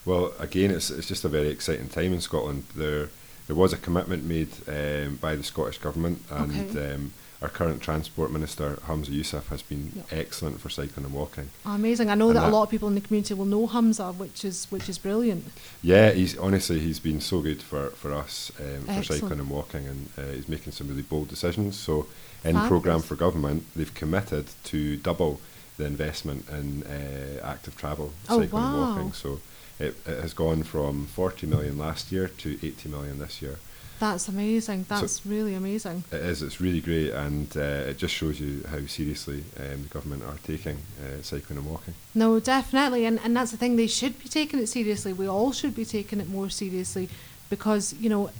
Well, 0.04 0.32
again, 0.38 0.70
it's 0.70 0.90
it's 0.90 1.06
just 1.08 1.24
a 1.24 1.28
very 1.28 1.48
exciting 1.48 1.88
time 1.88 2.12
in 2.12 2.20
Scotland. 2.20 2.64
There 2.74 3.08
there 3.46 3.56
was 3.56 3.72
a 3.72 3.76
commitment 3.76 4.24
made 4.24 4.48
um, 4.68 5.16
by 5.16 5.36
the 5.36 5.42
Scottish 5.44 5.78
government, 5.78 6.22
and 6.30 6.70
Okay. 6.70 6.94
um, 6.94 7.12
our 7.42 7.48
current 7.48 7.82
transport 7.82 8.30
minister 8.30 8.76
Humza 8.86 9.10
Yousaf 9.10 9.46
has 9.48 9.62
been 9.62 9.92
Yeah. 9.96 10.02
excellent 10.22 10.60
for 10.60 10.70
cycling 10.70 11.04
and 11.04 11.14
walking. 11.14 11.50
Amazing! 11.66 12.08
I 12.08 12.14
know 12.14 12.28
And 12.30 12.36
that, 12.38 12.48
a 12.48 12.50
lot 12.50 12.62
of 12.62 12.70
people 12.70 12.88
in 12.88 12.94
the 12.94 13.00
community 13.00 13.34
will 13.34 13.44
know 13.46 13.66
Hamza, 13.66 14.12
which 14.12 14.44
is 14.44 14.66
which 14.70 14.88
is 14.88 14.98
brilliant. 14.98 15.44
Yeah, 15.82 16.12
he's 16.12 16.38
honestly 16.38 16.78
he's 16.78 17.00
been 17.00 17.20
so 17.20 17.40
good 17.42 17.60
for 17.60 17.90
for 17.90 18.12
us 18.12 18.52
um, 18.60 18.86
for 18.94 19.02
cycling 19.02 19.40
and 19.40 19.50
walking, 19.50 19.86
and 19.86 20.08
uh, 20.16 20.32
he's 20.32 20.48
making 20.48 20.72
some 20.72 20.88
really 20.88 21.02
bold 21.02 21.28
decisions. 21.28 21.76
So, 21.78 22.06
in 22.44 22.52
Fabulous. 22.54 22.68
programme 22.68 23.02
for 23.02 23.16
government, 23.16 23.64
they've 23.74 23.92
committed 23.94 24.46
to 24.64 24.96
double 24.96 25.40
the 25.78 25.86
investment 25.86 26.48
in 26.48 26.84
uh, 26.84 27.40
active 27.44 27.74
travel, 27.76 28.12
Oh, 28.28 28.40
cycling 28.40 28.62
and 28.64 28.74
wow. 28.74 28.94
walking. 28.94 29.12
So, 29.12 29.40
it, 29.80 29.96
it 30.06 30.20
has 30.20 30.32
gone 30.34 30.62
from 30.62 31.06
40 31.06 31.46
million 31.48 31.76
last 31.78 32.12
year 32.12 32.28
to 32.28 32.48
80 32.62 32.88
million 32.88 33.18
this 33.18 33.42
year. 33.42 33.58
That's 34.02 34.26
amazing. 34.26 34.86
That's 34.88 35.24
really 35.24 35.54
amazing. 35.54 36.02
It 36.10 36.22
is. 36.22 36.42
It's 36.42 36.60
really 36.60 36.80
great, 36.80 37.12
and 37.12 37.56
uh, 37.56 37.90
it 37.90 37.98
just 37.98 38.12
shows 38.12 38.40
you 38.40 38.64
how 38.68 38.84
seriously 38.86 39.44
um, 39.60 39.84
the 39.84 39.88
government 39.90 40.24
are 40.24 40.38
taking 40.42 40.78
uh, 41.00 41.22
cycling 41.22 41.60
and 41.60 41.70
walking. 41.70 41.94
No, 42.12 42.40
definitely, 42.40 43.04
and 43.04 43.20
and 43.22 43.36
that's 43.36 43.52
the 43.52 43.56
thing. 43.56 43.76
They 43.76 43.86
should 43.86 44.20
be 44.20 44.28
taking 44.28 44.58
it 44.58 44.66
seriously. 44.66 45.12
We 45.12 45.28
all 45.28 45.52
should 45.52 45.76
be 45.76 45.84
taking 45.84 46.20
it 46.20 46.28
more 46.28 46.50
seriously, 46.50 47.10
because 47.48 47.94
you 48.00 48.10
know, 48.10 48.30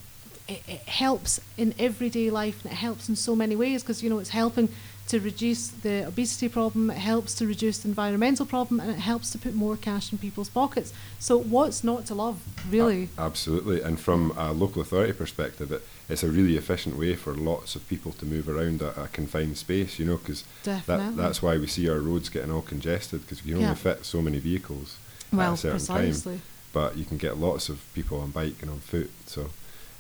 it, 0.49 0.63
it 0.67 0.81
helps 0.89 1.41
in 1.57 1.75
everyday 1.79 2.29
life, 2.29 2.65
and 2.65 2.73
it 2.73 2.77
helps 2.77 3.09
in 3.09 3.15
so 3.15 3.37
many 3.37 3.55
ways. 3.55 3.85
Because 3.85 4.03
you 4.03 4.11
know, 4.11 4.19
it's 4.19 4.31
helping 4.31 4.69
to 5.13 5.21
reduce 5.21 5.69
the 5.69 6.07
obesity 6.07 6.49
problem. 6.49 6.91
It 6.91 6.97
helps 6.97 7.35
to 7.35 7.47
reduce 7.47 7.79
the 7.79 7.89
environmental 7.89 8.47
problem, 8.47 8.81
and 8.81 8.91
it 8.91 8.99
helps 8.99 9.31
to 9.33 9.39
put 9.39 9.55
more 9.55 9.77
cash 9.77 10.11
in 10.11 10.17
people's 10.17 10.49
pockets. 10.49 10.91
So 11.19 11.37
what's 11.39 11.85
not 11.85 12.07
to 12.07 12.15
love, 12.15 12.41
really? 12.71 13.11
Absolutely. 13.19 13.83
And 13.83 14.01
from 14.01 14.33
a 14.39 14.53
local 14.53 14.81
authority 14.81 15.13
perspective, 15.13 15.71
it, 15.71 15.83
it's 16.09 16.23
a 16.23 16.29
really 16.29 16.57
efficient 16.57 16.99
way 16.99 17.15
for 17.15 17.35
lots 17.35 17.77
of 17.77 17.87
people 17.89 18.13
to 18.13 18.25
move 18.25 18.49
around 18.49 18.81
a, 18.81 19.03
a 19.03 19.09
confined 19.09 19.59
space, 19.59 19.99
you 19.99 20.07
know, 20.07 20.17
because 20.17 20.45
that, 20.65 21.15
that's 21.17 21.43
why 21.43 21.59
we 21.59 21.67
see 21.67 21.91
our 21.91 21.99
roads 21.99 22.31
getting 22.31 22.51
all 22.51 22.63
congested 22.63 23.21
because 23.21 23.45
we 23.45 23.51
can 23.53 23.61
Yeah. 23.61 23.67
only 23.69 23.79
fit 23.79 24.07
so 24.07 24.23
many 24.23 24.39
vehicles 24.39 24.97
at 25.31 25.37
well, 25.37 25.53
a 25.53 25.57
certain 25.59 25.79
precisely. 25.79 26.37
time. 26.37 26.43
But 26.73 26.97
you 26.97 27.05
can 27.05 27.19
get 27.19 27.37
lots 27.37 27.69
of 27.69 27.85
people 27.95 28.19
on 28.21 28.31
bike 28.31 28.63
and 28.63 28.71
on 28.71 28.79
foot. 28.81 29.11
So 29.27 29.51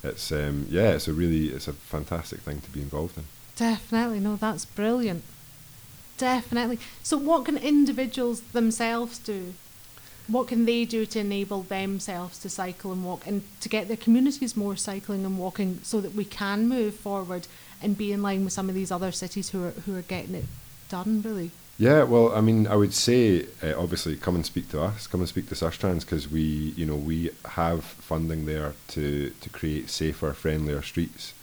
it's, 0.03 0.33
um, 0.33 0.67
yeah, 0.71 0.93
it's 0.93 1.07
a 1.07 1.13
really, 1.13 1.49
it's 1.49 1.69
a 1.69 1.75
fantastic 1.75 2.41
thing 2.41 2.63
to 2.63 2.71
be 2.71 2.81
involved 2.81 3.19
in. 3.19 3.25
Definitely, 3.57 4.21
no, 4.21 4.37
that's 4.37 4.65
brilliant. 4.65 5.23
Definitely. 6.19 6.79
So, 7.03 7.17
what 7.17 7.45
can 7.45 7.57
individuals 7.57 8.41
themselves 8.41 9.19
do? 9.19 9.55
What 10.29 10.49
can 10.49 10.67
they 10.67 10.85
do 10.85 11.05
to 11.07 11.19
enable 11.19 11.63
themselves 11.63 12.39
to 12.41 12.49
cycle 12.49 12.93
and 12.93 13.05
walk 13.05 13.27
and 13.27 13.43
to 13.61 13.69
get 13.69 13.89
their 13.89 13.97
communities 13.97 14.57
more 14.57 14.77
cycling 14.77 15.25
and 15.25 15.37
walking 15.37 15.81
so 15.83 16.01
that 16.01 16.15
we 16.15 16.25
can 16.25 16.69
move 16.69 16.95
forward 16.95 17.49
and 17.83 17.99
be 17.99 18.13
in 18.13 18.23
line 18.23 18.45
with 18.45 18.53
some 18.53 18.69
of 18.69 18.75
these 18.75 18.93
other 18.93 19.11
cities 19.11 19.51
who 19.51 19.65
are, 19.65 19.71
who 19.71 19.97
are 19.97 20.03
getting 20.03 20.37
it 20.37 20.45
done, 20.89 21.23
really? 21.23 21.51
Yeah, 21.79 22.05
well, 22.05 22.33
I 22.33 22.41
mean, 22.41 22.67
I 22.67 22.77
would 22.77 22.95
say 22.95 23.47
uh, 23.63 23.75
obviously 23.77 24.15
come 24.17 24.37
and 24.37 24.47
speak 24.47 24.71
to 24.71 24.81
us, 24.81 25.07
come 25.07 25.21
and 25.21 25.29
speak 25.29 25.49
to 25.49 25.55
Sustrans 25.57 26.01
because 26.01 26.31
we, 26.31 26.41
you 26.77 26.87
know, 26.87 26.95
we 26.95 27.31
have 27.47 27.83
funding 27.83 28.47
there 28.47 28.75
to 28.89 29.31
to 29.31 29.49
create 29.51 29.91
safer, 29.91 30.33
friendlier 30.33 30.83
streets, 30.83 31.35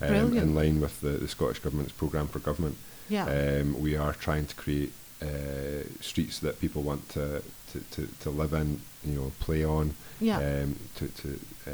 um, 0.00 0.36
in 0.36 0.54
line 0.54 0.80
with 0.80 1.00
the, 1.00 1.10
the 1.10 1.28
Scottish 1.28 1.58
government's 1.60 1.92
programme 1.92 2.28
for 2.28 2.38
government. 2.38 2.76
Yeah. 3.08 3.24
Um, 3.26 3.80
we 3.80 3.96
are 3.96 4.12
trying 4.12 4.46
to 4.46 4.54
create 4.54 4.92
uh, 5.22 5.84
streets 6.00 6.38
that 6.40 6.60
people 6.60 6.82
want 6.82 7.08
to, 7.10 7.42
to, 7.72 7.80
to, 7.92 8.08
to 8.20 8.30
live 8.30 8.52
in, 8.52 8.80
you 9.04 9.14
know, 9.14 9.32
play 9.40 9.64
on, 9.64 9.94
Yeah. 10.20 10.38
um, 10.38 10.76
to, 10.96 11.08
to 11.08 11.40
uh, 11.66 11.70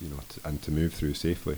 you 0.00 0.08
know, 0.08 0.20
to, 0.28 0.40
and 0.48 0.62
to 0.62 0.70
move 0.70 0.94
through 0.94 1.14
safely. 1.14 1.56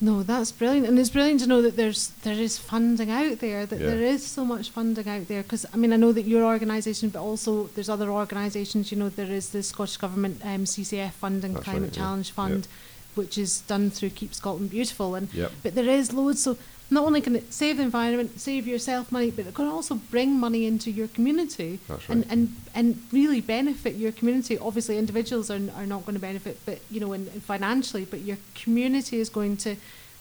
No, 0.00 0.24
that's 0.24 0.50
brilliant, 0.50 0.88
and 0.88 0.98
it's 0.98 1.10
brilliant 1.10 1.40
to 1.42 1.46
know 1.46 1.62
that 1.62 1.76
there's 1.76 2.08
there 2.24 2.34
is 2.34 2.58
funding 2.58 3.08
out 3.08 3.38
there. 3.38 3.64
That 3.66 3.78
Yeah. 3.78 3.86
there 3.86 4.00
is 4.02 4.26
so 4.26 4.44
much 4.44 4.70
funding 4.70 5.08
out 5.08 5.28
there. 5.28 5.44
Because 5.44 5.64
I 5.72 5.76
mean, 5.76 5.92
I 5.92 5.96
know 5.96 6.10
that 6.10 6.24
your 6.24 6.42
organisation, 6.42 7.10
but 7.10 7.20
also 7.22 7.68
there's 7.76 7.88
other 7.88 8.10
organisations. 8.10 8.90
You 8.90 8.98
know, 8.98 9.10
there 9.10 9.30
is 9.30 9.50
the 9.50 9.62
Scottish 9.62 9.98
Government 9.98 10.40
um, 10.44 10.64
CCF 10.64 11.12
funding, 11.12 11.52
That's 11.52 11.64
Climate 11.64 11.82
right, 11.82 11.96
yeah. 11.96 12.02
Challenge 12.02 12.30
Fund, 12.32 12.68
which 13.14 13.38
is 13.38 13.60
done 13.62 13.90
through 13.90 14.10
Keep 14.10 14.34
Scotland 14.34 14.70
Beautiful. 14.70 15.14
And 15.14 15.32
Yep. 15.32 15.52
but 15.62 15.74
there 15.74 15.88
is 15.88 16.12
loads. 16.12 16.42
So 16.42 16.56
not 16.90 17.04
only 17.04 17.20
can 17.20 17.36
it 17.36 17.52
save 17.52 17.78
the 17.78 17.82
environment, 17.82 18.38
save 18.40 18.66
yourself 18.66 19.10
money, 19.10 19.30
but 19.30 19.46
it 19.46 19.54
can 19.54 19.66
also 19.66 19.94
bring 20.10 20.38
money 20.38 20.66
into 20.66 20.90
your 20.90 21.08
community 21.08 21.80
That's 21.88 22.08
and, 22.08 22.26
and 22.30 22.54
and 22.74 23.02
really 23.12 23.40
benefit 23.40 23.94
your 23.96 24.12
community. 24.12 24.58
Obviously, 24.58 24.98
individuals 24.98 25.50
are, 25.50 25.60
are 25.76 25.86
not 25.86 26.04
going 26.04 26.14
to 26.14 26.20
benefit, 26.20 26.58
but 26.66 26.80
you 26.90 27.00
know, 27.00 27.12
in, 27.12 27.28
in 27.28 27.40
financially, 27.40 28.04
but 28.04 28.20
your 28.20 28.36
community 28.54 29.20
is 29.20 29.28
going 29.30 29.56
to 29.58 29.76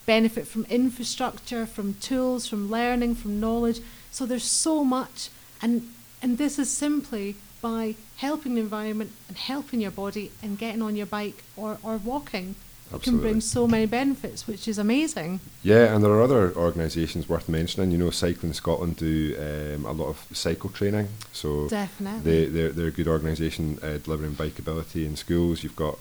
benefit 0.05 0.47
from 0.47 0.65
infrastructure, 0.69 1.65
from 1.65 1.93
tools, 1.95 2.47
from 2.47 2.69
learning, 2.71 3.15
from 3.15 3.39
knowledge. 3.39 3.81
So 4.09 4.25
there's 4.25 4.45
so 4.45 4.83
much, 4.83 5.29
and 5.61 5.89
and 6.21 6.37
this 6.37 6.57
is 6.57 6.69
simply 6.71 7.35
by 7.61 7.95
helping 8.17 8.55
the 8.55 8.61
environment 8.61 9.11
and 9.27 9.37
helping 9.37 9.81
your 9.81 9.91
body 9.91 10.31
and 10.41 10.57
getting 10.57 10.81
on 10.81 10.95
your 10.95 11.05
bike 11.05 11.43
or, 11.55 11.77
or 11.83 11.97
walking. 11.97 12.55
It 12.93 13.01
can 13.03 13.19
bring 13.19 13.41
so 13.41 13.67
many 13.67 13.85
benefits, 13.85 14.47
which 14.47 14.67
is 14.67 14.77
amazing. 14.77 15.39
Yeah, 15.63 15.93
and 15.93 16.03
there 16.03 16.11
are 16.11 16.21
other 16.21 16.53
organisations 16.55 17.29
worth 17.29 17.47
mentioning. 17.47 17.91
You 17.91 17.97
know, 17.97 18.09
Cycling 18.09 18.53
Scotland 18.53 18.97
do 18.97 19.35
um, 19.39 19.85
a 19.85 19.91
lot 19.91 20.07
of 20.09 20.25
cycle 20.35 20.69
training. 20.69 21.07
So 21.31 21.67
Definitely. 21.69 22.21
they, 22.31 22.45
they're, 22.45 22.69
they're 22.71 22.87
a 22.87 22.91
good 22.91 23.07
organisation 23.07 23.79
uh, 23.81 23.97
delivering 24.03 24.33
bikeability 24.33 25.05
in 25.05 25.15
schools. 25.15 25.63
You've 25.63 25.75
got 25.75 25.97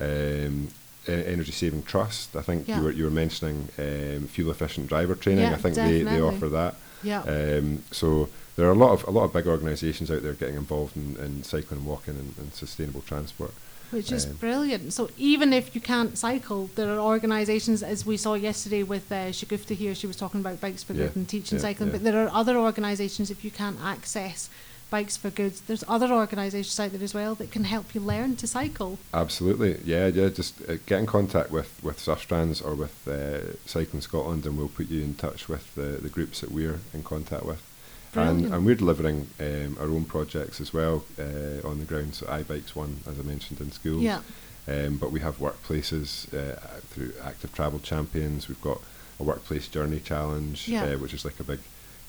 um, 0.00 0.68
Energy 1.06 1.52
Saving 1.52 1.82
Trust. 1.82 2.36
I 2.36 2.42
think 2.42 2.68
Yeah. 2.68 2.78
you 2.78 2.84
were 2.84 2.90
you 2.92 3.04
were 3.04 3.10
mentioning 3.10 3.68
um, 3.78 4.26
fuel 4.28 4.50
efficient 4.50 4.88
driver 4.88 5.14
training. 5.14 5.44
Yeah, 5.44 5.52
I 5.54 5.56
think 5.56 5.74
they, 5.74 6.02
they 6.02 6.20
offer 6.20 6.48
that. 6.50 6.74
Yeah. 7.02 7.22
Um, 7.22 7.82
so 7.90 8.28
there 8.56 8.66
are 8.68 8.72
a 8.72 8.74
lot 8.74 8.92
of 8.92 9.08
a 9.08 9.10
lot 9.10 9.24
of 9.24 9.32
big 9.32 9.46
organisations 9.46 10.10
out 10.10 10.22
there 10.22 10.34
getting 10.34 10.56
involved 10.56 10.96
in, 10.96 11.16
in 11.16 11.42
cycling 11.42 11.80
and 11.80 11.88
walking 11.88 12.14
and, 12.16 12.34
and 12.38 12.52
sustainable 12.54 13.00
transport. 13.02 13.52
Which 13.90 14.12
is 14.12 14.26
Um, 14.26 14.34
brilliant. 14.34 14.92
So 14.92 15.10
even 15.18 15.52
if 15.52 15.74
you 15.74 15.80
can't 15.80 16.16
cycle, 16.16 16.70
there 16.76 16.88
are 16.90 16.98
organisations, 16.98 17.82
as 17.82 18.06
we 18.06 18.16
saw 18.16 18.34
yesterday 18.34 18.82
with 18.82 19.10
uh, 19.10 19.30
Shagufta 19.32 19.74
here, 19.74 19.94
she 19.94 20.06
was 20.06 20.16
talking 20.16 20.40
about 20.40 20.60
Bikes 20.60 20.82
for 20.82 20.92
Yeah, 20.92 21.06
Good 21.06 21.16
and 21.16 21.28
teaching 21.28 21.58
yeah, 21.58 21.62
cycling, 21.62 21.88
yeah. 21.88 21.96
but 21.96 22.04
there 22.04 22.24
are 22.24 22.30
other 22.32 22.56
organisations, 22.56 23.30
if 23.30 23.44
you 23.44 23.50
can't 23.50 23.78
access 23.82 24.48
Bikes 24.90 25.16
for 25.16 25.30
Good, 25.30 25.54
there's 25.68 25.84
other 25.86 26.10
organisations 26.12 26.78
out 26.80 26.90
there 26.92 27.02
as 27.02 27.14
well 27.14 27.36
that 27.36 27.52
can 27.52 27.64
help 27.64 27.94
you 27.94 28.00
learn 28.00 28.34
to 28.36 28.46
cycle. 28.46 28.98
Absolutely, 29.14 29.78
yeah, 29.84 30.08
yeah. 30.08 30.28
Just 30.28 30.60
uh, 30.68 30.78
get 30.86 30.98
in 30.98 31.06
contact 31.06 31.50
with 31.52 31.78
with 31.82 31.98
Sustrans 31.98 32.60
or 32.64 32.74
with 32.74 33.06
uh, 33.06 33.56
Cycling 33.66 34.02
Scotland, 34.02 34.46
and 34.46 34.58
we'll 34.58 34.68
put 34.68 34.88
you 34.88 35.02
in 35.02 35.14
touch 35.14 35.48
with 35.48 35.72
the, 35.76 35.98
the 36.02 36.08
groups 36.08 36.40
that 36.40 36.50
we're 36.50 36.80
in 36.92 37.04
contact 37.04 37.44
with. 37.44 37.62
And, 38.12 38.40
Brilliant. 38.40 38.54
and 38.54 38.66
we're 38.66 38.74
delivering 38.74 39.28
um, 39.38 39.76
our 39.80 39.86
own 39.86 40.04
projects 40.04 40.60
as 40.60 40.74
well 40.74 41.04
uh, 41.18 41.66
on 41.68 41.78
the 41.78 41.84
ground. 41.84 42.14
So 42.16 42.26
iBikes 42.26 42.74
one, 42.74 43.00
as 43.06 43.18
I 43.18 43.22
mentioned, 43.22 43.60
in 43.60 43.70
schools. 43.70 44.02
Yeah. 44.02 44.20
Um, 44.66 44.96
but 44.96 45.12
we 45.12 45.20
have 45.20 45.38
workplaces 45.38 46.26
uh, 46.34 46.56
through 46.90 47.12
Active 47.22 47.52
Travel 47.52 47.78
Champions. 47.78 48.48
We've 48.48 48.60
got 48.60 48.80
a 49.20 49.22
workplace 49.22 49.68
journey 49.68 50.00
challenge, 50.00 50.66
Yeah. 50.68 50.84
uh, 50.84 50.98
which 50.98 51.14
is 51.14 51.24
like 51.24 51.38
a 51.38 51.44
big 51.44 51.60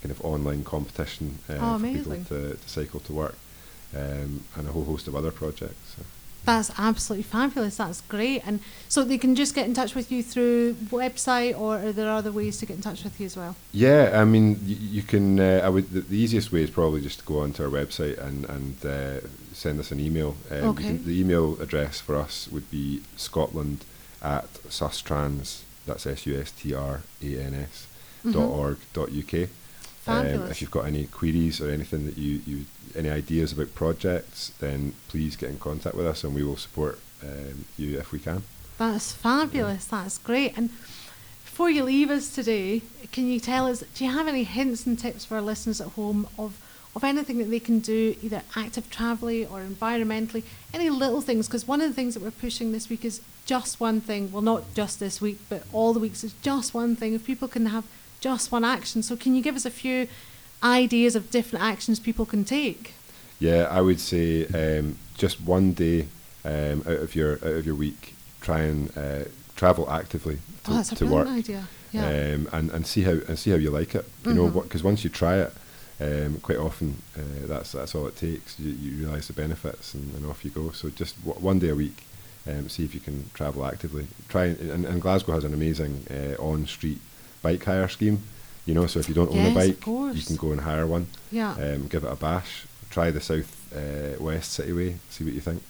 kind 0.02 0.12
of 0.12 0.24
online 0.26 0.64
competition 0.64 1.38
uh, 1.48 1.58
Oh, 1.62 1.78
for 1.80 1.86
people 1.88 2.16
to, 2.26 2.58
to 2.58 2.70
cycle 2.70 3.00
to 3.02 3.14
work, 3.14 3.36
um, 3.96 4.44
and 4.56 4.68
a 4.68 4.72
whole 4.72 4.86
host 4.86 5.08
of 5.08 5.16
other 5.16 5.32
projects. 5.32 5.96
So. 5.98 6.04
That's 6.44 6.72
absolutely 6.78 7.24
fabulous. 7.24 7.78
That's 7.78 8.02
great. 8.02 8.42
And 8.48 8.62
so 8.90 9.04
they 9.04 9.20
can 9.20 9.36
just 9.36 9.54
get 9.54 9.68
in 9.68 9.74
touch 9.76 9.94
with 9.94 10.12
you 10.12 10.24
through 10.24 10.74
website, 10.90 11.58
or 11.60 11.78
are 11.78 11.92
there 11.92 12.10
other 12.10 12.32
ways 12.32 12.58
to 12.60 12.66
get 12.66 12.78
in 12.78 12.82
touch 12.82 13.04
with 13.04 13.20
you 13.20 13.28
as 13.28 13.38
well? 13.38 13.56
Yeah, 13.72 14.12
I 14.22 14.26
mean, 14.26 14.54
y- 14.66 14.76
you 14.98 15.04
can. 15.04 15.40
Uh, 15.40 15.62
I 15.64 15.70
would. 15.70 15.92
The, 15.92 16.02
the 16.02 16.18
easiest 16.18 16.52
way 16.52 16.64
is 16.64 16.72
probably 16.72 17.02
just 17.02 17.20
to 17.20 17.26
go 17.26 17.40
onto 17.42 17.64
our 17.64 17.70
website 17.70 18.18
and 18.18 18.46
and 18.50 18.84
uh, 18.86 19.28
send 19.54 19.80
us 19.80 19.92
an 19.92 20.00
email. 20.00 20.36
Um, 20.50 20.70
Okay. 20.70 20.84
can- 20.86 21.06
the 21.06 21.20
email 21.22 21.62
address 21.62 22.02
for 22.02 22.16
us 22.16 22.48
would 22.52 22.70
be 22.72 23.02
Scotland 23.18 23.86
at 24.24 24.52
sustrans. 24.70 25.62
That's 25.86 26.06
S 26.08 26.26
U 26.26 26.40
S 26.40 26.52
T 26.52 26.74
R 26.74 27.02
A 27.24 27.38
N 27.40 27.54
S 27.54 27.88
dot 28.24 28.34
Mhm. 28.34 28.50
org 28.50 28.78
dot 28.94 29.10
uk. 29.10 29.50
Um, 30.12 30.52
if 30.52 30.62
you've 30.62 30.72
got 30.72 30.86
any 30.86 31.06
queries 31.06 31.62
or 31.62 31.70
anything 31.70 32.06
that 32.06 32.18
you, 32.18 32.42
you 32.46 32.66
any 32.96 33.10
ideas 33.10 33.52
about 33.52 33.74
projects, 33.76 34.52
then 34.60 34.94
please 35.08 35.36
get 35.36 35.50
in 35.50 35.60
contact 35.60 35.96
with 35.96 36.06
us 36.06 36.24
and 36.24 36.36
we 36.36 36.44
will 36.44 36.58
support 36.58 37.00
um, 37.24 37.66
you 37.78 37.98
if 38.00 38.12
we 38.12 38.20
can. 38.20 38.44
That's 38.78 39.12
fabulous. 39.12 39.86
That's 39.86 40.18
great. 40.18 40.58
And 40.58 40.70
before 41.44 41.70
you 41.70 41.84
leave 41.84 42.10
us 42.10 42.34
today, 42.34 42.82
can 43.12 43.28
you 43.28 43.40
tell 43.40 43.68
us, 43.68 43.84
do 43.94 44.06
you 44.06 44.12
have 44.12 44.28
any 44.28 44.44
hints 44.44 44.86
and 44.86 44.98
tips 44.98 45.26
for 45.26 45.36
our 45.36 45.42
listeners 45.42 45.80
at 45.80 45.90
home 45.90 46.28
of 46.38 46.60
of 46.96 47.04
anything 47.04 47.38
that 47.38 47.50
they 47.50 47.60
can 47.60 47.80
do, 47.80 48.16
either 48.22 48.42
active 48.56 48.90
travelly 48.90 49.50
or 49.50 49.62
environmentally, 49.62 50.44
any 50.74 50.90
little 50.90 51.22
things. 51.22 51.48
Because 51.48 51.68
one 51.68 51.82
of 51.82 51.88
the 51.88 51.94
things 51.94 52.14
that 52.14 52.24
we're 52.24 52.32
pushing 52.32 52.72
this 52.72 52.90
week 52.90 53.06
is 53.06 53.22
just 53.46 53.80
one 53.80 54.02
thing. 54.02 54.32
Well, 54.32 54.42
not 54.42 54.74
just 54.74 55.00
this 55.00 55.22
week, 55.22 55.40
but 55.50 55.64
all 55.72 55.94
the 55.94 56.00
weeks 56.00 56.24
is 56.24 56.34
just 56.42 56.74
one 56.74 56.96
thing. 56.96 57.14
If 57.14 57.26
people 57.26 57.48
can 57.48 57.68
have 57.68 57.86
just 58.22 58.52
one 58.52 58.64
action, 58.64 59.04
so 59.04 59.18
can 59.18 59.36
you 59.36 59.42
give 59.42 59.56
us 59.56 59.66
a 59.66 59.70
few 59.72 60.08
ideas 60.64 61.16
of 61.16 61.30
different 61.32 61.66
actions 61.66 62.00
people 62.00 62.26
can 62.26 62.46
take? 62.46 62.94
Yeah, 63.40 63.68
I 63.70 63.82
would 63.82 64.00
say 64.00 64.46
um, 64.48 64.98
just 65.18 65.42
one 65.42 65.74
day 65.74 66.08
um, 66.46 66.82
out 66.88 67.00
of 67.02 67.16
your 67.16 67.34
out 67.34 67.56
of 67.60 67.66
your 67.66 67.76
week, 67.76 68.14
try 68.40 68.62
and 68.62 68.96
uh, 68.98 69.24
travel 69.56 69.90
actively 69.90 70.36
to, 70.64 70.72
oh, 70.72 70.76
that's 70.76 70.92
a 70.92 70.96
to 70.96 71.06
work, 71.08 71.28
idea. 71.28 71.68
Yeah. 71.92 72.06
um, 72.06 72.48
and 72.54 72.70
and 72.72 72.86
see 72.88 73.02
how 73.02 73.18
and 73.28 73.38
see 73.38 73.50
how 73.50 73.58
you 73.58 73.72
like 73.72 73.96
it. 73.96 74.06
You 74.26 74.34
know, 74.34 74.50
Mhm. 74.50 74.64
because 74.64 74.84
once 74.84 75.04
you 75.04 75.10
try 75.10 75.38
it, 75.40 75.52
um, 76.00 76.40
quite 76.42 76.58
often 76.60 77.02
uh, 77.18 77.48
that's 77.48 77.72
that's 77.72 77.96
all 77.96 78.06
it 78.08 78.16
takes. 78.16 78.60
You, 78.60 78.72
you 78.72 78.98
realise 79.04 79.28
the 79.28 79.34
benefits, 79.34 79.94
and, 79.96 80.14
and 80.16 80.26
off 80.28 80.46
you 80.46 80.52
go. 80.52 80.70
So 80.72 80.90
just 80.90 81.16
w- 81.26 81.44
one 81.44 81.58
day 81.60 81.70
a 81.70 81.76
week, 81.76 82.04
um, 82.48 82.70
see 82.70 82.86
if 82.86 82.94
you 82.94 83.00
can 83.02 83.30
travel 83.34 83.66
actively. 83.66 84.06
Try 84.30 84.46
and, 84.46 84.60
and, 84.70 84.86
and 84.86 85.02
Glasgow 85.02 85.34
has 85.34 85.44
an 85.44 85.54
amazing 85.54 86.06
uh, 86.12 86.42
on-street 86.42 87.02
bike 87.42 87.64
hire 87.64 87.88
scheme. 87.88 88.22
You 88.66 88.76
know, 88.76 88.86
so 88.88 89.00
if 89.00 89.10
you 89.10 89.16
don't 89.16 89.30
own 89.30 89.38
Yes, 89.38 89.52
a 89.52 89.56
bike, 89.56 89.86
you 90.16 90.22
can 90.24 90.36
go 90.36 90.52
and 90.52 90.62
hire 90.62 90.86
one. 90.86 91.08
yeah. 91.32 91.54
Um, 91.54 91.88
give 91.88 92.04
it 92.04 92.12
a 92.12 92.16
bash. 92.16 92.66
Try 92.92 93.10
the 93.12 93.20
south 93.22 93.50
uh, 93.76 94.22
west 94.24 94.52
city 94.54 94.72
way. 94.74 94.96
See 95.10 95.24
what 95.24 95.34
you 95.34 95.42
think. 95.42 95.64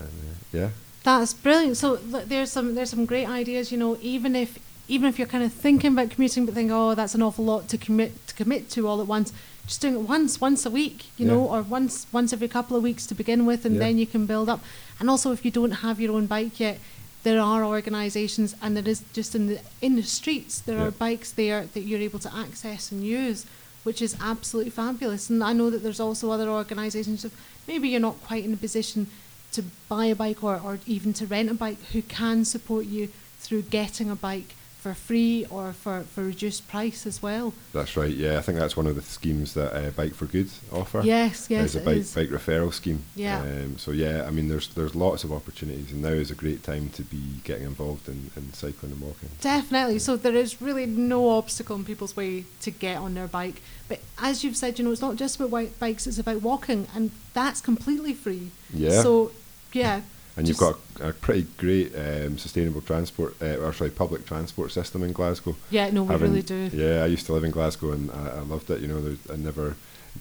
And, 0.00 0.08
uh, 0.08 0.34
yeah, 0.52 0.68
That's 1.04 1.32
brilliant. 1.34 1.76
So 1.76 1.98
look, 2.08 2.24
there's 2.28 2.50
some 2.50 2.74
there's 2.74 2.90
some 2.90 3.06
great 3.06 3.28
ideas. 3.28 3.70
You 3.70 3.78
know, 3.78 3.96
even 4.02 4.34
if 4.34 4.58
even 4.88 5.08
if 5.08 5.18
you're 5.18 5.28
kind 5.28 5.44
of 5.44 5.52
thinking 5.52 5.92
about 5.92 6.10
commuting, 6.10 6.44
but 6.46 6.54
think, 6.54 6.70
oh, 6.72 6.94
that's 6.94 7.14
an 7.14 7.22
awful 7.22 7.44
lot 7.44 7.68
to 7.68 7.78
commit 7.78 8.26
to 8.28 8.34
commit 8.34 8.68
to 8.70 8.88
all 8.88 9.00
at 9.00 9.06
once. 9.06 9.32
Just 9.66 9.82
doing 9.82 9.94
it 9.96 10.00
once, 10.08 10.40
once 10.40 10.64
a 10.64 10.70
week, 10.70 11.06
you 11.18 11.26
know, 11.26 11.44
or 11.44 11.60
once 11.60 12.06
once 12.10 12.32
every 12.32 12.48
couple 12.48 12.74
of 12.76 12.82
weeks 12.82 13.06
to 13.06 13.14
begin 13.14 13.44
with, 13.46 13.64
and 13.66 13.74
Yeah. 13.74 13.80
then 13.80 13.98
you 13.98 14.06
can 14.06 14.24
build 14.26 14.48
up. 14.48 14.60
And 14.98 15.08
also, 15.10 15.30
if 15.32 15.44
you 15.44 15.50
don't 15.50 15.72
have 15.86 16.00
your 16.00 16.12
own 16.16 16.26
bike 16.26 16.58
yet, 16.58 16.78
there 17.24 17.40
are 17.40 17.64
organisations, 17.64 18.54
and 18.62 18.76
there 18.76 18.88
is 18.88 19.02
just 19.12 19.34
in 19.34 19.46
the 19.48 19.60
in 19.80 19.96
the 19.96 20.02
streets, 20.02 20.60
there 20.60 20.78
Yeah. 20.78 20.86
are 20.86 20.90
bikes 20.90 21.30
there 21.32 21.66
that 21.74 21.80
you're 21.80 22.00
able 22.00 22.18
to 22.20 22.34
access 22.34 22.92
and 22.92 23.04
use, 23.04 23.44
which 23.84 24.00
is 24.02 24.16
absolutely 24.20 24.70
fabulous. 24.70 25.28
And 25.30 25.42
I 25.42 25.52
know 25.52 25.70
that 25.70 25.82
there's 25.82 26.00
also 26.00 26.30
other 26.30 26.48
organisations. 26.48 27.24
Of 27.24 27.32
maybe 27.66 27.88
you're 27.88 28.00
not 28.00 28.22
quite 28.22 28.44
in 28.44 28.52
a 28.52 28.56
position 28.56 29.08
to 29.52 29.62
buy 29.88 30.06
a 30.06 30.14
bike 30.14 30.44
or, 30.44 30.60
or 30.62 30.78
even 30.86 31.12
to 31.14 31.26
rent 31.26 31.50
a 31.50 31.54
bike 31.54 31.82
who 31.92 32.02
can 32.02 32.44
support 32.44 32.84
you 32.86 33.08
through 33.40 33.62
getting 33.62 34.10
a 34.10 34.16
bike 34.16 34.54
for 34.78 34.94
free 34.94 35.44
or 35.50 35.72
for, 35.72 36.02
for 36.02 36.22
reduced 36.22 36.68
price 36.68 37.04
as 37.04 37.20
well. 37.20 37.52
that's 37.72 37.96
right. 37.96 38.14
Yeah, 38.14 38.38
I 38.38 38.42
think 38.42 38.58
that's 38.58 38.76
one 38.76 38.86
of 38.86 38.94
the 38.94 39.02
schemes 39.02 39.54
that 39.54 39.74
uh, 39.76 39.90
Bike 39.90 40.14
for 40.14 40.26
Good 40.26 40.50
offer. 40.72 41.00
Yes, 41.02 41.48
yes, 41.50 41.72
There's 41.72 41.74
a 41.74 41.80
bike 41.80 42.14
bike 42.14 42.40
referral 42.40 42.72
scheme. 42.72 43.02
Yeah. 43.16 43.40
Um, 43.40 43.76
so 43.76 43.90
yeah, 43.90 44.24
I 44.26 44.30
mean, 44.30 44.48
there's 44.48 44.68
there's 44.68 44.94
lots 44.94 45.24
of 45.24 45.32
opportunities, 45.32 45.90
and 45.90 46.02
now 46.02 46.10
is 46.10 46.30
a 46.30 46.36
great 46.36 46.62
time 46.62 46.90
to 46.90 47.02
be 47.02 47.40
getting 47.42 47.64
involved 47.66 48.08
in, 48.08 48.30
in 48.36 48.52
cycling 48.52 48.92
and 48.92 49.00
walking. 49.00 49.30
Definitely. 49.40 49.98
So 49.98 50.16
there 50.16 50.36
is 50.36 50.62
really 50.62 50.86
no 50.86 51.30
obstacle 51.30 51.74
in 51.76 51.84
people's 51.84 52.16
way 52.16 52.44
to 52.60 52.70
get 52.70 52.98
on 52.98 53.14
their 53.14 53.26
bike. 53.26 53.60
But 53.88 54.00
as 54.18 54.44
you've 54.44 54.56
said, 54.56 54.78
you 54.78 54.84
know, 54.84 54.92
it's 54.92 55.00
not 55.00 55.16
just 55.16 55.40
about 55.40 55.78
bikes; 55.80 56.06
it's 56.06 56.18
about 56.18 56.42
walking, 56.42 56.86
and 56.94 57.10
that's 57.34 57.60
completely 57.60 58.14
free. 58.14 58.50
Yeah. 58.72 59.02
So, 59.02 59.32
yeah. 59.72 60.02
And 60.38 60.48
you've 60.48 60.56
got 60.56 60.76
a, 61.00 61.08
a 61.08 61.12
pretty 61.12 61.46
great 61.58 61.92
um, 61.96 62.38
sustainable 62.38 62.80
transport, 62.80 63.34
uh, 63.42 63.56
or 63.56 63.72
sorry, 63.72 63.90
public 63.90 64.24
transport 64.24 64.70
system 64.72 65.02
in 65.02 65.12
Glasgow. 65.12 65.56
Yeah, 65.70 65.90
no, 65.90 66.04
we 66.04 66.12
Having- 66.12 66.30
really 66.30 66.42
do. 66.42 66.70
Yeah, 66.72 67.02
I 67.02 67.06
used 67.06 67.26
to 67.26 67.32
live 67.32 67.44
in 67.44 67.50
Glasgow 67.50 67.90
and 67.92 68.10
I, 68.10 68.28
I 68.36 68.40
loved 68.40 68.70
it. 68.70 68.80
You 68.80 68.86
know, 68.88 69.16
I 69.32 69.36
never 69.36 69.74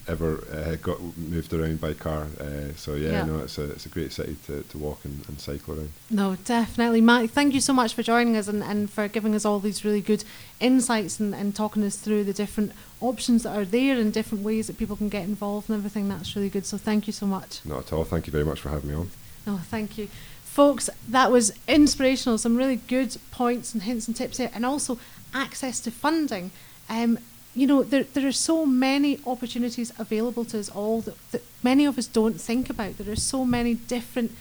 ever 0.08 0.44
uh, 0.54 0.76
got 0.76 1.00
moved 1.18 1.54
around 1.54 1.80
by 1.82 1.94
car. 1.94 2.28
Uh, 2.40 2.74
so 2.76 2.94
yeah, 2.96 3.12
Yeah. 3.12 3.26
no, 3.26 3.40
it's 3.40 3.58
a 3.58 3.72
it's 3.72 3.86
a 3.86 3.90
great 3.90 4.12
city 4.12 4.36
to, 4.46 4.62
to 4.64 4.78
walk 4.78 5.04
and, 5.06 5.24
and 5.28 5.40
cycle 5.40 5.76
around. 5.76 5.92
No, 6.10 6.36
definitely. 6.46 7.02
Matt, 7.02 7.30
thank 7.32 7.54
you 7.54 7.62
so 7.62 7.74
much 7.74 7.94
for 7.94 8.04
joining 8.04 8.36
us 8.38 8.48
and, 8.48 8.64
and 8.64 8.90
for 8.90 9.08
giving 9.08 9.34
us 9.36 9.46
all 9.46 9.60
these 9.60 9.84
really 9.86 10.02
good 10.02 10.24
insights 10.60 11.20
and, 11.20 11.34
and 11.34 11.56
talking 11.56 11.84
us 11.84 11.96
through 11.98 12.24
the 12.26 12.34
different 12.34 12.74
options 13.02 13.44
that 13.44 13.56
are 13.58 13.66
there 13.66 13.98
and 14.00 14.14
different 14.14 14.44
ways 14.44 14.68
that 14.68 14.78
people 14.78 14.96
can 14.96 15.10
get 15.10 15.24
involved 15.24 15.70
and 15.70 15.78
everything. 15.78 16.10
That's 16.10 16.36
really 16.36 16.50
good. 16.50 16.66
So 16.66 16.78
thank 16.78 17.08
you 17.08 17.14
so 17.14 17.26
much. 17.26 17.62
Not 17.66 17.80
at 17.88 17.94
all. 17.94 18.04
Thank 18.04 18.28
you 18.28 18.32
very 18.32 18.46
much 18.46 18.60
for 18.62 18.70
having 18.70 18.90
me 18.90 18.96
on. 18.96 19.10
No, 19.48 19.58
thank 19.58 19.98
you. 19.98 20.10
Folks, 20.44 20.90
that 21.08 21.32
was 21.32 21.54
inspirational. 21.68 22.38
Some 22.38 22.58
really 22.58 22.76
good 22.76 23.16
points 23.32 23.74
and 23.74 23.84
hints 23.84 24.08
and 24.08 24.16
tips 24.16 24.38
there, 24.38 24.52
and 24.54 24.66
also 24.66 25.00
access 25.34 25.80
to 25.82 25.92
funding. 25.92 26.52
Um, 26.90 27.20
you 27.56 27.66
know, 27.66 27.82
there, 27.82 28.04
there 28.04 28.28
are 28.28 28.34
so 28.34 28.66
many 28.66 29.20
opportunities 29.26 29.92
available 29.98 30.46
to 30.46 30.60
us 30.60 30.70
all 30.70 31.02
that, 31.02 31.32
that 31.32 31.44
many 31.64 31.86
of 31.86 31.98
us 31.98 32.06
don't 32.06 32.40
think 32.40 32.70
about. 32.70 32.98
There 32.98 33.12
are 33.12 33.16
so 33.16 33.46
many 33.46 33.74
different 33.74 34.32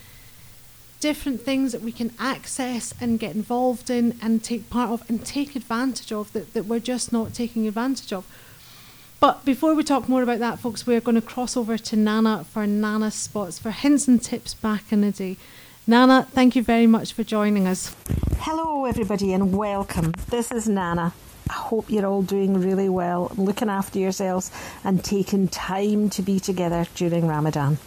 different 0.99 1.43
things 1.43 1.73
that 1.73 1.83
we 1.83 1.93
can 1.93 2.11
access 2.19 2.95
and 3.01 3.21
get 3.21 3.37
involved 3.37 3.91
in 3.91 4.19
and 4.23 4.43
take 4.43 4.71
part 4.71 4.91
of 4.91 5.09
and 5.11 5.25
take 5.25 5.55
advantage 5.55 6.11
of 6.11 6.33
that, 6.33 6.55
that 6.55 6.65
we're 6.65 6.81
just 6.81 7.13
not 7.13 7.35
taking 7.35 7.69
advantage 7.69 8.13
of. 8.13 8.27
But 9.19 9.47
before 9.47 9.75
we 9.75 9.83
talk 9.83 10.11
more 10.11 10.23
about 10.23 10.41
that, 10.41 10.59
folks, 10.59 10.87
we're 10.87 11.01
going 11.01 11.15
to 11.15 11.23
cross 11.23 11.57
over 11.57 11.79
to 11.79 11.97
Nana 11.97 12.45
for 12.45 12.67
Nana 12.67 13.11
spots 13.11 13.59
for 13.59 13.71
hints 13.71 14.07
and 14.07 14.23
tips 14.23 14.53
back 14.53 14.93
in 14.93 15.01
the 15.01 15.11
day. 15.11 15.39
Nana, 15.87 16.29
thank 16.33 16.55
you 16.55 16.63
very 16.63 16.87
much 16.87 17.15
for 17.15 17.25
joining 17.25 17.67
us. 17.67 17.97
Hello, 18.41 18.85
everybody, 18.85 19.33
and 19.33 19.57
welcome. 19.57 20.13
This 20.29 20.53
is 20.53 20.69
Nana. 20.69 21.15
I 21.49 21.53
hope 21.53 21.89
you're 21.89 22.05
all 22.05 22.23
doing 22.23 22.61
really 22.61 22.91
well, 22.91 23.33
looking 23.37 23.71
after 23.71 23.99
yourselves, 23.99 24.51
and 24.85 25.03
taking 25.03 25.49
time 25.49 26.11
to 26.11 26.21
be 26.21 26.39
together 26.39 26.87
during 26.95 27.27
Ramadan. 27.27 27.79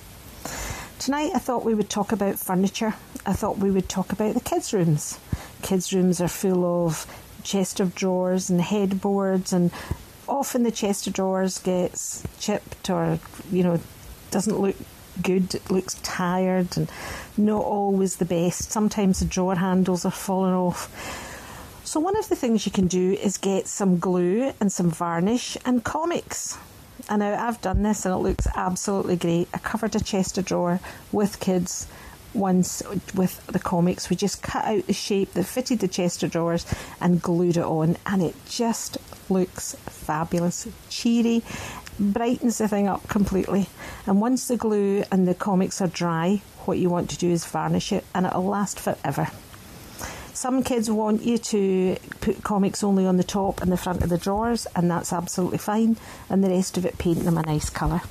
Tonight, 0.97 1.31
I 1.35 1.39
thought 1.39 1.63
we 1.63 1.75
would 1.75 1.91
talk 1.91 2.11
about 2.11 2.39
furniture. 2.39 2.95
I 3.25 3.33
thought 3.33 3.59
we 3.59 3.69
would 3.69 3.87
talk 3.87 4.11
about 4.11 4.33
the 4.33 4.41
kids' 4.41 4.73
rooms. 4.73 5.19
Kids' 5.61 5.93
rooms 5.93 6.21
are 6.21 6.27
full 6.27 6.87
of 6.87 7.05
chest 7.43 7.79
of 7.79 7.93
drawers 7.93 8.49
and 8.49 8.61
headboards, 8.61 9.53
and 9.53 9.71
often 10.29 10.63
the 10.63 10.71
chest 10.71 11.07
of 11.07 11.13
drawers 11.13 11.59
gets 11.59 12.23
chipped 12.39 12.89
or, 12.89 13.19
you 13.51 13.63
know, 13.63 13.79
doesn't 14.31 14.59
look 14.59 14.75
good, 15.21 15.53
it 15.55 15.69
looks 15.69 15.95
tired 15.95 16.77
and 16.77 16.89
not 17.37 17.63
always 17.63 18.17
the 18.17 18.25
best. 18.25 18.71
Sometimes 18.71 19.19
the 19.19 19.25
drawer 19.25 19.55
handles 19.55 20.05
are 20.05 20.11
falling 20.11 20.53
off. 20.53 20.89
So, 21.83 21.99
one 21.99 22.17
of 22.17 22.29
the 22.29 22.35
things 22.35 22.65
you 22.65 22.71
can 22.71 22.87
do 22.87 23.13
is 23.13 23.37
get 23.37 23.67
some 23.67 23.97
glue 23.97 24.53
and 24.59 24.71
some 24.71 24.91
varnish 24.91 25.57
and 25.65 25.83
comics. 25.83 26.57
And 27.09 27.21
now 27.21 27.47
I've 27.47 27.61
done 27.61 27.81
this 27.81 28.05
and 28.05 28.13
it 28.13 28.17
looks 28.17 28.47
absolutely 28.55 29.15
great. 29.15 29.47
I 29.53 29.57
covered 29.57 29.95
a 29.95 29.99
chest 29.99 30.37
of 30.37 30.45
drawer 30.45 30.79
with 31.11 31.39
kids 31.39 31.87
once 32.33 32.83
with 33.15 33.45
the 33.47 33.59
comics. 33.59 34.09
We 34.09 34.15
just 34.15 34.43
cut 34.43 34.65
out 34.65 34.85
the 34.87 34.93
shape 34.93 35.33
that 35.33 35.45
fitted 35.45 35.79
the 35.79 35.87
chest 35.87 36.21
of 36.21 36.31
drawers 36.31 36.65
and 37.01 37.21
glued 37.21 37.57
it 37.57 37.63
on, 37.63 37.97
and 38.05 38.21
it 38.21 38.35
just 38.47 38.97
looks 39.29 39.75
fabulous, 40.09 40.67
cheery, 40.89 41.43
brightens 41.99 42.57
the 42.57 42.67
thing 42.67 42.87
up 42.87 43.07
completely. 43.07 43.67
And 44.07 44.19
once 44.19 44.47
the 44.47 44.57
glue 44.57 45.03
and 45.11 45.27
the 45.27 45.35
comics 45.35 45.81
are 45.81 45.87
dry, 45.87 46.41
what 46.65 46.79
you 46.79 46.89
want 46.89 47.11
to 47.11 47.17
do 47.17 47.29
is 47.29 47.45
varnish 47.45 47.91
it, 47.91 48.03
and 48.15 48.25
it'll 48.25 48.43
last 48.43 48.79
forever. 48.79 49.27
Some 50.33 50.63
kids 50.63 50.89
want 50.89 51.21
you 51.21 51.37
to 51.37 51.97
put 52.21 52.43
comics 52.43 52.83
only 52.83 53.05
on 53.05 53.17
the 53.17 53.23
top 53.23 53.61
and 53.61 53.71
the 53.71 53.77
front 53.77 54.01
of 54.01 54.09
the 54.09 54.17
drawers, 54.17 54.65
and 54.75 54.89
that's 54.89 55.13
absolutely 55.13 55.59
fine, 55.59 55.95
and 56.27 56.43
the 56.43 56.49
rest 56.49 56.75
of 56.75 56.87
it 56.87 56.97
paint 56.97 57.23
them 57.23 57.37
a 57.37 57.43
nice 57.43 57.69
colour. 57.69 58.01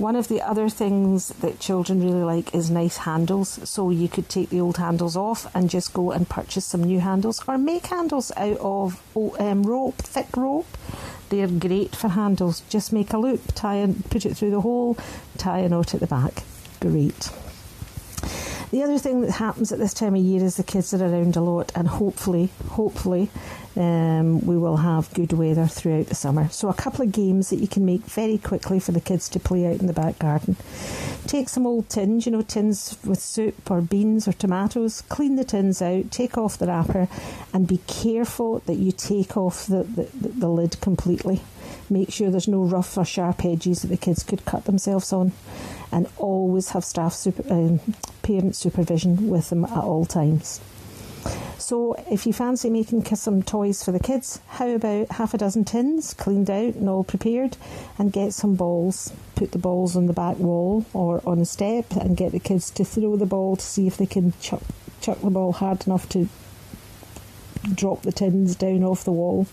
One 0.00 0.16
of 0.16 0.28
the 0.28 0.40
other 0.40 0.70
things 0.70 1.28
that 1.28 1.60
children 1.60 2.02
really 2.02 2.22
like 2.22 2.54
is 2.54 2.70
nice 2.70 2.96
handles, 2.96 3.60
so 3.68 3.90
you 3.90 4.08
could 4.08 4.30
take 4.30 4.48
the 4.48 4.58
old 4.58 4.78
handles 4.78 5.14
off 5.14 5.54
and 5.54 5.68
just 5.68 5.92
go 5.92 6.10
and 6.10 6.26
purchase 6.26 6.64
some 6.64 6.82
new 6.84 7.00
handles, 7.00 7.42
or 7.46 7.58
make 7.58 7.88
handles 7.88 8.32
out 8.34 8.56
of 8.60 9.02
oh, 9.14 9.36
um, 9.38 9.62
rope, 9.62 9.98
thick 9.98 10.34
rope. 10.38 10.78
They're 11.28 11.46
great 11.46 11.94
for 11.94 12.08
handles. 12.08 12.62
Just 12.70 12.94
make 12.94 13.12
a 13.12 13.18
loop, 13.18 13.52
tie 13.54 13.74
and 13.74 14.02
put 14.10 14.24
it 14.24 14.38
through 14.38 14.52
the 14.52 14.62
hole, 14.62 14.96
tie 15.36 15.58
a 15.58 15.68
knot 15.68 15.92
at 15.92 16.00
the 16.00 16.06
back. 16.06 16.44
Great. 16.80 17.30
The 18.70 18.82
other 18.82 18.98
thing 18.98 19.20
that 19.20 19.32
happens 19.32 19.70
at 19.70 19.78
this 19.78 19.92
time 19.92 20.14
of 20.14 20.22
year 20.22 20.42
is 20.42 20.56
the 20.56 20.62
kids 20.62 20.94
are 20.94 21.04
around 21.04 21.36
a 21.36 21.42
lot, 21.42 21.72
and 21.74 21.86
hopefully, 21.86 22.48
hopefully, 22.70 23.28
um, 23.76 24.44
we 24.44 24.58
will 24.58 24.78
have 24.78 25.12
good 25.14 25.32
weather 25.32 25.66
throughout 25.66 26.06
the 26.06 26.14
summer. 26.14 26.48
So, 26.48 26.68
a 26.68 26.74
couple 26.74 27.04
of 27.04 27.12
games 27.12 27.50
that 27.50 27.60
you 27.60 27.68
can 27.68 27.84
make 27.84 28.02
very 28.02 28.38
quickly 28.38 28.80
for 28.80 28.92
the 28.92 29.00
kids 29.00 29.28
to 29.30 29.40
play 29.40 29.66
out 29.66 29.80
in 29.80 29.86
the 29.86 29.92
back 29.92 30.18
garden. 30.18 30.56
Take 31.26 31.48
some 31.48 31.66
old 31.66 31.88
tins, 31.88 32.26
you 32.26 32.32
know, 32.32 32.42
tins 32.42 32.98
with 33.04 33.20
soup 33.20 33.70
or 33.70 33.80
beans 33.80 34.26
or 34.26 34.32
tomatoes, 34.32 35.02
clean 35.02 35.36
the 35.36 35.44
tins 35.44 35.80
out, 35.80 36.10
take 36.10 36.36
off 36.36 36.58
the 36.58 36.66
wrapper, 36.66 37.08
and 37.52 37.68
be 37.68 37.78
careful 37.86 38.60
that 38.66 38.74
you 38.74 38.90
take 38.90 39.36
off 39.36 39.66
the, 39.66 39.84
the, 39.84 40.08
the, 40.28 40.48
lid 40.48 40.80
completely. 40.80 41.42
Make 41.88 42.10
sure 42.10 42.30
there's 42.30 42.48
no 42.48 42.62
rough 42.62 42.96
or 42.98 43.04
sharp 43.04 43.44
edges 43.44 43.82
that 43.82 43.88
the 43.88 43.96
kids 43.96 44.24
could 44.24 44.44
cut 44.44 44.64
themselves 44.64 45.12
on, 45.12 45.32
and 45.92 46.08
always 46.16 46.70
have 46.70 46.84
staff 46.84 47.12
super, 47.12 47.44
um, 47.52 47.80
parent 48.22 48.56
supervision 48.56 49.28
with 49.28 49.50
them 49.50 49.64
at 49.64 49.72
all 49.72 50.06
times. 50.06 50.60
So, 51.58 51.94
if 52.10 52.26
you 52.26 52.32
fancy 52.32 52.70
making 52.70 53.04
some 53.04 53.42
toys 53.42 53.84
for 53.84 53.92
the 53.92 54.00
kids, 54.00 54.40
how 54.48 54.68
about 54.68 55.12
half 55.12 55.34
a 55.34 55.38
dozen 55.38 55.64
tins 55.64 56.14
cleaned 56.14 56.50
out 56.50 56.74
and 56.74 56.88
all 56.88 57.04
prepared, 57.04 57.56
and 57.98 58.12
get 58.12 58.32
some 58.32 58.54
balls. 58.54 59.12
Put 59.34 59.52
the 59.52 59.58
balls 59.58 59.96
on 59.96 60.06
the 60.06 60.12
back 60.12 60.38
wall 60.38 60.84
or 60.92 61.22
on 61.26 61.38
a 61.38 61.44
step, 61.44 61.92
and 61.92 62.16
get 62.16 62.32
the 62.32 62.40
kids 62.40 62.70
to 62.72 62.84
throw 62.84 63.16
the 63.16 63.26
ball 63.26 63.56
to 63.56 63.64
see 63.64 63.86
if 63.86 63.96
they 63.96 64.06
can 64.06 64.32
chuck 64.40 64.62
chuck 65.00 65.20
the 65.20 65.30
ball 65.30 65.52
hard 65.52 65.86
enough 65.86 66.08
to 66.10 66.28
drop 67.74 68.02
the 68.02 68.12
tins 68.12 68.56
down 68.56 68.82
off 68.82 69.04
the 69.04 69.12
wall. 69.12 69.46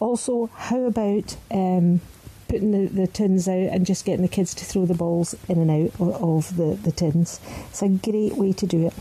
Also, 0.00 0.46
how 0.54 0.84
about 0.84 1.36
um, 1.50 2.00
putting 2.48 2.70
the, 2.72 2.86
the 2.86 3.06
tins 3.06 3.46
out 3.46 3.54
and 3.54 3.86
just 3.86 4.04
getting 4.04 4.22
the 4.22 4.28
kids 4.28 4.54
to 4.54 4.64
throw 4.64 4.86
the 4.86 4.94
balls 4.94 5.34
in 5.48 5.58
and 5.58 5.70
out 5.70 6.00
of, 6.00 6.56
the, 6.56 6.78
the 6.82 6.92
tins? 6.92 7.40
It's 7.68 7.82
a 7.82 7.88
great 7.88 8.36
way 8.36 8.52
to 8.54 8.66
do 8.66 8.86
it. 8.86 8.94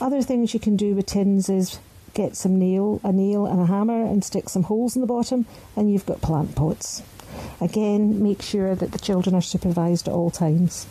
Other 0.00 0.22
things 0.22 0.54
you 0.54 0.60
can 0.60 0.76
do 0.76 0.94
with 0.94 1.06
tins 1.06 1.48
is 1.48 1.80
get 2.14 2.36
some 2.36 2.58
nail, 2.58 3.00
a 3.02 3.12
nail 3.12 3.46
and 3.46 3.60
a 3.60 3.66
hammer 3.66 4.04
and 4.04 4.24
stick 4.24 4.48
some 4.48 4.64
holes 4.64 4.94
in 4.94 5.00
the 5.00 5.06
bottom 5.06 5.46
and 5.76 5.92
you've 5.92 6.06
got 6.06 6.20
plant 6.20 6.54
pots. 6.54 7.02
Again, 7.60 8.22
make 8.22 8.40
sure 8.40 8.74
that 8.74 8.92
the 8.92 8.98
children 8.98 9.34
are 9.34 9.42
supervised 9.42 10.06
at 10.06 10.14
all 10.14 10.30
times. 10.30 10.86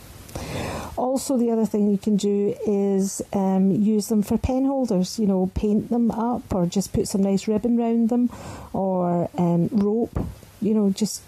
Also, 0.98 1.38
the 1.38 1.52
other 1.52 1.66
thing 1.66 1.90
you 1.90 1.98
can 1.98 2.18
do 2.18 2.56
is 2.66 3.22
um, 3.32 3.72
use 3.72 4.08
them 4.08 4.24
for 4.24 4.38
pen 4.38 4.66
holders. 4.66 5.20
You 5.20 5.28
know, 5.28 5.52
paint 5.54 5.90
them 5.90 6.12
up 6.12 6.54
or 6.54 6.66
just 6.66 6.92
put 6.92 7.08
some 7.08 7.22
nice 7.22 7.48
ribbon 7.48 7.78
round 7.78 8.10
them 8.10 8.30
or 8.74 9.30
um, 9.38 9.70
rope. 9.72 10.20
You 10.62 10.74
know, 10.74 10.90
just 10.90 11.22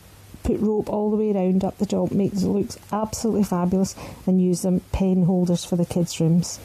put 0.44 0.60
rope 0.60 0.90
all 0.90 1.12
the 1.12 1.18
way 1.18 1.32
around 1.32 1.64
up 1.64 1.78
the 1.78 1.86
top, 1.86 2.12
makes 2.12 2.42
it 2.42 2.48
look 2.48 2.70
absolutely 2.92 3.44
fabulous, 3.44 3.96
and 4.26 4.42
use 4.42 4.64
them 4.64 4.82
pen 4.92 5.24
holders 5.24 5.64
for 5.64 5.76
the 5.76 5.86
kids' 5.86 6.20
rooms 6.20 6.60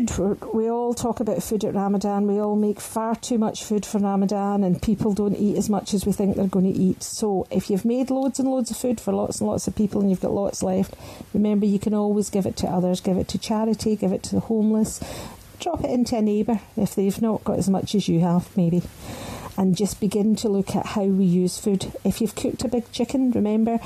food. 0.00 0.40
We 0.54 0.70
all 0.70 0.94
talk 0.94 1.20
about 1.20 1.42
food 1.42 1.64
at 1.64 1.74
Ramadan. 1.74 2.26
We 2.26 2.40
all 2.40 2.56
make 2.56 2.80
far 2.80 3.14
too 3.14 3.36
much 3.36 3.62
food 3.62 3.84
for 3.84 3.98
Ramadan, 3.98 4.64
and 4.64 4.80
people 4.80 5.12
don't 5.12 5.36
eat 5.36 5.56
as 5.56 5.68
much 5.68 5.92
as 5.92 6.06
we 6.06 6.12
think 6.12 6.36
they're 6.36 6.46
going 6.46 6.72
to 6.72 6.78
eat. 6.78 7.02
So, 7.02 7.46
if 7.50 7.68
you've 7.68 7.84
made 7.84 8.10
loads 8.10 8.38
and 8.38 8.48
loads 8.48 8.70
of 8.70 8.76
food 8.76 9.00
for 9.00 9.12
lots 9.12 9.40
and 9.40 9.48
lots 9.48 9.66
of 9.66 9.76
people 9.76 10.00
and 10.00 10.08
you've 10.08 10.20
got 10.20 10.32
lots 10.32 10.62
left, 10.62 10.94
remember 11.34 11.66
you 11.66 11.78
can 11.78 11.94
always 11.94 12.30
give 12.30 12.46
it 12.46 12.56
to 12.58 12.66
others, 12.66 13.00
give 13.00 13.18
it 13.18 13.28
to 13.28 13.38
charity, 13.38 13.96
give 13.96 14.12
it 14.12 14.22
to 14.24 14.34
the 14.34 14.40
homeless, 14.40 15.00
drop 15.60 15.84
it 15.84 15.90
into 15.90 16.16
a 16.16 16.22
neighbour 16.22 16.60
if 16.76 16.94
they've 16.94 17.20
not 17.20 17.44
got 17.44 17.58
as 17.58 17.68
much 17.68 17.94
as 17.94 18.08
you 18.08 18.20
have, 18.20 18.56
maybe. 18.56 18.82
And 19.58 19.76
just 19.76 20.00
begin 20.00 20.34
to 20.36 20.48
look 20.48 20.74
at 20.74 20.86
how 20.86 21.04
we 21.04 21.26
use 21.26 21.58
food. 21.58 21.92
If 22.04 22.22
you've 22.22 22.34
cooked 22.34 22.64
a 22.64 22.68
big 22.68 22.90
chicken, 22.92 23.30
remember 23.30 23.78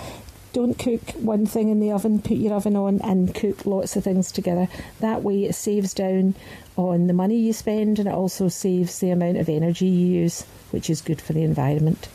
don't 0.56 0.78
cook 0.78 1.10
one 1.16 1.44
thing 1.44 1.68
in 1.68 1.80
the 1.80 1.92
oven, 1.92 2.18
put 2.18 2.38
your 2.38 2.54
oven 2.54 2.76
on 2.76 2.98
and 3.02 3.34
cook 3.34 3.66
lots 3.66 3.94
of 3.94 4.02
things 4.02 4.32
together. 4.32 4.66
That 5.00 5.22
way 5.22 5.44
it 5.44 5.54
saves 5.54 5.92
down 5.92 6.34
on 6.78 7.08
the 7.08 7.12
money 7.12 7.36
you 7.36 7.52
spend 7.52 7.98
and 7.98 8.08
it 8.08 8.14
also 8.14 8.48
saves 8.48 8.98
the 8.98 9.10
amount 9.10 9.36
of 9.36 9.50
energy 9.50 9.84
you 9.84 10.20
use, 10.22 10.46
which 10.70 10.88
is 10.88 11.02
good 11.02 11.20
for 11.20 11.34
the 11.34 11.42
environment. 11.42 12.08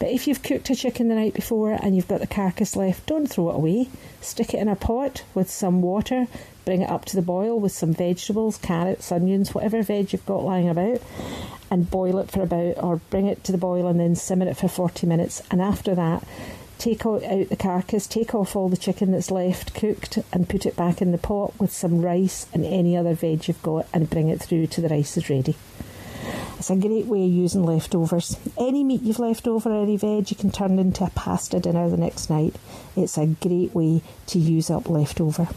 But 0.00 0.08
if 0.08 0.26
you've 0.26 0.42
cooked 0.42 0.68
a 0.68 0.74
chicken 0.74 1.06
the 1.06 1.14
night 1.14 1.34
before 1.34 1.78
and 1.80 1.94
you've 1.94 2.08
got 2.08 2.18
the 2.18 2.26
carcass 2.26 2.74
left, 2.74 3.06
don't 3.06 3.28
throw 3.28 3.50
it 3.50 3.54
away. 3.54 3.88
Stick 4.20 4.52
it 4.52 4.58
in 4.58 4.66
a 4.66 4.74
pot 4.74 5.22
with 5.32 5.48
some 5.48 5.80
water, 5.80 6.26
bring 6.64 6.82
it 6.82 6.90
up 6.90 7.04
to 7.04 7.14
the 7.14 7.22
boil 7.22 7.60
with 7.60 7.70
some 7.70 7.94
vegetables, 7.94 8.58
carrots, 8.58 9.12
onions, 9.12 9.54
whatever 9.54 9.80
veg 9.84 10.12
you've 10.12 10.26
got 10.26 10.42
lying 10.42 10.68
about, 10.68 11.00
and 11.70 11.88
boil 11.88 12.18
it 12.18 12.32
for 12.32 12.42
about, 12.42 12.82
or 12.82 12.96
bring 13.10 13.26
it 13.26 13.44
to 13.44 13.52
the 13.52 13.58
boil 13.58 13.86
and 13.86 14.00
then 14.00 14.16
simmer 14.16 14.48
it 14.48 14.56
for 14.56 14.66
40 14.66 15.06
minutes. 15.06 15.40
And 15.52 15.62
after 15.62 15.94
that, 15.94 16.26
take 16.78 17.06
out 17.06 17.22
the 17.22 17.56
carcass, 17.58 18.06
take 18.06 18.34
off 18.34 18.54
all 18.54 18.68
the 18.68 18.76
chicken 18.76 19.12
that's 19.12 19.30
left 19.30 19.74
cooked, 19.74 20.18
and 20.32 20.48
put 20.48 20.66
it 20.66 20.76
back 20.76 21.00
in 21.00 21.12
the 21.12 21.18
pot 21.18 21.52
with 21.58 21.72
some 21.72 22.02
rice 22.02 22.46
and 22.52 22.64
any 22.64 22.96
other 22.96 23.14
veg 23.14 23.48
you've 23.48 23.62
got, 23.62 23.86
and 23.92 24.10
bring 24.10 24.28
it 24.28 24.40
through 24.40 24.66
to 24.68 24.80
the 24.80 24.88
rice 24.88 25.16
is 25.16 25.30
ready. 25.30 25.56
It's 26.58 26.70
a 26.70 26.76
great 26.76 27.06
way 27.06 27.24
of 27.24 27.30
using 27.30 27.64
leftovers. 27.64 28.36
Any 28.58 28.82
meat 28.82 29.02
you've 29.02 29.18
left 29.18 29.46
over, 29.46 29.70
any 29.70 29.96
veg, 29.96 30.30
you 30.30 30.36
can 30.36 30.50
turn 30.50 30.78
into 30.78 31.04
a 31.04 31.10
pasta 31.10 31.60
dinner 31.60 31.88
the 31.88 31.96
next 31.96 32.30
night. 32.30 32.56
It's 32.96 33.18
a 33.18 33.26
great 33.26 33.74
way 33.74 34.02
to 34.28 34.38
use 34.38 34.70
up 34.70 34.88
leftover. 34.88 35.48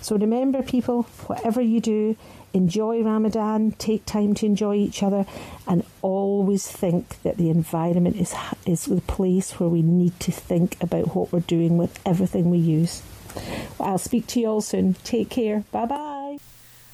So 0.00 0.16
remember, 0.16 0.62
people, 0.62 1.02
whatever 1.26 1.60
you 1.60 1.80
do, 1.80 2.16
enjoy 2.52 3.02
Ramadan, 3.02 3.72
take 3.72 4.04
time 4.06 4.34
to 4.34 4.46
enjoy 4.46 4.76
each 4.76 5.02
other, 5.02 5.26
and 5.66 5.84
always 6.02 6.66
think 6.66 7.22
that 7.22 7.36
the 7.36 7.50
environment 7.50 8.16
is 8.16 8.34
is 8.66 8.84
the 8.84 9.00
place 9.02 9.58
where 9.58 9.68
we 9.68 9.82
need 9.82 10.18
to 10.20 10.32
think 10.32 10.76
about 10.82 11.14
what 11.14 11.32
we're 11.32 11.40
doing 11.40 11.76
with 11.78 11.98
everything 12.06 12.50
we 12.50 12.58
use. 12.58 13.02
I'll 13.78 13.98
speak 13.98 14.26
to 14.28 14.40
you 14.40 14.48
all 14.48 14.60
soon. 14.60 14.94
Take 15.04 15.30
care. 15.30 15.64
Bye 15.70 15.86
bye. 15.86 16.38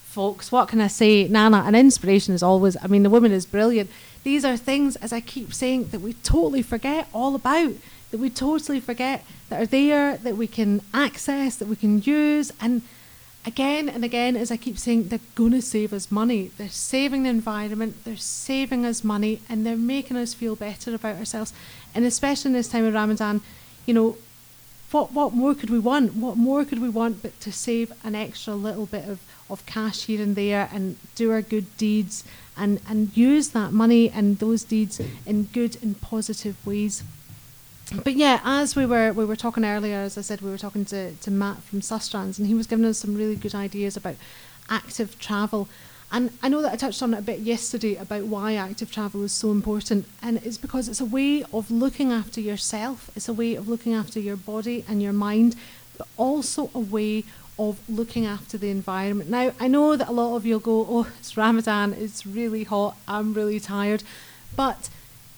Folks, 0.05 0.51
what 0.51 0.69
can 0.69 0.81
I 0.81 0.87
say? 0.87 1.29
Nana, 1.29 1.65
an 1.67 1.75
inspiration 1.75 2.35
is 2.35 2.43
always, 2.43 2.75
I 2.83 2.87
mean, 2.87 3.03
the 3.03 3.11
woman 3.11 3.33
is 3.33 3.45
brilliant. 3.45 3.91
These 4.25 4.47
are 4.47 4.57
things, 4.57 4.97
as 4.97 5.13
I 5.13 5.21
keep 5.21 5.53
saying, 5.53 5.89
that 5.89 6.01
we 6.01 6.15
totally 6.15 6.63
forget 6.63 7.07
all 7.13 7.35
about, 7.35 7.75
that 8.11 8.19
we 8.19 8.31
totally 8.31 8.81
forget 8.81 9.27
that 9.51 9.63
are 9.63 9.67
there, 9.67 10.17
that 10.17 10.39
we 10.39 10.47
can 10.47 10.81
access, 10.95 11.57
that 11.57 11.69
we 11.69 11.77
can 11.77 12.01
use. 12.03 12.51
And 12.61 12.81
again 13.47 13.89
and 13.89 14.05
again, 14.05 14.37
as 14.37 14.51
I 14.51 14.57
keep 14.57 14.77
saying, 14.77 15.09
they're 15.09 15.21
going 15.37 15.53
to 15.53 15.63
save 15.63 15.93
us 15.93 16.11
money. 16.11 16.51
They're 16.59 16.69
saving 16.69 17.23
the 17.23 17.31
environment, 17.31 18.05
they're 18.05 18.17
saving 18.17 18.85
us 18.85 19.05
money, 19.05 19.41
and 19.49 19.65
they're 19.65 19.77
making 19.77 20.17
us 20.17 20.35
feel 20.35 20.57
better 20.57 20.95
about 20.95 21.17
ourselves. 21.17 21.53
And 21.95 22.05
especially 22.05 22.51
in 22.51 22.53
this 22.55 22.69
time 22.69 22.85
of 22.85 22.93
Ramadan, 22.93 23.41
you 23.87 23.95
know, 23.95 24.17
what 24.91 25.13
what 25.13 25.33
more 25.33 25.55
could 25.55 25.71
we 25.71 25.79
want? 25.79 26.15
What 26.15 26.37
more 26.37 26.65
could 26.65 26.81
we 26.81 26.89
want 26.89 27.23
but 27.23 27.39
to 27.41 27.53
save 27.53 27.93
an 28.05 28.15
extra 28.15 28.55
little 28.55 28.87
bit 28.87 29.09
of, 29.09 29.21
of 29.49 29.65
cash 29.67 30.05
here 30.05 30.23
and 30.23 30.37
there 30.37 30.69
and 30.73 30.97
do 31.15 31.33
our 31.33 31.43
good 31.43 31.77
deeds 31.77 32.25
and, 32.57 32.81
and 32.89 33.17
use 33.17 33.49
that 33.51 33.73
money 33.73 34.11
and 34.11 34.39
those 34.39 34.65
deeds 34.65 35.01
in 35.27 35.45
good 35.45 35.77
and 35.83 36.01
positive 36.01 36.65
ways 36.67 37.03
but 38.03 38.15
yeah, 38.15 38.41
as 38.45 38.75
we 38.75 38.85
were 38.85 39.13
we 39.13 39.25
were 39.25 39.37
talking 39.37 39.65
earlier, 39.65 39.99
as 39.99 40.19
I 40.19 40.21
said, 40.21 40.41
we 40.41 40.51
were 40.51 40.59
talking 40.59 40.85
to, 40.87 41.13
to 41.15 41.31
Matt 41.31 41.63
from 41.63 41.81
Sustrans, 41.81 42.39
and 42.39 42.47
he 42.47 42.55
was 42.55 42.67
giving 42.67 42.85
us 42.85 42.99
some 42.99 43.15
really 43.15 43.37
good 43.37 43.55
ideas 43.55 43.97
about 43.97 44.17
active 44.69 45.19
travel. 45.19 45.69
And 46.13 46.31
I 46.43 46.49
know 46.49 46.63
that 46.63 46.73
I 46.73 46.77
touched 46.77 47.03
on 47.03 47.15
it 47.15 47.19
a 47.19 47.23
bit 47.23 47.41
yesterday 47.41 47.97
about 47.97 48.25
why 48.25 48.55
active 48.55 48.93
travel 48.93 49.25
is 49.25 49.33
so 49.33 49.51
important, 49.51 50.07
and 50.23 50.39
it's 50.39 50.59
because 50.59 50.89
it's 50.89 51.01
a 51.01 51.05
way 51.05 51.45
of 51.53 51.71
looking 51.71 52.13
after 52.13 52.41
yourself, 52.41 53.11
it's 53.17 53.29
a 53.29 53.33
way 53.33 53.55
of 53.55 53.69
looking 53.69 53.93
after 53.93 54.21
your 54.21 54.37
body 54.37 54.85
and 54.89 55.03
your 55.03 55.13
mind, 55.13 55.57
but 55.97 56.09
also 56.17 56.71
a 56.75 56.81
way 56.81 57.25
of 57.59 57.79
looking 57.89 58.27
after 58.27 58.59
the 58.59 58.71
environment. 58.71 59.31
Now, 59.31 59.53
I 59.59 59.67
know 59.67 59.97
that 59.97 60.09
a 60.09 60.13
lot 60.13 60.37
of 60.37 60.45
you'll 60.45 60.61
go, 60.61 60.87
Oh, 60.89 61.09
it's 61.19 61.37
Ramadan, 61.37 61.93
it's 61.95 62.27
really 62.27 62.65
hot, 62.65 62.97
I'm 63.09 63.33
really 63.33 63.59
tired, 63.59 64.03
but 64.55 64.89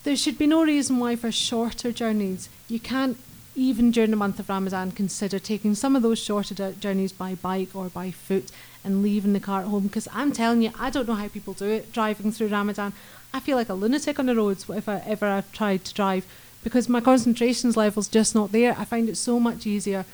there 0.09 0.17
should 0.17 0.39
be 0.39 0.47
no 0.47 0.65
reason 0.65 0.99
why, 0.99 1.15
for 1.17 1.31
shorter 1.31 1.93
journeys, 1.93 2.49
you 2.67 2.81
can't, 2.81 3.19
even 3.55 3.91
during 3.91 4.11
the 4.11 4.17
month 4.17 4.41
of 4.41 4.49
Ramadan, 4.49 4.91
consider 4.91 5.39
taking 5.39 5.75
some 5.75 5.95
of 5.95 6.01
those 6.01 6.19
shorter 6.19 6.73
journeys 6.73 7.13
by 7.13 7.35
bike 7.35 7.77
or 7.77 7.91
by 7.91 8.11
foot 8.11 8.51
and 8.83 9.03
leaving 9.03 9.35
the 9.35 9.39
car 9.39 9.61
at 9.61 9.67
home. 9.67 9.83
Because 9.83 10.09
I'm 10.11 10.33
telling 10.33 10.63
you, 10.63 10.71
I 10.81 10.89
don't 10.89 11.07
know 11.07 11.15
how 11.15 11.29
people 11.29 11.53
do 11.53 11.67
it 11.67 11.93
driving 11.93 12.33
through 12.33 12.49
Ramadan. 12.49 12.95
I 13.35 13.41
feel 13.41 13.59
like 13.59 13.69
a 13.69 13.75
lunatic 13.75 14.19
on 14.19 14.25
the 14.25 14.35
roads 14.35 14.65
if 14.71 14.89
I 14.89 15.03
ever 15.05 15.27
I've 15.27 15.53
tried 15.53 15.85
to 15.85 15.93
drive 15.93 16.25
because 16.65 16.89
my 16.89 17.03
concentration 17.03 17.71
level's 17.73 18.09
just 18.09 18.35
not 18.35 18.51
there. 18.51 18.75
I 18.79 18.87
find 18.87 19.11
it 19.11 19.19
so 19.19 19.39
much 19.39 19.67
easier. 19.67 20.07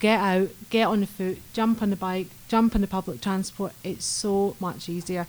Get 0.00 0.20
out, 0.20 0.50
get 0.68 0.86
on 0.86 1.00
the 1.00 1.06
foot, 1.06 1.38
jump 1.54 1.80
on 1.80 1.88
the 1.88 1.96
bike, 1.96 2.26
jump 2.48 2.74
on 2.74 2.82
the 2.82 2.86
public 2.86 3.22
transport. 3.22 3.72
It's 3.82 4.04
so 4.04 4.54
much 4.60 4.90
easier. 4.90 5.26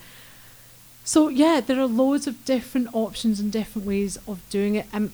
So 1.03 1.29
yeah, 1.29 1.61
there 1.61 1.79
are 1.79 1.87
loads 1.87 2.27
of 2.27 2.43
different 2.45 2.89
options 2.93 3.39
and 3.39 3.51
different 3.51 3.87
ways 3.87 4.17
of 4.27 4.41
doing 4.49 4.75
it. 4.75 4.85
And 4.93 5.07
um, 5.07 5.13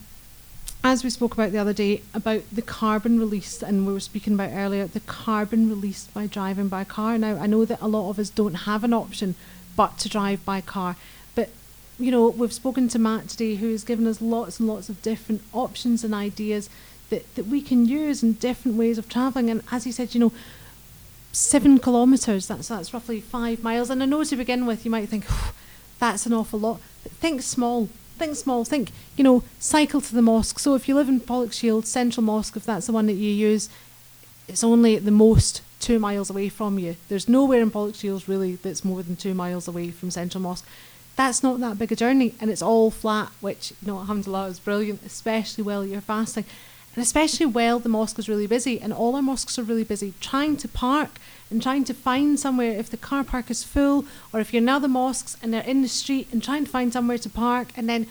as 0.83 1.03
we 1.03 1.09
spoke 1.09 1.33
about 1.33 1.51
the 1.51 1.57
other 1.57 1.73
day 1.73 2.01
about 2.13 2.43
the 2.51 2.61
carbon 2.61 3.19
release, 3.19 3.61
and 3.61 3.87
we 3.87 3.93
were 3.93 3.99
speaking 3.99 4.33
about 4.33 4.51
earlier, 4.53 4.85
the 4.87 4.99
carbon 5.01 5.69
released 5.69 6.13
by 6.13 6.27
driving 6.27 6.67
by 6.67 6.83
car. 6.83 7.17
Now 7.17 7.37
I 7.37 7.47
know 7.47 7.65
that 7.65 7.81
a 7.81 7.87
lot 7.87 8.09
of 8.09 8.19
us 8.19 8.29
don't 8.29 8.53
have 8.53 8.83
an 8.83 8.93
option 8.93 9.35
but 9.75 9.97
to 9.99 10.09
drive 10.09 10.43
by 10.43 10.61
car, 10.61 10.95
but 11.35 11.49
you 11.99 12.11
know 12.11 12.29
we've 12.29 12.53
spoken 12.53 12.87
to 12.89 12.99
Matt 12.99 13.29
today, 13.29 13.55
who 13.55 13.71
has 13.71 13.83
given 13.83 14.07
us 14.07 14.21
lots 14.21 14.59
and 14.59 14.67
lots 14.67 14.89
of 14.89 15.01
different 15.01 15.41
options 15.53 16.03
and 16.03 16.13
ideas 16.13 16.69
that 17.09 17.33
that 17.35 17.47
we 17.47 17.61
can 17.61 17.85
use 17.85 18.23
in 18.23 18.33
different 18.33 18.77
ways 18.77 18.97
of 18.97 19.07
travelling. 19.07 19.49
And 19.49 19.63
as 19.71 19.83
he 19.85 19.91
said, 19.91 20.13
you 20.13 20.19
know 20.19 20.31
seven 21.37 21.77
kilometres. 21.77 22.47
That's 22.47 22.67
that's 22.67 22.93
roughly 22.93 23.21
five 23.21 23.63
miles. 23.63 23.89
And 23.89 24.01
I 24.01 24.05
know 24.05 24.23
to 24.23 24.35
begin 24.35 24.65
with, 24.65 24.85
you 24.85 24.91
might 24.91 25.09
think, 25.09 25.25
that's 25.99 26.25
an 26.25 26.33
awful 26.33 26.59
lot. 26.59 26.79
But 27.03 27.11
think 27.13 27.41
small. 27.41 27.89
Think 28.17 28.35
small. 28.35 28.65
Think, 28.65 28.91
you 29.15 29.23
know, 29.23 29.43
cycle 29.59 30.01
to 30.01 30.15
the 30.15 30.21
mosque. 30.21 30.59
So 30.59 30.75
if 30.75 30.87
you 30.87 30.95
live 30.95 31.09
in 31.09 31.19
Pollokshield, 31.19 31.85
Central 31.85 32.23
Mosque, 32.23 32.55
if 32.55 32.65
that's 32.65 32.87
the 32.87 32.91
one 32.91 33.05
that 33.07 33.13
you 33.13 33.31
use, 33.31 33.69
it's 34.47 34.63
only 34.63 34.95
at 34.95 35.05
the 35.05 35.11
most 35.11 35.61
two 35.79 35.99
miles 35.99 36.29
away 36.29 36.49
from 36.49 36.79
you. 36.79 36.95
There's 37.09 37.29
nowhere 37.29 37.61
in 37.61 37.71
Pollokshields 37.71 38.27
really 38.27 38.55
that's 38.55 38.83
more 38.83 39.03
than 39.03 39.15
two 39.15 39.33
miles 39.33 39.67
away 39.67 39.91
from 39.91 40.09
Central 40.09 40.41
Mosque. 40.41 40.65
That's 41.15 41.43
not 41.43 41.59
that 41.59 41.79
big 41.79 41.91
a 41.91 41.95
journey, 41.95 42.35
and 42.39 42.51
it's 42.51 42.61
all 42.61 42.91
flat, 42.91 43.29
which, 43.41 43.73
you 43.81 43.87
know, 43.87 43.99
alhamdulillah 43.99 44.47
is 44.47 44.59
brilliant, 44.59 45.01
especially 45.03 45.63
while 45.63 45.83
you're 45.83 46.01
fasting. 46.01 46.45
And 46.95 47.03
especially 47.03 47.45
while 47.47 47.79
the 47.79 47.89
mosque 47.89 48.19
is 48.19 48.29
really 48.29 48.47
busy, 48.47 48.79
and 48.79 48.93
all 48.93 49.15
our 49.15 49.21
mosques 49.21 49.57
are 49.57 49.63
really 49.63 49.83
busy, 49.83 50.13
trying 50.19 50.57
to 50.57 50.67
park 50.67 51.19
and 51.49 51.61
trying 51.61 51.83
to 51.85 51.93
find 51.93 52.39
somewhere 52.39 52.71
if 52.71 52.89
the 52.89 52.97
car 52.97 53.23
park 53.23 53.49
is 53.49 53.63
full 53.63 54.05
or 54.33 54.39
if 54.39 54.53
you're 54.53 54.59
in 54.59 54.81
the 54.81 54.87
mosques 54.87 55.37
and 55.41 55.53
they're 55.53 55.61
in 55.61 55.81
the 55.81 55.87
street 55.87 56.27
and 56.31 56.43
trying 56.43 56.65
to 56.65 56.71
find 56.71 56.91
somewhere 56.91 57.17
to 57.17 57.29
park. 57.29 57.69
And 57.75 57.87
then 57.87 58.07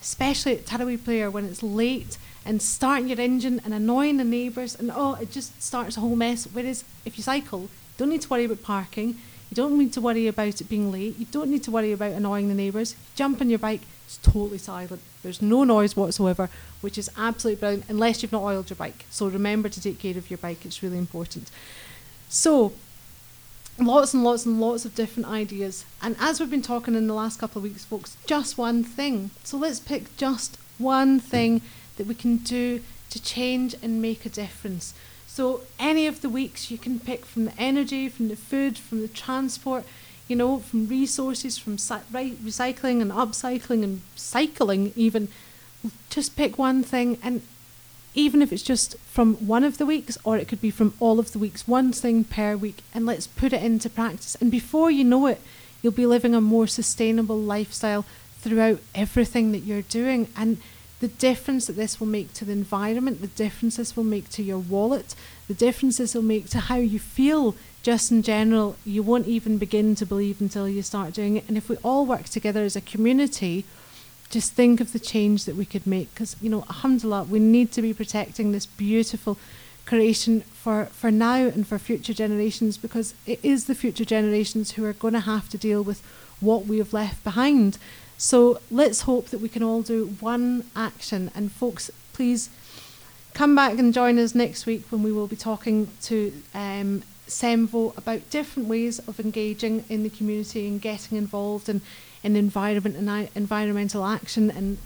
especially 0.00 0.54
at 0.54 0.66
Tarawih 0.66 1.04
prayer 1.04 1.30
when 1.30 1.44
it's 1.44 1.62
late 1.62 2.18
and 2.44 2.60
starting 2.60 3.08
your 3.08 3.20
engine 3.20 3.60
and 3.64 3.72
annoying 3.72 4.16
the 4.16 4.24
neighbours 4.24 4.74
and 4.74 4.90
oh 4.92 5.14
it 5.14 5.30
just 5.30 5.62
starts 5.62 5.96
a 5.96 6.00
whole 6.00 6.16
mess. 6.16 6.48
Whereas 6.52 6.84
if 7.04 7.18
you 7.18 7.22
cycle 7.22 7.62
you 7.62 7.68
don't 7.98 8.08
need 8.08 8.22
to 8.22 8.28
worry 8.28 8.44
about 8.44 8.62
parking. 8.62 9.18
You 9.50 9.54
don't 9.54 9.78
need 9.78 9.92
to 9.92 10.00
worry 10.00 10.26
about 10.28 10.62
it 10.62 10.68
being 10.70 10.90
late. 10.90 11.18
You 11.18 11.26
don't 11.30 11.50
need 11.50 11.62
to 11.64 11.70
worry 11.70 11.92
about 11.92 12.12
annoying 12.12 12.48
the 12.48 12.54
neighbours. 12.54 12.96
Jump 13.14 13.40
on 13.42 13.50
your 13.50 13.58
bike 13.58 13.82
it's 14.06 14.16
totally 14.16 14.58
silent. 14.58 15.00
There's 15.22 15.40
no 15.40 15.64
noise 15.64 15.94
whatsoever 15.94 16.48
which 16.80 16.98
is 16.98 17.10
absolutely 17.16 17.60
brilliant 17.60 17.84
unless 17.88 18.22
you've 18.22 18.32
not 18.32 18.42
oiled 18.42 18.70
your 18.70 18.76
bike. 18.76 19.04
So 19.10 19.28
remember 19.28 19.68
to 19.68 19.80
take 19.80 19.98
care 19.98 20.16
of 20.16 20.30
your 20.30 20.38
bike 20.38 20.64
it's 20.64 20.82
really 20.82 20.98
important 20.98 21.50
so 22.32 22.72
lots 23.78 24.14
and 24.14 24.24
lots 24.24 24.46
and 24.46 24.58
lots 24.58 24.86
of 24.86 24.94
different 24.94 25.28
ideas. 25.28 25.84
And 26.00 26.16
as 26.18 26.40
we've 26.40 26.50
been 26.50 26.62
talking 26.62 26.94
in 26.94 27.06
the 27.06 27.12
last 27.12 27.38
couple 27.38 27.58
of 27.58 27.64
weeks, 27.64 27.84
folks, 27.84 28.16
just 28.26 28.56
one 28.56 28.82
thing. 28.82 29.30
So 29.44 29.58
let's 29.58 29.78
pick 29.78 30.16
just 30.16 30.56
one 30.78 31.20
thing 31.20 31.60
that 31.98 32.06
we 32.06 32.14
can 32.14 32.38
do 32.38 32.80
to 33.10 33.22
change 33.22 33.74
and 33.82 34.00
make 34.00 34.24
a 34.24 34.30
difference. 34.30 34.94
So 35.26 35.60
any 35.78 36.06
of 36.06 36.22
the 36.22 36.30
weeks 36.30 36.70
you 36.70 36.78
can 36.78 37.00
pick 37.00 37.26
from 37.26 37.44
the 37.44 37.54
energy, 37.58 38.08
from 38.08 38.28
the 38.28 38.36
food, 38.36 38.78
from 38.78 39.02
the 39.02 39.08
transport, 39.08 39.84
you 40.26 40.34
know, 40.34 40.60
from 40.60 40.88
resources, 40.88 41.58
from 41.58 41.76
right, 42.10 42.34
recycling 42.42 43.02
and 43.02 43.12
upcycling 43.12 43.82
and 43.82 44.00
cycling 44.16 44.94
even. 44.96 45.28
Just 46.08 46.34
pick 46.34 46.56
one 46.56 46.82
thing 46.82 47.18
and 47.22 47.42
even 48.14 48.42
if 48.42 48.52
it's 48.52 48.62
just 48.62 48.96
from 48.98 49.34
one 49.46 49.64
of 49.64 49.78
the 49.78 49.86
weeks 49.86 50.18
or 50.24 50.36
it 50.36 50.48
could 50.48 50.60
be 50.60 50.70
from 50.70 50.94
all 51.00 51.18
of 51.18 51.32
the 51.32 51.38
weeks, 51.38 51.66
one 51.66 51.92
thing 51.92 52.24
per 52.24 52.56
week, 52.56 52.82
and 52.94 53.06
let's 53.06 53.26
put 53.26 53.52
it 53.52 53.62
into 53.62 53.88
practice. 53.88 54.36
And 54.40 54.50
before 54.50 54.90
you 54.90 55.04
know 55.04 55.26
it, 55.26 55.40
you'll 55.80 55.92
be 55.92 56.06
living 56.06 56.34
a 56.34 56.40
more 56.40 56.66
sustainable 56.66 57.38
lifestyle 57.38 58.04
throughout 58.38 58.80
everything 58.94 59.52
that 59.52 59.60
you're 59.60 59.82
doing. 59.82 60.28
And 60.36 60.58
the 61.00 61.08
difference 61.08 61.66
that 61.66 61.76
this 61.76 61.98
will 61.98 62.06
make 62.06 62.32
to 62.34 62.44
the 62.44 62.52
environment, 62.52 63.20
the 63.20 63.26
difference 63.26 63.76
this 63.76 63.96
will 63.96 64.04
make 64.04 64.28
to 64.30 64.42
your 64.42 64.58
wallet, 64.58 65.14
the 65.48 65.54
difference 65.54 65.96
this 65.98 66.14
will 66.14 66.22
make 66.22 66.48
to 66.50 66.60
how 66.60 66.76
you 66.76 66.98
feel 66.98 67.56
just 67.82 68.12
in 68.12 68.22
general, 68.22 68.76
you 68.84 69.02
won't 69.02 69.26
even 69.26 69.58
begin 69.58 69.96
to 69.96 70.06
believe 70.06 70.40
until 70.40 70.68
you 70.68 70.82
start 70.82 71.12
doing 71.12 71.36
it. 71.36 71.44
And 71.48 71.56
if 71.56 71.68
we 71.68 71.76
all 71.78 72.06
work 72.06 72.24
together 72.24 72.62
as 72.62 72.76
a 72.76 72.80
community, 72.80 73.64
just 74.32 74.54
think 74.54 74.80
of 74.80 74.92
the 74.92 74.98
change 74.98 75.44
that 75.44 75.54
we 75.54 75.64
could 75.64 75.86
make. 75.86 76.12
Because 76.12 76.34
you 76.42 76.50
know 76.50 76.62
alhamdulillah 76.62 77.24
we 77.24 77.38
need 77.38 77.70
to 77.72 77.82
be 77.82 77.94
protecting 77.94 78.50
this 78.50 78.66
beautiful 78.66 79.38
creation 79.84 80.40
for, 80.40 80.86
for 80.86 81.10
now 81.10 81.34
and 81.34 81.66
for 81.66 81.78
future 81.78 82.14
generations 82.14 82.76
because 82.76 83.14
it 83.26 83.40
is 83.42 83.66
the 83.66 83.74
future 83.74 84.04
generations 84.04 84.72
who 84.72 84.84
are 84.84 84.92
going 84.92 85.14
to 85.14 85.20
have 85.20 85.48
to 85.48 85.58
deal 85.58 85.82
with 85.82 86.02
what 86.40 86.66
we 86.66 86.78
have 86.78 86.92
left 86.92 87.22
behind. 87.24 87.78
So 88.16 88.60
let's 88.70 89.02
hope 89.02 89.26
that 89.28 89.40
we 89.40 89.48
can 89.48 89.62
all 89.62 89.82
do 89.82 90.16
one 90.20 90.64
action. 90.76 91.30
And 91.34 91.50
folks 91.50 91.90
please 92.12 92.48
come 93.34 93.54
back 93.54 93.78
and 93.78 93.92
join 93.92 94.18
us 94.18 94.34
next 94.34 94.66
week 94.66 94.84
when 94.90 95.02
we 95.02 95.12
will 95.12 95.26
be 95.26 95.36
talking 95.36 95.88
to 96.02 96.32
um, 96.54 97.02
SEMVO 97.26 97.96
about 97.96 98.28
different 98.30 98.68
ways 98.68 98.98
of 99.00 99.18
engaging 99.18 99.84
in 99.88 100.02
the 100.02 100.10
community 100.10 100.68
and 100.68 100.80
getting 100.80 101.16
involved 101.16 101.68
and 101.68 101.80
in 102.22 102.36
environment 102.36 102.96
and 102.96 103.28
environmental 103.34 104.04
action 104.04 104.50
and 104.50 104.78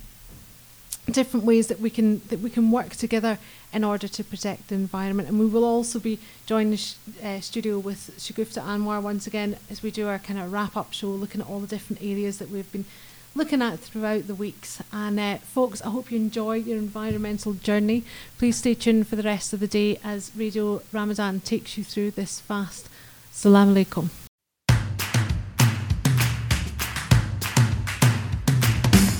different 1.11 1.47
ways 1.47 1.69
that 1.69 1.81
we 1.81 1.89
can 1.89 2.21
that 2.29 2.41
we 2.41 2.51
can 2.51 2.71
work 2.71 2.97
together 2.97 3.39
in 3.73 3.85
order 3.85 4.09
to 4.09 4.25
protect 4.25 4.69
the 4.69 4.75
environment. 4.75 5.29
And 5.29 5.39
we 5.39 5.47
will 5.47 5.65
also 5.65 5.99
be 5.99 6.19
joining 6.47 6.71
the 6.73 6.77
sh- 6.77 6.95
uh, 7.23 7.41
studio 7.41 7.79
with 7.79 8.11
Shagufta 8.19 8.63
Anwar 8.63 9.03
once 9.03 9.27
again 9.27 9.57
as 9.71 9.83
we 9.83 9.91
do 9.91 10.09
our 10.09 10.19
kind 10.19 10.39
of 10.41 10.53
wrap 10.53 10.77
up 10.77 10.93
show, 10.93 11.09
looking 11.09 11.41
at 11.41 11.49
all 11.49 11.61
the 11.61 11.67
different 11.67 12.03
areas 12.03 12.39
that 12.39 12.51
we've 12.51 12.71
been 12.73 12.87
looking 13.35 13.61
at 13.63 13.79
throughout 13.79 14.27
the 14.27 14.35
weeks. 14.35 14.83
And 14.93 15.21
uh, 15.21 15.37
folks, 15.39 15.83
I 15.83 15.91
hope 15.91 16.11
you 16.11 16.17
enjoy 16.17 16.55
your 16.55 16.79
environmental 16.79 17.53
journey. 17.53 18.03
Please 18.39 18.57
stay 18.57 18.75
tuned 18.75 19.07
for 19.09 19.17
the 19.17 19.23
rest 19.23 19.53
of 19.53 19.61
the 19.61 19.69
day 19.69 20.01
as 20.03 20.33
Radio 20.35 20.83
Ramadan 20.93 21.41
takes 21.41 21.77
you 21.77 21.85
through 21.85 22.13
this 22.13 22.41
fast. 22.41 22.89
Salam 23.31 23.75
alaikum. 23.75 24.09